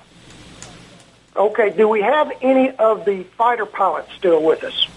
Okay. 1.36 1.70
Do 1.70 1.88
we 1.88 2.02
have 2.02 2.32
any 2.42 2.72
of 2.72 3.06
the 3.06 3.24
fighter 3.38 3.66
pilots 3.68 4.12
still 4.16 4.42
with 4.42 4.64
us? 4.64 4.88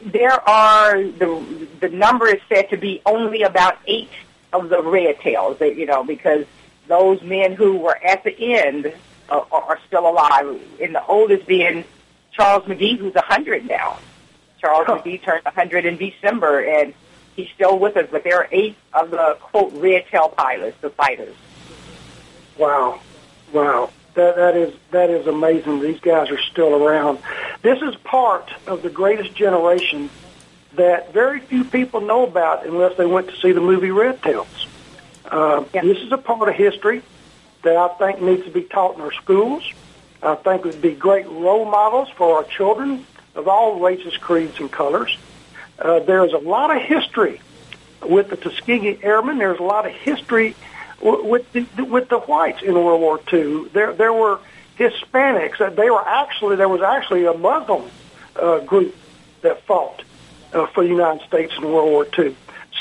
There 0.00 0.48
are 0.48 1.02
the 1.02 1.68
the 1.80 1.88
number 1.88 2.26
is 2.28 2.40
said 2.48 2.70
to 2.70 2.76
be 2.76 3.02
only 3.04 3.42
about 3.42 3.78
eight 3.86 4.10
of 4.52 4.68
the 4.68 4.82
red 4.82 5.20
tails. 5.20 5.60
You 5.60 5.86
know 5.86 6.04
because 6.04 6.46
those 6.86 7.22
men 7.22 7.52
who 7.52 7.76
were 7.76 7.96
at 7.96 8.24
the 8.24 8.34
end 8.54 8.92
uh, 9.28 9.44
are 9.52 9.78
still 9.86 10.08
alive. 10.08 10.60
And 10.80 10.94
the 10.94 11.04
oldest 11.06 11.46
being 11.46 11.84
Charles 12.32 12.64
McGee, 12.64 12.98
who's 12.98 13.14
a 13.14 13.24
100 13.26 13.66
now. 13.66 13.98
Charles 14.60 14.86
huh. 14.86 14.98
McGee 14.98 15.22
turned 15.22 15.42
a 15.46 15.50
100 15.50 15.84
in 15.84 15.96
December, 15.96 16.60
and 16.60 16.94
he's 17.36 17.48
still 17.50 17.78
with 17.78 17.96
us. 17.96 18.08
But 18.10 18.24
there 18.24 18.38
are 18.38 18.48
eight 18.50 18.76
of 18.92 19.10
the, 19.10 19.36
quote, 19.40 19.72
red 19.74 20.06
tail 20.10 20.30
pilots, 20.30 20.76
the 20.80 20.90
fighters. 20.90 21.34
Wow. 22.56 23.00
Wow. 23.52 23.90
That, 24.18 24.34
that 24.34 24.56
is 24.56 24.74
that 24.90 25.10
is 25.10 25.28
amazing. 25.28 25.80
These 25.80 26.00
guys 26.00 26.28
are 26.30 26.40
still 26.40 26.74
around. 26.74 27.20
This 27.62 27.80
is 27.80 27.94
part 28.02 28.50
of 28.66 28.82
the 28.82 28.90
greatest 28.90 29.32
generation 29.32 30.10
that 30.72 31.12
very 31.12 31.38
few 31.38 31.62
people 31.62 32.00
know 32.00 32.26
about 32.26 32.66
unless 32.66 32.96
they 32.96 33.06
went 33.06 33.28
to 33.28 33.36
see 33.36 33.52
the 33.52 33.60
movie 33.60 33.92
Red 33.92 34.20
Tails. 34.20 34.66
Uh, 35.24 35.62
yeah. 35.72 35.82
This 35.82 35.98
is 35.98 36.10
a 36.10 36.18
part 36.18 36.48
of 36.48 36.56
history 36.56 37.02
that 37.62 37.76
I 37.76 37.86
think 37.94 38.20
needs 38.20 38.44
to 38.44 38.50
be 38.50 38.62
taught 38.62 38.96
in 38.96 39.02
our 39.02 39.12
schools. 39.12 39.62
I 40.20 40.34
think 40.34 40.64
would 40.64 40.82
be 40.82 40.94
great 40.94 41.26
role 41.28 41.64
models 41.64 42.08
for 42.16 42.38
our 42.38 42.44
children 42.44 43.06
of 43.36 43.46
all 43.46 43.78
races, 43.78 44.16
creeds, 44.16 44.58
and 44.58 44.68
colors. 44.68 45.16
Uh, 45.78 46.00
there's 46.00 46.32
a 46.32 46.38
lot 46.38 46.74
of 46.74 46.82
history 46.82 47.40
with 48.02 48.30
the 48.30 48.36
Tuskegee 48.36 48.98
Airmen. 49.00 49.38
There's 49.38 49.60
a 49.60 49.62
lot 49.62 49.86
of 49.86 49.92
history 49.92 50.56
with 51.00 51.52
the, 51.52 51.66
with 51.82 52.08
the 52.08 52.18
whites 52.18 52.62
in 52.62 52.74
World 52.74 53.00
War 53.00 53.20
II. 53.32 53.68
There 53.72 53.92
there 53.92 54.12
were 54.12 54.40
Hispanics. 54.78 55.76
They 55.76 55.90
were 55.90 56.06
actually 56.06 56.56
there 56.56 56.68
was 56.68 56.82
actually 56.82 57.24
a 57.26 57.34
Muslim 57.34 57.90
uh, 58.36 58.60
group 58.60 58.94
that 59.42 59.62
fought 59.62 60.02
uh, 60.52 60.66
for 60.66 60.82
the 60.82 60.90
United 60.90 61.26
States 61.26 61.54
in 61.56 61.64
World 61.64 61.90
War 61.90 62.06
II. 62.18 62.34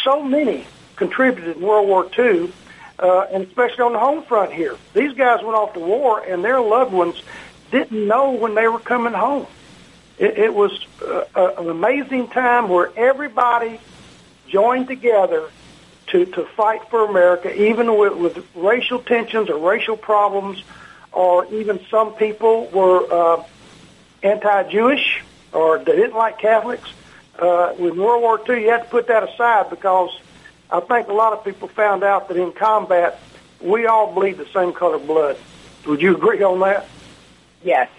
So 0.04 0.24
many 0.24 0.66
contributed 0.96 1.58
in 1.58 1.64
World 1.64 1.88
War 1.88 2.10
II, 2.18 2.52
uh, 3.00 3.28
and 3.32 3.44
especially 3.44 3.84
on 3.84 3.94
the 3.94 4.00
home 4.00 4.24
front 4.24 4.52
here. 4.52 4.76
These 4.94 5.14
guys 5.14 5.44
went 5.44 5.56
off 5.56 5.74
to 5.74 5.80
war, 5.80 6.20
and 6.20 6.44
their 6.44 6.60
loved 6.60 6.94
ones 6.94 7.22
didn't 7.72 8.08
know 8.08 8.32
when 8.32 8.56
they 8.56 8.68
were 8.68 8.80
coming 8.80 9.14
home. 9.14 9.46
It, 10.18 10.38
it 10.38 10.54
was 10.54 10.86
uh, 11.02 11.26
an 11.36 11.70
amazing 11.70 12.30
time 12.30 12.70
where 12.70 12.92
everybody 12.98 13.80
joined 14.48 14.88
together 14.88 15.50
to, 16.08 16.26
to 16.26 16.46
fight 16.46 16.90
for 16.90 17.06
America, 17.06 17.54
even 17.62 17.98
with, 17.98 18.16
with 18.16 18.46
racial 18.56 19.00
tensions 19.00 19.50
or 19.50 19.58
racial 19.58 19.98
problems, 19.98 20.64
or 21.12 21.46
even 21.54 21.80
some 21.90 22.14
people 22.14 22.68
were 22.68 23.12
uh, 23.12 23.44
anti-Jewish 24.24 25.22
or 25.54 25.80
they 25.80 25.96
didn't 25.96 26.16
like 26.16 26.40
Catholics. 26.40 26.90
Uh, 27.38 27.74
with 27.78 27.96
World 27.96 28.22
War 28.22 28.42
II, 28.50 28.64
you 28.64 28.70
had 28.70 28.84
to 28.84 28.90
put 28.90 29.08
that 29.08 29.24
aside 29.24 29.70
because 29.70 30.10
I 30.72 30.80
think 30.80 31.08
a 31.08 31.14
lot 31.14 31.34
of 31.34 31.44
people 31.44 31.68
found 31.68 32.04
out 32.04 32.28
that 32.28 32.38
in 32.38 32.52
combat, 32.52 33.20
we 33.62 33.86
all 33.86 34.14
bleed 34.14 34.38
the 34.38 34.48
same 34.48 34.74
color 34.74 35.00
blood. 35.00 35.38
Would 35.86 36.02
you 36.02 36.16
agree 36.16 36.42
on 36.44 36.60
that? 36.62 36.88
Yes, 37.64 37.90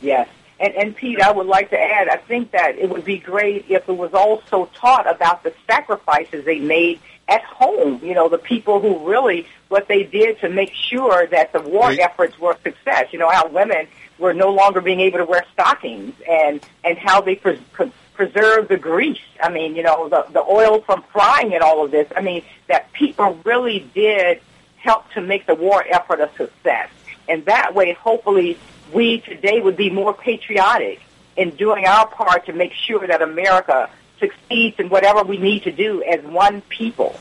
yes. 0.00 0.28
And, 0.58 0.74
and 0.74 0.96
Pete, 0.96 1.20
I 1.20 1.30
would 1.30 1.46
like 1.46 1.70
to 1.70 1.78
add, 1.78 2.08
I 2.08 2.16
think 2.16 2.52
that 2.52 2.78
it 2.78 2.88
would 2.88 3.04
be 3.04 3.18
great 3.18 3.66
if 3.68 3.88
it 3.88 3.96
was 3.96 4.14
also 4.14 4.70
taught 4.74 5.08
about 5.08 5.42
the 5.42 5.52
sacrifices 5.66 6.44
they 6.46 6.58
made 6.58 7.00
at 7.28 7.42
home. 7.42 8.00
You 8.02 8.14
know, 8.14 8.28
the 8.28 8.38
people 8.38 8.80
who 8.80 9.08
really, 9.08 9.46
what 9.68 9.88
they 9.88 10.02
did 10.04 10.40
to 10.40 10.48
make 10.48 10.72
sure 10.72 11.26
that 11.26 11.52
the 11.52 11.60
war 11.60 11.88
right. 11.88 11.98
efforts 11.98 12.38
were 12.38 12.52
a 12.52 12.60
success. 12.60 13.12
You 13.12 13.18
know, 13.18 13.30
how 13.30 13.48
women 13.48 13.86
were 14.18 14.32
no 14.32 14.52
longer 14.52 14.80
being 14.80 15.00
able 15.00 15.18
to 15.18 15.24
wear 15.24 15.44
stockings 15.52 16.14
and, 16.28 16.60
and 16.84 16.96
how 16.98 17.20
they 17.20 17.36
pre- 17.36 17.60
pre- 17.72 17.92
preserve 18.14 18.68
the 18.68 18.78
grease. 18.78 19.18
I 19.42 19.50
mean, 19.50 19.76
you 19.76 19.82
know, 19.82 20.08
the, 20.08 20.26
the 20.32 20.42
oil 20.42 20.80
from 20.80 21.02
frying 21.12 21.52
and 21.54 21.62
all 21.62 21.84
of 21.84 21.90
this. 21.90 22.08
I 22.16 22.20
mean, 22.20 22.42
that 22.68 22.92
people 22.92 23.38
really 23.44 23.80
did 23.94 24.40
help 24.76 25.10
to 25.12 25.20
make 25.20 25.46
the 25.46 25.54
war 25.54 25.84
effort 25.88 26.20
a 26.20 26.30
success. 26.36 26.88
And 27.28 27.44
that 27.46 27.74
way, 27.74 27.92
hopefully, 27.92 28.58
we 28.92 29.20
today 29.20 29.60
would 29.60 29.76
be 29.76 29.90
more 29.90 30.14
patriotic 30.14 31.00
in 31.36 31.50
doing 31.50 31.84
our 31.84 32.06
part 32.06 32.46
to 32.46 32.52
make 32.52 32.72
sure 32.72 33.06
that 33.06 33.20
America 33.20 33.90
succeeds 34.18 34.78
in 34.78 34.88
whatever 34.88 35.22
we 35.22 35.38
need 35.38 35.64
to 35.64 35.72
do 35.72 36.02
as 36.02 36.22
one 36.24 36.60
people. 36.62 37.18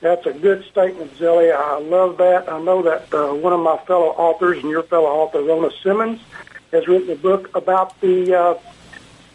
That's 0.00 0.26
a 0.26 0.32
good 0.32 0.64
statement, 0.64 1.16
Zellie. 1.16 1.52
I 1.52 1.78
love 1.78 2.18
that. 2.18 2.50
I 2.50 2.60
know 2.60 2.82
that 2.82 3.14
uh, 3.14 3.32
one 3.34 3.52
of 3.52 3.60
my 3.60 3.76
fellow 3.86 4.08
authors 4.08 4.58
and 4.58 4.68
your 4.68 4.82
fellow 4.82 5.06
author, 5.06 5.40
Rona 5.40 5.70
Simmons, 5.82 6.20
has 6.72 6.88
written 6.88 7.10
a 7.10 7.14
book 7.14 7.54
about 7.54 8.00
the 8.00 8.34
uh, 8.34 8.54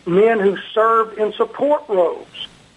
men 0.05 0.39
who 0.39 0.58
served 0.74 1.18
in 1.18 1.32
support 1.34 1.84
roles. 1.88 2.28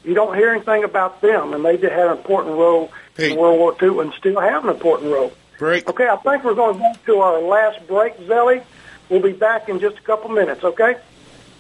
You 0.05 0.15
don't 0.15 0.37
hear 0.37 0.51
anything 0.51 0.85
about 0.85 1.21
them, 1.21 1.53
and 1.53 1.65
they 1.65 1.77
did 1.77 1.91
have 1.91 2.13
an 2.13 2.19
important 2.19 2.57
role 2.57 2.93
hey. 3.17 3.33
in 3.33 3.39
World 3.39 3.59
War 3.59 3.77
II 3.83 4.01
and 4.01 4.15
still 4.15 4.41
have 4.41 4.65
an 4.65 4.71
important 4.71 5.13
role. 5.13 5.33
Break. 5.59 5.89
Okay, 5.89 6.09
I 6.09 6.17
think 6.17 6.45
we're 6.45 6.55
going 6.55 6.79
to 6.79 6.81
go 6.81 7.15
to 7.15 7.21
our 7.21 7.41
last 7.43 7.87
break, 7.89 8.17
Zellie. 8.27 8.63
We'll 9.09 9.21
be 9.21 9.33
back 9.33 9.69
in 9.69 9.81
just 9.81 9.99
a 9.99 10.03
couple 10.03 10.31
minutes, 10.31 10.63
okay? 10.63 10.97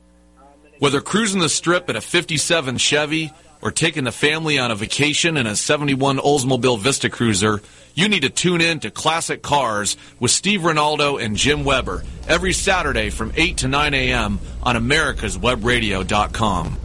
Whether 0.80 1.00
cruising 1.00 1.40
the 1.40 1.48
strip 1.48 1.90
in 1.90 1.96
a 1.96 2.02
57 2.02 2.78
Chevy 2.78 3.32
or 3.66 3.72
taking 3.72 4.04
the 4.04 4.12
family 4.12 4.60
on 4.60 4.70
a 4.70 4.76
vacation 4.76 5.38
in 5.38 5.48
a 5.48 5.56
71 5.56 6.20
Oldsmobile 6.20 6.78
Vista 6.78 7.10
Cruiser, 7.10 7.64
you 7.96 8.08
need 8.08 8.22
to 8.22 8.30
tune 8.30 8.62
in 8.62 8.80
to 8.82 8.92
Classic 8.92 9.42
Cars 9.42 9.98
with 10.20 10.30
Steve 10.30 10.62
Ronaldo 10.62 11.20
and 11.20 11.36
Jim 11.36 11.64
Weber 11.64 12.04
every 12.28 12.54
Saturday 12.54 13.10
from 13.10 13.34
8 13.36 13.58
to 13.58 13.68
9 13.68 13.96
a.m. 13.96 14.40
on 14.62 14.76
americaswebradio.com. 14.76 16.78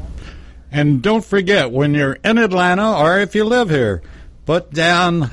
And 0.72 1.02
don't 1.02 1.22
forget, 1.22 1.70
when 1.70 1.92
you're 1.92 2.16
in 2.24 2.38
Atlanta 2.38 2.96
or 2.96 3.18
if 3.18 3.34
you 3.34 3.44
live 3.44 3.68
here, 3.68 4.00
put 4.46 4.72
down 4.72 5.30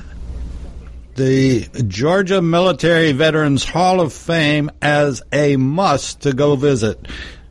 the 1.14 1.66
Georgia 1.86 2.42
Military 2.42 3.12
Veterans 3.12 3.64
Hall 3.64 4.02
of 4.02 4.12
Fame 4.12 4.70
as 4.82 5.22
a 5.32 5.56
must 5.56 6.20
to 6.22 6.34
go 6.34 6.56
visit. 6.56 7.08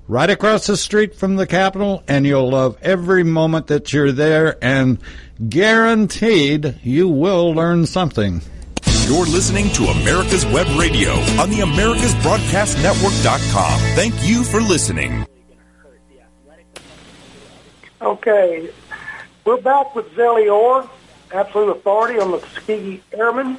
Right 0.10 0.30
across 0.30 0.68
the 0.68 0.78
street 0.78 1.16
from 1.16 1.36
the 1.36 1.45
Capitol, 1.45 2.01
and 2.08 2.26
you'll 2.26 2.49
love 2.49 2.78
every 2.82 3.26
moment 3.26 3.68
that 3.68 3.91
you're 3.91 4.14
there, 4.14 4.58
and 4.64 4.99
guaranteed 5.49 6.80
you 6.82 7.10
will 7.10 7.53
learn 7.53 7.86
something. 7.86 8.41
You're 9.05 9.26
listening 9.26 9.70
to 9.72 9.84
America's 9.84 10.45
Web 10.45 10.66
Radio 10.80 11.12
on 11.12 11.49
the 11.49 11.60
AmericasBroadcastNetwork.com. 11.60 13.80
Thank 13.95 14.14
you 14.26 14.45
for 14.45 14.62
listening. 14.62 15.26
Okay, 18.01 18.70
we're 19.43 19.60
back 19.60 19.93
with 19.93 20.10
Zellie 20.16 20.49
Orr, 20.49 20.89
Absolute 21.34 21.72
Authority 21.72 22.18
on 22.18 22.32
the 22.32 22.39
Tuskegee 22.39 23.03
Airmen. 23.12 23.58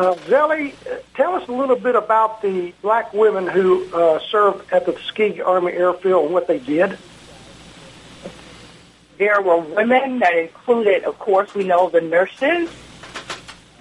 Uh, 0.00 0.16
Zellie, 0.30 0.74
tell 1.12 1.34
us 1.34 1.46
a 1.46 1.52
little 1.52 1.76
bit 1.76 1.94
about 1.94 2.40
the 2.40 2.72
black 2.80 3.12
women 3.12 3.46
who 3.46 3.84
uh, 3.92 4.18
served 4.30 4.72
at 4.72 4.86
the 4.86 4.92
Tuskegee 4.92 5.42
Army 5.42 5.72
Airfield 5.72 6.24
and 6.24 6.32
what 6.32 6.46
they 6.46 6.58
did. 6.58 6.96
There 9.18 9.42
were 9.42 9.58
women 9.58 10.20
that 10.20 10.34
included, 10.34 11.04
of 11.04 11.18
course, 11.18 11.54
we 11.54 11.64
know 11.64 11.90
the 11.90 12.00
nurses. 12.00 12.70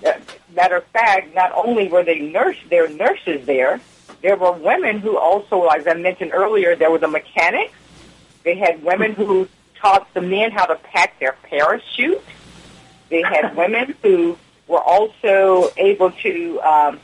Uh, 0.05 0.11
matter 0.53 0.76
of 0.76 0.84
fact, 0.88 1.34
not 1.36 1.53
only 1.53 1.88
were 1.88 2.03
they 2.03 2.20
nurse, 2.20 2.57
there 2.70 2.89
nurses 2.89 3.45
there, 3.45 3.80
there 4.22 4.36
were 4.36 4.51
women 4.51 4.99
who 4.99 5.17
also, 5.17 5.67
as 5.67 5.88
I 5.88 5.93
mentioned 5.93 6.32
earlier, 6.34 6.76
there 6.76 6.91
were 6.91 6.97
the 6.97 7.07
mechanics. 7.07 7.76
They 8.43 8.55
had 8.55 8.84
women 8.84 9.13
who 9.13 9.47
taught 9.76 10.13
the 10.13 10.22
men 10.22 10.51
how 10.51 10.65
to 10.65 10.76
pack 10.76 11.17
their 11.22 11.38
parachute. 11.43 12.22
They 13.07 13.22
had 13.22 13.55
women 13.55 13.95
who 14.03 14.38
were 14.70 14.82
also 14.82 15.72
able 15.78 16.11
to, 16.11 16.61
um, 16.61 16.99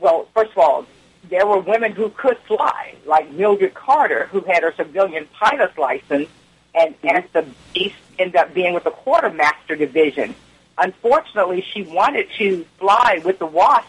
well, 0.00 0.26
first 0.34 0.50
of 0.52 0.58
all, 0.58 0.86
there 1.28 1.46
were 1.46 1.60
women 1.60 1.92
who 1.92 2.08
could 2.08 2.38
fly, 2.48 2.94
like 3.06 3.30
Mildred 3.30 3.74
Carter, 3.74 4.26
who 4.26 4.40
had 4.40 4.62
her 4.62 4.72
civilian 4.74 5.28
pilot's 5.38 5.78
license, 5.78 6.28
and 6.74 6.94
at 7.04 7.32
the 7.32 7.46
base 7.74 7.92
ended 8.18 8.36
up 8.36 8.52
being 8.54 8.74
with 8.74 8.84
the 8.84 8.90
quartermaster 8.90 9.76
division. 9.76 10.34
Unfortunately, 10.78 11.60
she 11.72 11.82
wanted 11.82 12.28
to 12.38 12.66
fly 12.78 13.20
with 13.24 13.38
the 13.38 13.46
WASP 13.46 13.88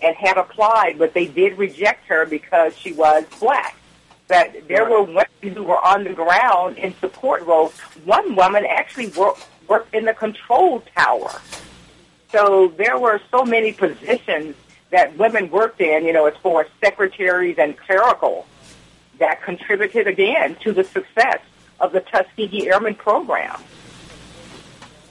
and 0.00 0.16
had 0.16 0.38
applied, 0.38 0.98
but 0.98 1.14
they 1.14 1.26
did 1.26 1.58
reject 1.58 2.06
her 2.06 2.24
because 2.24 2.76
she 2.76 2.92
was 2.92 3.24
black. 3.38 3.76
But 4.28 4.66
there 4.68 4.88
were 4.88 5.02
women 5.02 5.26
who 5.42 5.64
were 5.64 5.84
on 5.84 6.04
the 6.04 6.12
ground 6.14 6.78
in 6.78 6.94
support 7.00 7.42
roles. 7.42 7.78
One 8.04 8.34
woman 8.34 8.64
actually 8.64 9.08
worked, 9.08 9.46
worked 9.68 9.94
in 9.94 10.04
the 10.04 10.14
control 10.14 10.82
tower. 10.96 11.40
So 12.32 12.72
there 12.76 12.98
were 12.98 13.20
so 13.30 13.44
many 13.44 13.72
positions 13.72 14.56
that 14.90 15.16
women 15.18 15.50
worked 15.50 15.80
in, 15.80 16.04
you 16.04 16.12
know, 16.12 16.26
as 16.26 16.36
far 16.38 16.62
as 16.62 16.66
secretaries 16.82 17.58
and 17.58 17.76
clerical, 17.76 18.46
that 19.18 19.42
contributed 19.42 20.06
again 20.06 20.56
to 20.62 20.72
the 20.72 20.84
success 20.84 21.40
of 21.78 21.92
the 21.92 22.00
Tuskegee 22.00 22.68
Airmen 22.68 22.94
program. 22.94 23.60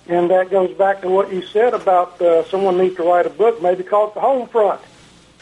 And 0.07 0.29
that 0.31 0.49
goes 0.49 0.75
back 0.77 1.01
to 1.01 1.09
what 1.09 1.31
you 1.31 1.43
said 1.43 1.73
about 1.73 2.19
uh, 2.21 2.43
someone 2.49 2.77
needs 2.77 2.95
to 2.95 3.03
write 3.03 3.27
a 3.27 3.29
book, 3.29 3.61
maybe 3.61 3.83
called 3.83 4.15
The 4.15 4.19
Home 4.19 4.47
Front, 4.47 4.81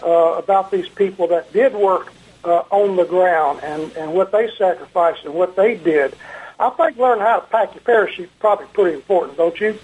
uh, 0.04 0.08
about 0.38 0.72
these 0.72 0.88
people 0.90 1.28
that 1.28 1.52
did 1.54 1.74
work 1.74 2.12
uh, 2.44 2.64
on 2.70 2.98
the 2.98 3.06
ground 3.06 3.62
and, 3.64 3.92
and 3.94 4.14
what 4.14 4.32
they 4.32 4.50
sacrificed 4.58 5.26
and 5.26 5.34
what 5.34 5.56
they 5.56 5.76
did. 5.76 6.14
I 6.60 6.70
think 6.72 6.98
learning 6.98 7.24
how 7.24 7.40
to 7.40 7.48
pack 7.48 7.74
your 7.74 7.82
parachute 7.82 8.28
is 8.28 8.36
probably 8.40 8.68
pretty 8.74 8.96
important, 8.96 9.38
don't 9.38 9.60
you? 9.60 9.80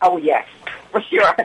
Oh, 0.00 0.18
yes, 0.18 0.46
for 0.90 1.00
sure. 1.02 1.36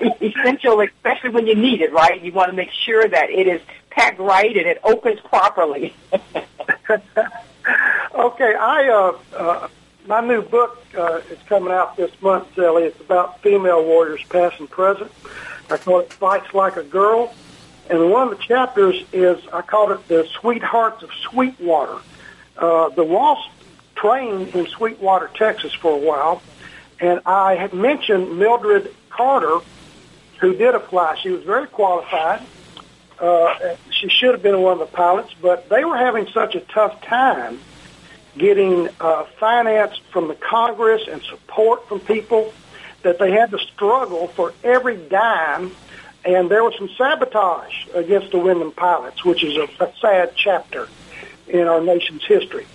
Essential, 0.20 0.80
especially 0.80 1.30
when 1.30 1.46
you 1.46 1.54
need 1.54 1.80
it, 1.80 1.92
right? 1.92 2.20
You 2.22 2.32
want 2.32 2.50
to 2.50 2.56
make 2.56 2.70
sure 2.70 3.06
that 3.06 3.30
it 3.30 3.46
is 3.46 3.60
packed 3.90 4.18
right 4.18 4.54
and 4.56 4.66
it 4.66 4.78
opens 4.84 5.20
properly. 5.20 5.94
okay, 8.14 8.54
I 8.54 8.88
uh, 8.88 9.18
uh, 9.34 9.68
my 10.06 10.20
new 10.20 10.42
book 10.42 10.78
uh, 10.96 11.20
is 11.30 11.38
coming 11.48 11.72
out 11.72 11.96
this 11.96 12.10
month, 12.20 12.54
Sally. 12.54 12.84
It's 12.84 13.00
about 13.00 13.40
female 13.42 13.84
warriors, 13.84 14.22
past 14.28 14.60
and 14.60 14.70
present. 14.70 15.10
I 15.70 15.78
call 15.78 16.00
it 16.00 16.12
"Fights 16.12 16.52
Like 16.54 16.76
a 16.76 16.82
Girl," 16.82 17.34
and 17.88 18.10
one 18.10 18.30
of 18.30 18.38
the 18.38 18.44
chapters 18.44 19.02
is 19.12 19.38
I 19.52 19.62
called 19.62 19.92
it 19.92 20.06
"The 20.08 20.28
Sweethearts 20.40 21.02
of 21.02 21.10
Sweetwater." 21.30 21.98
Uh, 22.56 22.88
the 22.90 23.04
WASP 23.04 23.50
trained 23.96 24.54
in 24.54 24.66
Sweetwater, 24.66 25.30
Texas, 25.34 25.72
for 25.72 25.92
a 25.92 25.98
while, 25.98 26.42
and 27.00 27.20
I 27.26 27.54
had 27.56 27.72
mentioned 27.72 28.38
Mildred 28.38 28.94
Carter, 29.10 29.58
who 30.40 30.54
did 30.54 30.74
apply. 30.74 31.16
She 31.16 31.30
was 31.30 31.42
very 31.44 31.66
qualified. 31.66 32.42
Uh, 33.18 33.76
she 33.90 34.08
should 34.08 34.32
have 34.32 34.42
been 34.42 34.60
one 34.60 34.74
of 34.74 34.78
the 34.78 34.86
pilots, 34.86 35.34
but 35.40 35.68
they 35.68 35.84
were 35.84 35.96
having 35.96 36.26
such 36.28 36.54
a 36.54 36.60
tough 36.60 37.00
time 37.02 37.58
getting 38.36 38.88
uh, 39.00 39.24
finance 39.38 39.98
from 40.12 40.28
the 40.28 40.34
Congress 40.34 41.02
and 41.10 41.22
support 41.22 41.88
from 41.88 42.00
people 42.00 42.52
that 43.02 43.18
they 43.18 43.30
had 43.30 43.50
to 43.50 43.58
struggle 43.58 44.28
for 44.28 44.52
every 44.62 44.96
dime. 44.96 45.72
And 46.24 46.50
there 46.50 46.64
was 46.64 46.74
some 46.76 46.90
sabotage 46.98 47.86
against 47.94 48.32
the 48.32 48.38
women 48.38 48.72
pilots, 48.72 49.24
which 49.24 49.44
is 49.44 49.56
a, 49.56 49.68
a 49.82 49.92
sad 50.00 50.32
chapter 50.34 50.88
in 51.46 51.68
our 51.68 51.80
nation's 51.80 52.24
history. 52.24 52.66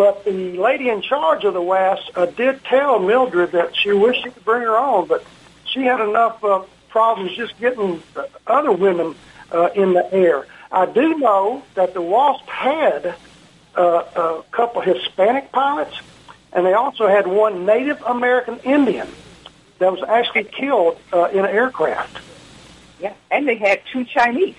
But 0.00 0.24
the 0.24 0.56
lady 0.56 0.88
in 0.88 1.02
charge 1.02 1.44
of 1.44 1.52
the 1.52 1.60
WASP 1.60 2.16
uh, 2.16 2.24
did 2.24 2.64
tell 2.64 2.98
Mildred 2.98 3.52
that 3.52 3.76
she 3.76 3.92
wished 3.92 4.22
she 4.22 4.30
could 4.30 4.46
bring 4.46 4.62
her 4.62 4.74
on, 4.74 5.06
but 5.06 5.22
she 5.66 5.82
had 5.82 6.00
enough 6.00 6.42
uh, 6.42 6.62
problems 6.88 7.36
just 7.36 7.60
getting 7.60 8.02
other 8.46 8.72
women 8.72 9.14
uh, 9.52 9.68
in 9.74 9.92
the 9.92 10.10
air. 10.10 10.46
I 10.72 10.86
do 10.86 11.18
know 11.18 11.62
that 11.74 11.92
the 11.92 12.00
WASP 12.00 12.48
had 12.48 13.14
uh, 13.76 13.82
a 13.82 14.42
couple 14.50 14.80
Hispanic 14.80 15.52
pilots, 15.52 16.00
and 16.54 16.64
they 16.64 16.72
also 16.72 17.06
had 17.06 17.26
one 17.26 17.66
Native 17.66 18.00
American 18.00 18.58
Indian 18.60 19.08
that 19.80 19.92
was 19.92 20.02
actually 20.08 20.44
killed 20.44 20.98
uh, 21.12 21.24
in 21.24 21.40
an 21.40 21.50
aircraft. 21.54 22.22
Yeah, 23.00 23.12
and 23.30 23.46
they 23.46 23.56
had 23.56 23.82
two 23.92 24.06
Chinese. 24.06 24.56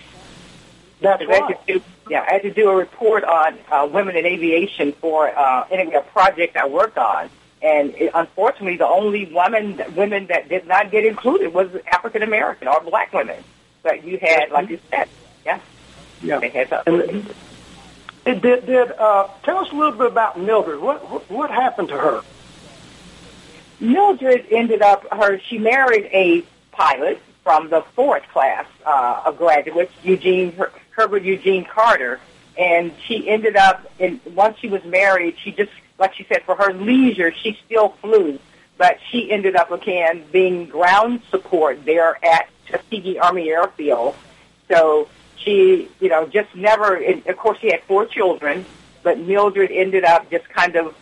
That's 1.01 1.21
I 1.23 1.25
right. 1.25 1.43
had 1.57 1.67
to 1.67 1.73
do, 1.73 1.83
yeah, 2.09 2.25
I 2.27 2.33
had 2.33 2.41
to 2.43 2.53
do 2.53 2.69
a 2.69 2.75
report 2.75 3.23
on 3.23 3.57
uh, 3.71 3.89
women 3.91 4.15
in 4.15 4.25
aviation 4.25 4.93
for 4.93 5.27
uh, 5.27 5.65
a 5.71 6.01
project 6.13 6.55
I 6.55 6.67
worked 6.67 6.97
on. 6.97 7.29
And 7.61 7.93
it, 7.95 8.11
unfortunately, 8.13 8.77
the 8.77 8.87
only 8.87 9.25
women 9.25 9.81
women 9.95 10.27
that 10.27 10.49
did 10.49 10.67
not 10.67 10.89
get 10.91 11.05
included 11.05 11.53
was 11.53 11.69
African 11.91 12.23
American 12.23 12.67
or 12.67 12.81
black 12.81 13.13
women. 13.13 13.43
But 13.83 14.03
you 14.03 14.17
had, 14.19 14.51
like 14.51 14.69
you 14.69 14.79
said, 14.89 15.07
yeah, 15.45 15.59
Yeah. 16.21 16.39
they 16.39 16.49
had 16.49 16.69
to. 16.69 16.83
And 16.89 17.33
it 18.25 18.41
did. 18.41 18.65
Did 18.65 18.91
uh, 18.91 19.27
tell 19.43 19.57
us 19.57 19.71
a 19.71 19.75
little 19.75 19.91
bit 19.91 20.07
about 20.07 20.39
Mildred. 20.39 20.79
What 20.79 21.09
what, 21.09 21.29
what 21.29 21.49
happened 21.51 21.89
to 21.89 21.97
her? 21.97 22.21
Mildred 23.79 24.45
ended 24.51 24.81
up 24.81 25.07
her. 25.11 25.39
She 25.39 25.57
married 25.57 26.09
a 26.11 26.43
pilot 26.71 27.19
from 27.43 27.69
the 27.69 27.81
fourth 27.95 28.23
class 28.29 28.65
uh, 28.85 29.23
of 29.25 29.37
graduates, 29.37 29.91
Eugene 30.03 30.55
Herbert 30.91 31.23
Eugene 31.23 31.65
Carter, 31.65 32.19
and 32.57 32.91
she 33.05 33.29
ended 33.29 33.55
up 33.55 33.91
in 33.99 34.19
once 34.33 34.57
she 34.59 34.67
was 34.67 34.83
married, 34.85 35.35
she 35.41 35.51
just 35.51 35.71
like 35.97 36.13
she 36.15 36.25
said 36.25 36.43
for 36.43 36.55
her 36.55 36.73
leisure, 36.73 37.31
she 37.31 37.57
still 37.65 37.89
flew, 38.01 38.39
but 38.77 38.97
she 39.09 39.31
ended 39.31 39.55
up 39.55 39.71
again 39.71 40.23
being 40.31 40.67
ground 40.67 41.21
support 41.29 41.85
there 41.85 42.17
at 42.25 42.49
Tuskegee 42.67 43.19
Army 43.19 43.49
Airfield. 43.49 44.15
So 44.67 45.07
she, 45.37 45.89
you 45.99 46.09
know, 46.09 46.27
just 46.27 46.53
never. 46.55 46.95
And 46.95 47.25
of 47.27 47.37
course, 47.37 47.59
she 47.59 47.71
had 47.71 47.83
four 47.83 48.05
children, 48.05 48.65
but 49.03 49.19
Mildred 49.19 49.71
ended 49.71 50.03
up 50.03 50.29
just 50.29 50.49
kind 50.49 50.75
of 50.75 50.95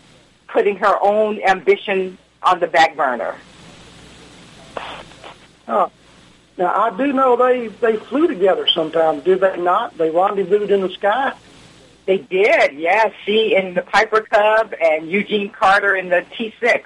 putting 0.47 0.77
her 0.77 0.97
own 1.01 1.41
ambition 1.43 2.17
on 2.43 2.59
the 2.59 2.67
back 2.67 2.95
burner. 2.95 3.35
Oh. 5.67 5.91
Now 6.59 6.75
I 6.75 6.95
do 6.95 7.13
know 7.13 7.37
they 7.37 7.67
they 7.67 7.95
flew 7.95 8.27
together 8.27 8.67
sometimes, 8.67 9.23
did 9.23 9.39
they 9.39 9.57
not? 9.57 9.97
They 9.97 10.11
rendezvoused 10.11 10.69
in 10.69 10.81
the 10.81 10.89
sky. 10.89 11.33
They 12.05 12.17
did, 12.17 12.73
yeah. 12.73 13.11
She 13.25 13.55
in 13.55 13.75
the 13.75 13.81
Piper 13.81 14.21
Cub 14.21 14.73
and 14.79 15.09
Eugene 15.09 15.51
Carter 15.51 15.95
in 15.95 16.09
the 16.09 16.25
T6, 16.35 16.83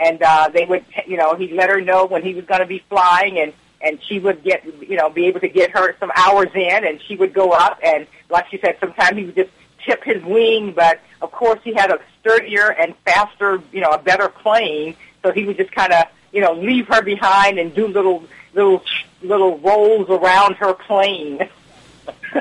and 0.00 0.20
uh, 0.20 0.48
they 0.52 0.64
would, 0.64 0.84
you 1.06 1.16
know, 1.16 1.36
he'd 1.36 1.52
let 1.52 1.70
her 1.70 1.80
know 1.80 2.06
when 2.06 2.22
he 2.22 2.34
was 2.34 2.44
going 2.44 2.60
to 2.60 2.66
be 2.66 2.82
flying, 2.88 3.38
and 3.38 3.52
and 3.80 4.00
she 4.02 4.18
would 4.18 4.42
get, 4.42 4.64
you 4.82 4.96
know, 4.96 5.10
be 5.10 5.26
able 5.26 5.38
to 5.40 5.48
get 5.48 5.70
her 5.70 5.94
some 6.00 6.10
hours 6.16 6.48
in, 6.52 6.84
and 6.84 7.00
she 7.00 7.14
would 7.14 7.32
go 7.32 7.52
up, 7.52 7.78
and 7.84 8.08
like 8.30 8.48
she 8.50 8.58
said, 8.58 8.78
sometimes 8.80 9.16
he 9.16 9.26
would 9.26 9.36
just 9.36 9.50
tip 9.84 10.02
his 10.02 10.24
wing, 10.24 10.72
but 10.72 11.00
of 11.22 11.30
course 11.30 11.60
he 11.62 11.72
had 11.72 11.92
a 11.92 12.00
sturdier 12.18 12.72
and 12.72 12.96
faster, 13.04 13.62
you 13.70 13.80
know, 13.80 13.90
a 13.90 13.98
better 13.98 14.28
plane, 14.28 14.96
so 15.22 15.30
he 15.30 15.44
would 15.44 15.56
just 15.56 15.70
kind 15.70 15.92
of, 15.92 16.06
you 16.32 16.40
know, 16.40 16.54
leave 16.54 16.88
her 16.88 17.02
behind 17.02 17.60
and 17.60 17.72
do 17.74 17.86
little 17.86 18.24
little 18.54 18.82
little 19.22 19.58
rolls 19.58 20.08
around 20.08 20.56
her 20.56 20.74
plane. 20.74 21.48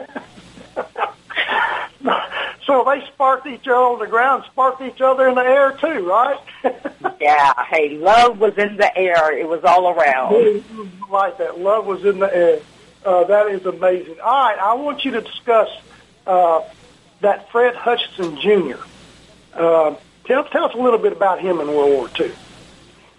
so 2.65 2.83
they 2.85 3.05
sparked 3.13 3.47
each 3.47 3.67
other 3.67 3.75
on 3.75 3.99
the 3.99 4.07
ground, 4.07 4.43
sparked 4.45 4.81
each 4.81 5.01
other 5.01 5.27
in 5.27 5.35
the 5.35 5.41
air 5.41 5.71
too, 5.73 6.07
right? 6.07 6.39
yeah. 7.21 7.53
Hey, 7.65 7.97
love 7.97 8.39
was 8.39 8.57
in 8.57 8.77
the 8.77 8.97
air. 8.97 9.37
It 9.37 9.47
was 9.47 9.63
all 9.63 9.89
around. 9.89 10.63
Like 11.09 11.37
that. 11.37 11.59
Love 11.59 11.85
was 11.85 12.03
in 12.05 12.19
the 12.19 12.35
air. 12.35 12.59
Uh, 13.05 13.25
that 13.25 13.47
is 13.47 13.65
amazing. 13.65 14.19
All 14.21 14.47
right, 14.47 14.57
I 14.57 14.73
want 14.75 15.03
you 15.03 15.11
to 15.11 15.21
discuss 15.21 15.69
uh, 16.25 16.61
that 17.21 17.51
Fred 17.51 17.75
Hutcherson 17.75 18.39
Jr. 18.39 18.81
Uh, 19.53 19.95
tell, 20.25 20.45
tell 20.45 20.65
us 20.65 20.73
a 20.73 20.77
little 20.77 20.99
bit 20.99 21.11
about 21.11 21.41
him 21.41 21.59
in 21.59 21.67
World 21.67 21.91
War 21.91 22.09
II. 22.19 22.31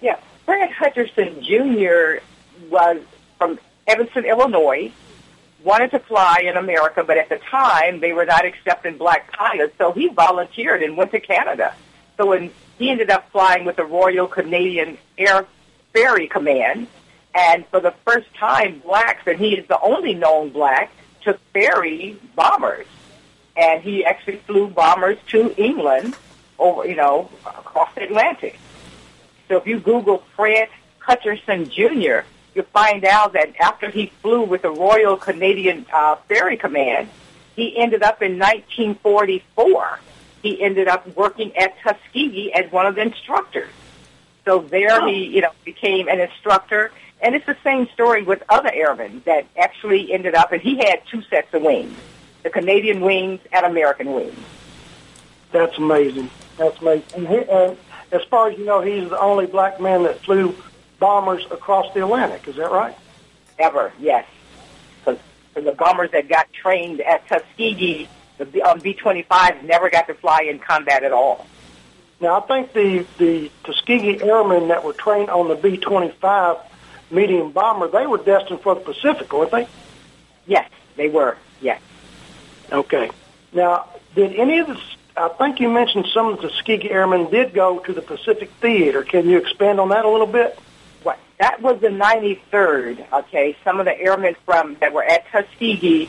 Yeah, 0.01 0.19
Fred 0.47 0.71
Hutcherson 0.71 1.43
Jr. 1.43 2.25
was 2.71 3.01
from 3.39 3.59
Evanston, 3.87 4.25
Illinois 4.25 4.93
wanted 5.63 5.91
to 5.93 5.99
fly 5.99 6.43
in 6.45 6.57
America, 6.57 7.03
but 7.03 7.17
at 7.17 7.29
the 7.29 7.39
time 7.39 8.01
they 8.01 8.13
were 8.13 8.27
not 8.27 8.45
accepting 8.45 8.99
black 8.99 9.33
pilots, 9.33 9.75
so 9.79 9.93
he 9.93 10.09
volunteered 10.09 10.83
and 10.83 10.97
went 10.97 11.11
to 11.11 11.21
Canada. 11.21 11.75
So 12.17 12.27
when 12.27 12.51
he 12.79 12.91
ended 12.91 13.11
up 13.11 13.31
flying 13.31 13.65
with 13.65 13.77
the 13.77 13.85
Royal 13.85 14.27
Canadian 14.27 14.99
Air 15.17 15.47
Ferry 15.93 16.29
Command, 16.29 16.87
and 17.35 17.67
for 17.69 17.81
the 17.81 17.93
first 18.05 18.33
time, 18.35 18.81
blacks, 18.81 19.27
and 19.27 19.39
he 19.39 19.57
is 19.57 19.67
the 19.67 19.81
only 19.81 20.15
known 20.15 20.51
black, 20.51 20.93
took 21.23 21.41
ferry 21.53 22.17
bombers, 22.37 22.87
and 23.57 23.83
he 23.83 24.05
actually 24.05 24.37
flew 24.37 24.69
bombers 24.69 25.19
to 25.29 25.55
England, 25.57 26.15
over 26.59 26.87
you 26.87 26.95
know 26.95 27.31
across 27.45 27.93
the 27.95 28.05
Atlantic. 28.05 28.59
So 29.49 29.57
if 29.57 29.67
you 29.67 29.81
Google 29.81 30.23
Fred 30.37 30.69
Hutcherson 31.01 31.69
Jr., 31.71 32.27
you 32.55 32.63
find 32.63 33.05
out 33.05 33.33
that 33.33 33.55
after 33.61 33.91
he 33.91 34.07
flew 34.23 34.43
with 34.43 34.63
the 34.63 34.71
Royal 34.71 35.17
Canadian 35.17 35.87
uh, 35.93 36.17
Ferry 36.29 36.57
Command, 36.57 37.09
he 37.57 37.77
ended 37.77 38.03
up 38.03 38.23
in 38.23 38.39
1944. 38.39 40.01
He 40.43 40.63
ended 40.63 40.89
up 40.89 41.07
working 41.17 41.57
at 41.57 41.79
Tuskegee 41.81 42.53
as 42.53 42.71
one 42.71 42.87
of 42.87 42.97
the 42.97 43.03
instructors. 43.03 43.71
So 44.45 44.61
there 44.61 45.01
oh. 45.01 45.07
he, 45.07 45.25
you 45.25 45.41
know, 45.41 45.51
became 45.65 46.09
an 46.09 46.21
instructor. 46.21 46.91
And 47.21 47.35
it's 47.35 47.47
the 47.47 47.57
same 47.65 47.89
story 47.89 48.23
with 48.23 48.43
other 48.49 48.71
airmen 48.73 49.23
that 49.25 49.47
actually 49.57 50.13
ended 50.13 50.35
up, 50.35 50.53
and 50.53 50.61
he 50.61 50.77
had 50.77 51.03
two 51.11 51.23
sets 51.23 51.53
of 51.55 51.63
wings, 51.63 51.97
the 52.43 52.51
Canadian 52.51 53.01
wings 53.01 53.41
and 53.53 53.65
American 53.65 54.13
wings. 54.13 54.39
That's 55.51 55.79
amazing. 55.79 56.29
That's 56.59 56.79
amazing. 56.83 57.05
And, 57.15 57.29
he, 57.29 57.37
and 57.37 57.79
as 58.13 58.23
far 58.25 58.51
as 58.51 58.59
you 58.59 58.67
know, 58.67 58.83
he's 58.83 59.09
the 59.09 59.19
only 59.19 59.47
black 59.47 59.81
man 59.81 60.03
that 60.03 60.21
flew 60.21 60.55
bombers 60.99 61.45
across 61.51 61.93
the 61.95 62.03
Atlantic. 62.03 62.47
Is 62.49 62.57
that 62.57 62.71
right? 62.71 62.97
Ever, 63.59 63.93
yes. 63.99 64.27
Because 65.05 65.21
the 65.55 65.73
bombers 65.73 66.11
that 66.13 66.29
got 66.29 66.53
trained 66.53 67.01
at 67.01 67.27
Tuskegee, 67.29 68.09
the 68.39 68.63
um, 68.63 68.81
B-25s 68.81 69.63
never 69.63 69.91
got 69.91 70.07
to 70.09 70.15
fly 70.15 70.43
in 70.43 70.59
combat 70.59 71.05
at 71.05 71.13
all. 71.13 71.47
Now, 72.21 72.41
I 72.41 72.41
think 72.41 72.73
the, 72.73 73.07
the 73.19 73.51
Tuskegee 73.65 74.23
airmen 74.23 74.69
that 74.69 74.85
were 74.85 74.93
trained 74.93 75.31
on 75.31 75.49
the 75.49 75.57
B-25 75.57 76.61
medium 77.11 77.53
bomber, 77.53 77.89
they 77.89 78.07
were 78.07 78.19
destined 78.19 78.61
for 78.61 78.75
the 78.75 78.81
Pacific, 78.81 79.33
weren't 79.33 79.51
they? 79.51 79.69
Yes, 80.47 80.71
they 80.97 81.09
were, 81.09 81.37
yes. 81.61 81.81
Okay. 82.73 83.11
Now, 83.53 83.89
did 84.15 84.35
any 84.35 84.59
of 84.59 84.69
the, 84.69 84.81
I 85.17 85.29
think 85.29 85.61
you 85.61 85.69
mentioned 85.69 86.07
some 86.13 86.29
of 86.29 86.41
the 86.41 86.49
Tuskegee 86.49 86.91
airmen 86.91 87.31
did 87.31 87.55
go 87.55 87.79
to 87.81 87.93
the 87.93 88.03
Pacific 88.03 88.51
Theater. 88.61 89.03
Can 89.03 89.29
you 89.29 89.39
expand 89.39 89.79
on 89.79 89.91
that 89.91 90.05
a 90.05 90.09
little 90.09 90.27
bit? 90.27 90.59
That 91.39 91.61
was 91.61 91.81
the 91.81 91.89
93rd, 91.89 93.13
okay? 93.13 93.57
Some 93.65 93.81
of 93.81 93.87
the 93.87 93.99
airmen 93.99 94.37
from 94.45 94.77
that 94.77 94.93
were 94.93 95.03
at 95.03 95.27
Tuskegee, 95.29 96.09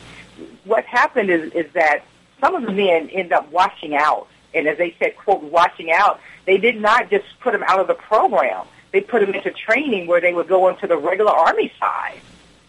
what 0.64 0.84
happened 0.84 1.30
is, 1.30 1.52
is 1.52 1.72
that 1.72 2.04
some 2.40 2.54
of 2.54 2.62
the 2.62 2.72
men 2.72 3.08
end 3.10 3.32
up 3.32 3.50
washing 3.50 3.96
out. 3.96 4.28
And 4.54 4.66
as 4.68 4.78
they 4.78 4.94
said, 4.98 5.16
quote, 5.16 5.42
washing 5.42 5.90
out, 5.90 6.20
they 6.44 6.58
did 6.58 6.80
not 6.80 7.10
just 7.10 7.24
put 7.40 7.52
them 7.52 7.64
out 7.66 7.80
of 7.80 7.88
the 7.88 7.94
program. 7.94 8.66
They 8.92 9.00
put 9.00 9.20
them 9.20 9.34
into 9.34 9.50
training 9.50 10.06
where 10.06 10.20
they 10.20 10.32
would 10.32 10.48
go 10.48 10.68
into 10.68 10.86
the 10.86 10.96
regular 10.96 11.32
Army 11.32 11.72
side. 11.78 12.20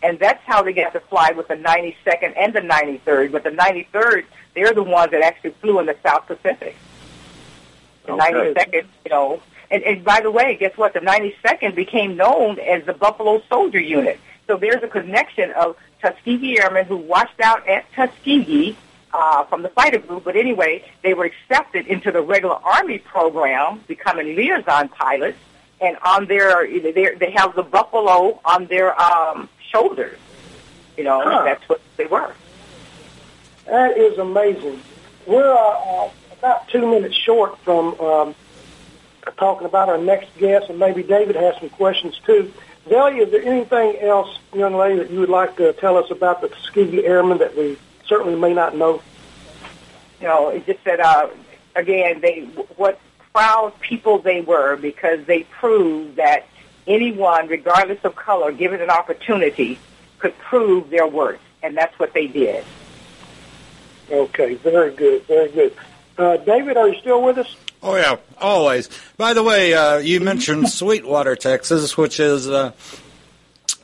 And 0.02 0.20
that's 0.20 0.44
how 0.46 0.64
they 0.64 0.74
got 0.74 0.94
to 0.94 1.00
fly 1.00 1.32
with 1.32 1.48
the 1.48 1.56
92nd 1.56 2.34
and 2.36 2.54
the 2.54 2.62
93rd. 2.62 3.32
But 3.32 3.44
the 3.44 3.52
93rd, 3.52 4.26
they're 4.56 4.74
the 4.74 4.84
ones 4.84 5.12
that 5.12 5.22
actually 5.22 5.52
flew 5.62 5.80
in 5.80 5.86
the 5.86 5.96
South 6.04 6.28
Pacific. 6.28 6.76
The 8.06 8.14
okay. 8.14 8.54
92nd, 8.54 8.86
you 9.06 9.12
know, 9.12 9.42
and, 9.70 9.84
and 9.84 10.04
by 10.04 10.22
the 10.22 10.32
way, 10.32 10.56
guess 10.56 10.78
what? 10.78 10.94
The 10.94 11.00
92nd 11.00 11.76
became 11.76 12.16
known 12.16 12.60
as 12.60 12.86
the 12.86 12.94
Buffalo 12.94 13.42
Soldier 13.50 13.80
Unit. 13.80 14.20
So 14.48 14.58
there's 14.58 14.82
a 14.82 14.88
connection 14.88 15.52
of 15.52 15.76
Tuskegee 16.02 16.60
Airmen 16.60 16.86
who 16.86 16.98
washed 16.98 17.40
out 17.42 17.68
at 17.68 17.92
Tuskegee 17.94 18.78
uh, 19.14 19.44
from 19.46 19.62
the 19.62 19.70
fighter 19.70 20.00
group. 20.00 20.24
But 20.24 20.36
anyway, 20.36 20.86
they 21.04 21.14
were 21.14 21.26
accepted 21.26 21.88
into 21.88 22.12
the 22.12 22.22
regular 22.22 22.56
Army 22.56 23.00
program, 23.00 23.82
becoming 23.88 24.36
liaison 24.36 24.90
pilots. 24.90 25.38
And 25.80 25.98
on 26.04 26.26
their, 26.26 26.66
they 26.68 27.32
have 27.36 27.56
the 27.56 27.64
buffalo 27.64 28.40
on 28.46 28.66
their 28.66 29.00
um, 29.00 29.50
shoulders. 29.70 30.18
You 30.98 31.04
know, 31.04 31.22
huh. 31.24 31.44
that's 31.44 31.68
what 31.70 31.82
they 31.98 32.06
were. 32.06 32.34
That 33.66 33.98
is 33.98 34.18
amazing. 34.18 34.82
We're 35.28 35.52
uh, 35.52 36.06
uh, 36.06 36.10
about 36.40 36.68
two 36.70 36.90
minutes 36.90 37.16
short 37.16 37.60
from 37.60 38.00
um, 38.00 38.36
talking 39.36 39.66
about 39.66 39.90
our 39.90 39.98
next 39.98 40.36
guest, 40.38 40.70
and 40.70 40.80
maybe 40.80 41.04
David 41.04 41.36
has 41.36 41.58
some 41.60 41.70
questions 41.70 42.20
too. 42.26 42.52
Zelia, 42.88 43.24
is 43.24 43.32
there 43.32 43.44
anything 43.44 44.00
else, 44.00 44.40
young 44.54 44.76
lady, 44.76 45.00
that 45.00 45.12
you 45.12 45.20
would 45.20 45.30
like 45.30 45.58
to 45.58 45.74
tell 45.74 45.98
us 45.98 46.10
about 46.10 46.42
the 46.42 46.48
Tuskegee 46.48 47.06
Airmen 47.06 47.40
that 47.40 47.58
we 47.58 47.78
certainly 48.06 48.40
may 48.40 48.54
not 48.54 48.76
know? 48.76 49.02
You 50.22 50.28
know, 50.28 50.50
it 50.50 50.66
just 50.66 50.84
that 50.86 51.00
uh, 51.00 51.30
again, 51.76 52.22
they 52.22 52.42
what 52.76 53.00
proud 53.34 53.80
people 53.82 54.20
they 54.20 54.42
were 54.42 54.76
because 54.78 55.26
they 55.26 55.44
proved 55.44 56.16
that 56.16 56.48
anyone, 56.88 57.48
regardless 57.48 58.04
of 58.04 58.16
color, 58.16 58.52
given 58.52 58.82
an 58.82 58.90
opportunity, 58.90 59.78
could 60.20 60.38
prove 60.40 60.90
their 60.90 61.08
worth, 61.08 61.42
and 61.62 61.78
that's 61.78 61.98
what 62.00 62.14
they 62.14 62.28
did. 62.28 62.64
Okay, 64.10 64.56
very 64.56 64.96
good, 64.96 65.24
very 65.24 65.52
good. 65.52 65.76
Uh, 66.18 66.38
David, 66.38 66.78
are 66.78 66.88
you 66.88 67.00
still 67.00 67.22
with 67.22 67.38
us? 67.38 67.56
Oh 67.88 67.96
yeah, 67.96 68.18
always. 68.42 68.90
By 69.16 69.34
the 69.34 69.42
way, 69.42 69.74
uh, 69.74 70.00
you 70.00 70.20
mentioned 70.20 70.70
Sweetwater, 70.70 71.38
Texas, 71.38 71.96
which 71.96 72.20
is 72.20 72.50
uh, 72.50 72.74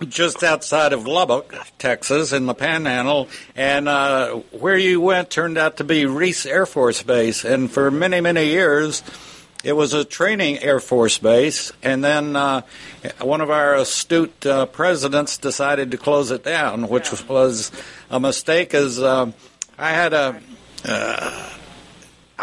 just 0.09 0.43
outside 0.43 0.91
of 0.91 1.07
Lubbock, 1.07 1.55
Texas, 1.77 2.33
in 2.33 2.45
the 2.45 2.53
Panhandle, 2.53 3.29
and 3.55 3.87
uh, 3.87 4.41
where 4.51 4.77
you 4.77 4.99
went 4.99 5.29
turned 5.29 5.57
out 5.57 5.77
to 5.77 5.85
be 5.85 6.05
Reese 6.05 6.45
Air 6.45 6.65
Force 6.65 7.01
Base, 7.01 7.45
and 7.45 7.71
for 7.71 7.89
many, 7.89 8.19
many 8.19 8.47
years. 8.47 9.03
It 9.63 9.77
was 9.77 9.93
a 9.93 10.03
training 10.03 10.59
Air 10.59 10.81
Force 10.81 11.19
base, 11.19 11.71
and 11.81 12.03
then 12.03 12.35
uh, 12.35 12.63
one 13.21 13.39
of 13.39 13.49
our 13.49 13.75
astute 13.75 14.45
uh, 14.45 14.65
presidents 14.65 15.37
decided 15.37 15.91
to 15.91 15.97
close 15.97 16.31
it 16.31 16.43
down, 16.43 16.89
which 16.89 17.09
was 17.29 17.71
a 18.09 18.19
mistake. 18.19 18.73
As 18.73 18.99
uh, 18.99 19.31
I 19.77 19.91
had 19.91 20.11
a 20.11 20.41
uh, 20.83 21.49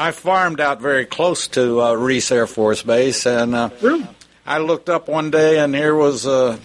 I 0.01 0.12
farmed 0.12 0.61
out 0.61 0.80
very 0.80 1.05
close 1.05 1.46
to 1.48 1.82
uh, 1.82 1.92
Reese 1.92 2.32
Air 2.32 2.46
Force 2.46 2.82
Base, 2.82 3.26
and 3.26 3.55
uh, 3.55 3.68
really? 3.82 4.07
I 4.46 4.57
looked 4.57 4.88
up 4.88 5.09
one 5.09 5.30
day, 5.30 5.59
and 5.59 5.74
here 5.74 5.94
was 5.94 6.24
a, 6.24 6.59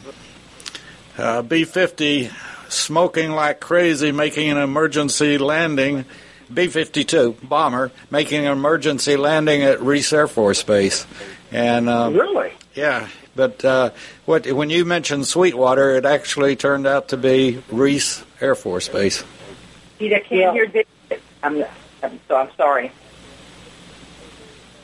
a 1.17 1.43
B 1.43 1.65
50 1.65 2.29
smoking 2.69 3.31
like 3.31 3.59
crazy, 3.59 4.13
making 4.13 4.49
an 4.51 4.57
emergency 4.57 5.38
landing 5.38 6.05
B-52 6.53 7.47
bomber 7.49 7.91
making 8.11 8.45
an 8.45 8.51
emergency 8.51 9.17
landing 9.17 9.63
at 9.63 9.81
Reese 9.81 10.13
Air 10.13 10.27
Force 10.27 10.63
Base. 10.63 11.05
And 11.51 11.89
um, 11.89 12.13
really, 12.13 12.53
yeah. 12.73 13.09
But 13.36 13.65
uh, 13.65 13.89
what 14.25 14.49
when 14.49 14.69
you 14.69 14.86
mentioned 14.86 15.27
Sweetwater, 15.27 15.95
it 15.95 16.05
actually 16.05 16.55
turned 16.55 16.88
out 16.88 17.09
to 17.09 17.17
be 17.17 17.61
Reese 17.69 18.23
Air 18.39 18.55
Force 18.55 18.88
Base. 18.88 19.23
Peter, 19.99 20.19
can't 20.19 20.31
Yeah. 20.31 20.53
hear 20.53 20.86
I'm, 21.43 21.65
I'm 22.03 22.19
so 22.27 22.36
I'm 22.38 22.49
sorry. 22.55 22.91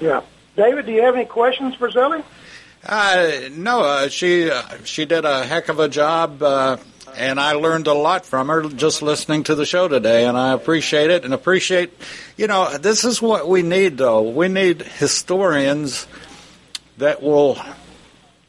Yeah. 0.02 0.22
David, 0.58 0.88
do 0.88 0.92
you 0.92 1.04
have 1.04 1.16
any 1.16 1.26
questions 1.26 1.76
for 1.76 1.90
Zellie? 1.90 2.24
Uh, 2.84 3.50
no, 3.52 3.82
uh, 3.82 4.10
she 4.10 4.50
uh, 4.50 4.64
she 4.84 5.06
did 5.06 5.24
a 5.24 5.46
heck 5.46 5.70
of 5.70 5.80
a 5.80 5.88
job, 5.88 6.42
uh, 6.42 6.78
and 7.16 7.40
I 7.40 7.54
learned 7.54 7.86
a 7.86 7.94
lot 7.94 8.26
from 8.26 8.48
her 8.48 8.64
just 8.70 9.04
listening 9.04 9.44
to 9.44 9.56
the 9.56 9.68
show 9.68 9.88
today, 9.88 10.26
and 10.26 10.36
I 10.36 10.54
appreciate 10.54 11.12
it 11.12 11.24
and 11.24 11.34
appreciate, 11.34 11.94
you 12.38 12.48
know, 12.48 12.76
this 12.80 13.06
is 13.06 13.22
what 13.22 13.48
we 13.48 13.62
need 13.62 13.98
though. 13.98 14.24
We 14.24 14.48
need 14.48 14.82
historians 14.82 16.08
that 16.98 17.22
will 17.22 17.60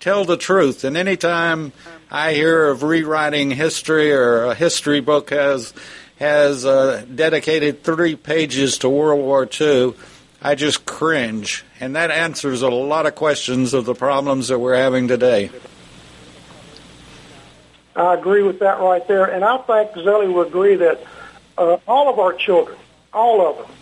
tell 0.00 0.24
the 0.24 0.38
truth, 0.38 0.84
and 0.84 0.96
anytime 0.96 1.72
I 2.10 2.32
hear 2.32 2.68
of 2.68 2.82
rewriting 2.82 3.50
history 3.50 4.12
or 4.12 4.44
a 4.44 4.54
history 4.54 5.00
book 5.00 5.28
has 5.28 5.74
has 6.18 6.64
uh, 6.64 7.04
dedicated 7.14 7.82
three 7.82 8.16
pages 8.16 8.78
to 8.78 8.88
World 8.88 9.20
War 9.20 9.46
II. 9.60 9.94
I 10.42 10.56
just 10.56 10.84
cringe. 10.84 11.64
And 11.80 11.94
that 11.96 12.10
answers 12.10 12.62
a 12.62 12.68
lot 12.68 13.06
of 13.06 13.14
questions 13.14 13.74
of 13.74 13.84
the 13.84 13.94
problems 13.94 14.48
that 14.48 14.58
we're 14.58 14.76
having 14.76 15.08
today. 15.08 15.50
I 17.94 18.14
agree 18.14 18.42
with 18.42 18.58
that 18.60 18.80
right 18.80 19.06
there, 19.06 19.26
and 19.26 19.44
I 19.44 19.58
think 19.58 19.92
Zellie 19.92 20.32
will 20.32 20.42
agree 20.42 20.76
that 20.76 21.04
uh, 21.58 21.76
all 21.86 22.08
of 22.08 22.18
our 22.18 22.32
children, 22.32 22.78
all 23.12 23.46
of 23.46 23.58
them, 23.58 23.76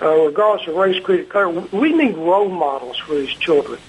uh, 0.00 0.26
regardless 0.26 0.68
of 0.68 0.76
race, 0.76 1.02
creed, 1.02 1.20
or 1.20 1.24
color, 1.24 1.48
we 1.72 1.92
need 1.92 2.16
role 2.16 2.48
models 2.48 2.96
for 2.98 3.16
these 3.16 3.34
children. 3.34 3.80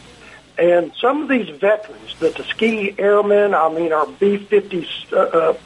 And 0.57 0.91
some 0.99 1.21
of 1.21 1.29
these 1.29 1.49
veterans, 1.49 2.15
the 2.19 2.31
Tuskegee 2.31 2.95
Airmen, 2.97 3.53
I 3.53 3.69
mean, 3.71 3.93
our 3.93 4.07
B-50, 4.07 5.13
uh, 5.13 5.17
uh, 5.17 5.57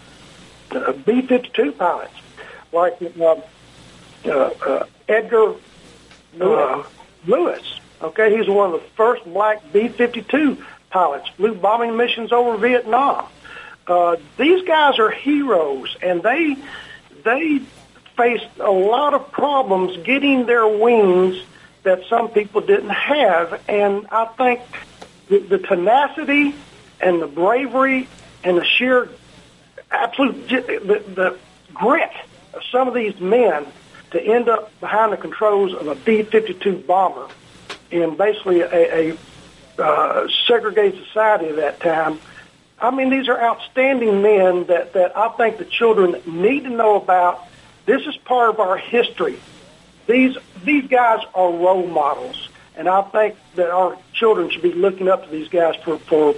uh, 0.72 0.92
B-52 0.92 1.78
pilots, 1.78 2.14
like 2.74 2.98
uh, 3.18 4.86
Edgar 5.08 5.56
uh, 6.40 6.84
Lewis. 7.26 7.80
Okay, 8.02 8.36
he's 8.36 8.48
one 8.48 8.74
of 8.74 8.82
the 8.82 8.88
first 8.96 9.24
black 9.26 9.62
B-52 9.72 10.64
pilots, 10.90 11.30
flew 11.30 11.54
bombing 11.54 11.96
missions 11.98 12.32
over 12.32 12.58
Vietnam. 12.58 13.26
Uh, 13.88 14.18
these 14.38 14.64
guys 14.64 15.00
are 15.00 15.12
heroes, 15.12 15.96
and 16.02 16.24
they 16.24 16.56
they 17.24 17.62
faced 18.18 18.48
a 18.60 18.72
lot 18.72 19.14
of 19.14 19.32
problems 19.32 19.98
getting 20.04 20.46
their 20.46 20.68
wings 20.68 21.42
that 21.84 22.04
some 22.10 22.30
people 22.30 22.62
didn't 22.62 22.90
have. 22.90 23.62
And 23.68 24.08
I 24.12 24.26
think 24.26 24.62
the, 25.30 25.40
the 25.40 25.58
tenacity 25.58 26.54
and 27.00 27.22
the 27.22 27.28
bravery 27.28 28.08
and 28.44 28.58
the 28.58 28.66
sheer 28.66 29.10
absolute 29.90 30.48
the, 30.48 31.04
the 31.16 31.38
grit 31.74 32.12
of 32.54 32.62
some 32.72 32.88
of 32.88 32.94
these 32.94 33.20
men 33.20 33.66
to 34.12 34.22
end 34.22 34.50
up 34.50 34.78
behind 34.80 35.14
the 35.14 35.18
controls 35.18 35.74
of 35.74 35.88
a 35.88 35.96
B-52 35.96 36.86
bomber 36.86 37.28
in 37.90 38.16
basically 38.16 38.62
a, 38.62 39.12
a 39.12 39.18
uh, 39.82 40.28
segregated 40.48 41.04
society 41.06 41.48
at 41.48 41.56
that 41.58 41.80
time. 41.80 42.20
I 42.80 42.92
mean, 42.92 43.10
these 43.10 43.30
are 43.30 43.40
outstanding 43.40 44.22
men 44.22 44.66
that, 44.66 44.94
that 44.94 45.16
I 45.16 45.30
think 45.30 45.58
the 45.58 45.66
children 45.66 46.22
need 46.26 46.64
to 46.64 46.70
know 46.70 46.96
about. 46.96 47.48
This 47.86 48.06
is 48.08 48.18
part 48.18 48.50
of 48.50 48.60
our 48.60 48.78
history. 48.78 49.40
These 50.08 50.38
these 50.64 50.88
guys 50.88 51.20
are 51.34 51.52
role 51.52 51.88
models, 51.88 52.50
and 52.76 52.88
I 52.90 53.02
think 53.04 53.36
that 53.56 53.70
our 53.70 53.98
children 54.14 54.50
should 54.50 54.62
be 54.62 54.74
looking 54.74 55.08
up 55.08 55.26
to 55.26 55.30
these 55.30 55.48
guys 55.48 55.76
for 55.78 55.98
for 56.00 56.36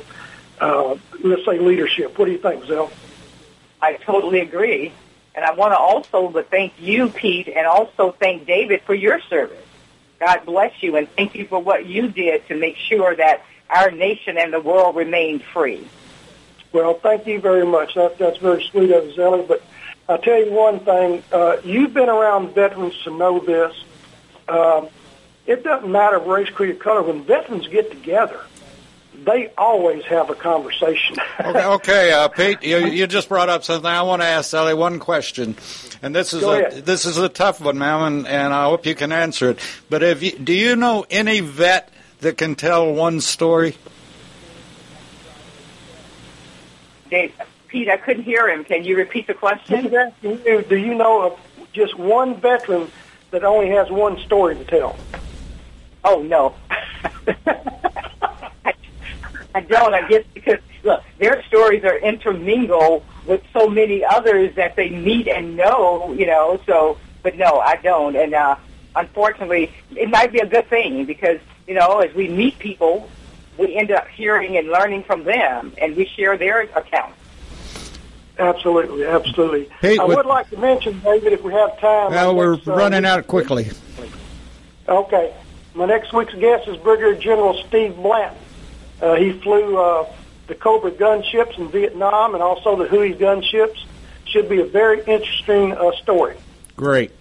uh, 0.59 0.95
let's 1.24 1.45
say 1.45 1.59
leadership. 1.59 2.17
What 2.17 2.26
do 2.26 2.32
you 2.32 2.38
think, 2.38 2.65
Zell? 2.65 2.91
I 3.82 3.93
totally 3.93 4.41
agree. 4.41 4.93
And 5.36 5.43
I 5.43 5.53
want 5.53 5.73
to 5.73 5.77
also 5.77 6.31
thank 6.43 6.73
you, 6.79 7.09
Pete, 7.09 7.47
and 7.47 7.65
also 7.65 8.11
thank 8.11 8.45
David 8.45 8.81
for 8.81 8.93
your 8.93 9.19
service. 9.21 9.65
God 10.19 10.45
bless 10.45 10.81
you, 10.81 10.95
and 10.95 11.09
thank 11.09 11.36
you 11.36 11.45
for 11.47 11.59
what 11.59 11.86
you 11.86 12.07
did 12.07 12.47
to 12.47 12.55
make 12.55 12.77
sure 12.77 13.15
that 13.15 13.43
our 13.69 13.91
nation 13.91 14.38
and 14.38 14.53
the 14.53 14.59
world 14.59 14.95
remained 14.95 15.43
free. 15.43 15.88
Well, 16.71 16.95
thank 16.95 17.27
you 17.27 17.39
very 17.39 17.65
much. 17.65 17.95
That, 17.95 18.17
that's 18.17 18.38
very 18.38 18.63
sweet 18.63 18.91
of 18.91 19.05
you, 19.05 19.13
Zellie. 19.13 19.47
But 19.47 19.63
I'll 20.07 20.17
tell 20.17 20.38
you 20.43 20.51
one 20.51 20.79
thing. 20.79 21.23
Uh, 21.31 21.57
you've 21.63 21.93
been 21.93 22.09
around 22.09 22.53
veterans 22.53 22.97
to 23.03 23.11
know 23.15 23.39
this. 23.39 23.75
Um, 24.47 24.89
it 25.45 25.63
doesn't 25.63 25.91
matter 25.91 26.19
race, 26.19 26.49
creed, 26.49 26.71
or 26.71 26.79
color. 26.79 27.03
When 27.03 27.23
veterans 27.23 27.67
get 27.67 27.91
together, 27.91 28.39
they 29.26 29.51
always 29.57 30.03
have 30.05 30.30
a 30.30 30.36
conversation. 30.36 31.18
Okay, 31.39 31.66
okay 31.66 32.11
uh, 32.11 32.28
Pete, 32.28 32.64
you, 32.64 32.86
you 32.86 33.07
just 33.07 33.28
brought 33.30 33.49
up 33.49 33.64
something. 33.64 33.86
I 33.86 34.01
want 34.03 34.22
to 34.22 34.28
ask 34.28 34.49
Sally 34.49 34.74
one 34.74 34.99
question, 34.99 35.55
and 36.01 36.16
this 36.16 36.34
is 36.34 36.41
Go 36.41 36.53
a 36.53 36.59
ahead. 36.59 36.86
this 36.86 37.05
is 37.05 37.18
a 37.18 37.28
tough 37.30 37.59
one, 37.59 37.78
ma'am, 37.78 38.01
and, 38.01 38.28
and 38.28 38.53
I 38.53 38.66
hope 38.66 38.86
you 38.86 38.95
can 38.95 39.11
answer 39.11 39.51
it. 39.51 39.59
But 39.89 40.03
if 40.03 40.24
you, 40.24 40.32
do 40.32 40.53
you 40.53 40.76
know 40.76 41.05
any 41.09 41.39
vet 41.41 41.89
that 42.20 42.38
can 42.38 42.55
tell 42.55 42.93
one 42.93 43.20
story? 43.20 43.76
Dave, 47.09 47.34
Pete, 47.68 47.89
I 47.89 47.97
couldn't 47.97 48.24
hear 48.24 48.49
him. 48.49 48.64
Can 48.64 48.84
you 48.84 48.95
repeat 48.97 49.28
the 49.28 49.34
question? 49.34 49.84
He's 49.84 49.93
asking 49.93 50.41
you, 50.45 50.61
do 50.61 50.78
you 50.78 50.95
know 50.95 51.24
of 51.28 51.39
just 51.74 51.97
one 51.97 52.39
veteran 52.39 52.91
that 53.32 53.43
only 53.43 53.70
has 53.70 53.89
one 53.89 54.18
story 54.20 54.55
to 54.55 54.64
tell? 54.66 54.97
Oh 56.03 56.22
no, 56.22 56.55
I, 56.70 58.11
I 59.56 59.62
don't. 59.62 59.93
I 59.93 60.08
guess 60.08 60.24
because 60.34 60.60
look, 60.84 61.04
their 61.20 61.43
stories 61.43 61.84
are 61.84 61.97
intermingled 61.97 63.04
with 63.26 63.41
so 63.54 63.70
many 63.70 64.04
others 64.04 64.56
that 64.56 64.76
they 64.76 64.89
meet 64.89 65.28
and 65.28 65.56
know. 65.56 66.14
You 66.14 66.26
know, 66.26 66.60
so 66.66 66.97
but 67.22 67.38
no, 67.38 67.60
I 67.60 67.78
don't. 67.78 68.16
And 68.16 68.34
uh, 68.34 68.56
unfortunately, 68.95 69.72
it 69.95 70.10
might 70.10 70.32
be 70.32 70.39
a 70.39 70.45
good 70.45 70.68
thing 70.70 71.06
because 71.06 71.39
you 71.68 71.76
know, 71.76 71.99
as 71.99 72.14
we 72.14 72.28
meet 72.28 72.60
people, 72.60 73.10
we 73.58 73.76
end 73.76 73.91
up 73.91 74.08
hearing 74.08 74.58
and 74.58 74.70
learning 74.70 75.04
from 75.04 75.24
them, 75.24 75.74
and 75.78 75.95
we 75.95 76.06
share 76.06 76.38
their 76.38 76.62
accounts. 76.62 77.18
Absolutely, 78.39 79.06
absolutely. 79.06 79.70
Pete, 79.82 79.99
I 79.99 80.06
with- 80.06 80.18
would 80.18 80.26
like 80.26 80.49
to 80.49 80.58
mention, 80.58 80.99
David, 81.01 81.34
if 81.34 81.43
we 81.43 81.54
have 81.54 81.80
time. 81.80 82.12
Well, 82.12 82.34
my 82.34 82.39
we're 82.39 82.56
next, 82.56 82.68
uh, 82.68 82.76
running 82.76 83.06
out 83.06 83.28
quickly. 83.28 83.70
Okay. 84.88 85.34
My 85.76 85.86
next 85.86 86.14
week's 86.14 86.34
guest 86.36 86.68
is 86.68 86.78
Brigadier 86.78 87.16
General 87.16 87.54
Steve 87.68 87.95
Blanton. 87.95 88.38
Uh, 89.01 89.15
he 89.15 89.31
flew 89.33 89.77
uh, 89.77 90.05
the 90.47 90.55
Cobra 90.55 90.91
gunships 90.91 91.57
in 91.57 91.69
Vietnam 91.69 92.33
and 92.33 92.43
also 92.43 92.75
the 92.75 92.89
Huey 92.89 93.13
gunships. 93.13 93.77
Should 94.25 94.49
be 94.49 94.61
a 94.61 94.65
very 94.65 94.99
interesting 94.99 95.73
uh, 95.73 95.91
story. 96.01 96.35
Great. 96.75 97.11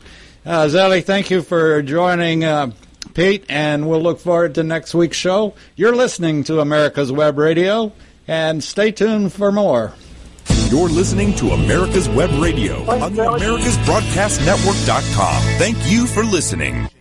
Uh, 0.46 0.68
Zellie, 0.68 1.02
thank 1.02 1.30
you 1.30 1.42
for 1.42 1.82
joining 1.82 2.42
uh, 2.44 2.70
Pete, 3.14 3.44
and 3.48 3.88
we'll 3.88 4.00
look 4.00 4.18
forward 4.18 4.54
to 4.56 4.62
next 4.62 4.94
week's 4.94 5.16
show. 5.16 5.54
You're 5.76 5.94
listening 5.94 6.44
to 6.44 6.60
America's 6.60 7.12
Web 7.12 7.38
Radio, 7.38 7.92
and 8.26 8.62
stay 8.64 8.90
tuned 8.92 9.32
for 9.32 9.52
more. 9.52 9.92
You're 10.70 10.88
listening 10.88 11.34
to 11.34 11.50
America's 11.50 12.08
Web 12.08 12.30
Radio 12.40 12.76
on 12.90 13.14
the 13.14 13.22
AmericasBroadcastNetwork.com. 13.24 15.42
Thank 15.58 15.76
you 15.90 16.06
for 16.06 16.24
listening. 16.24 16.88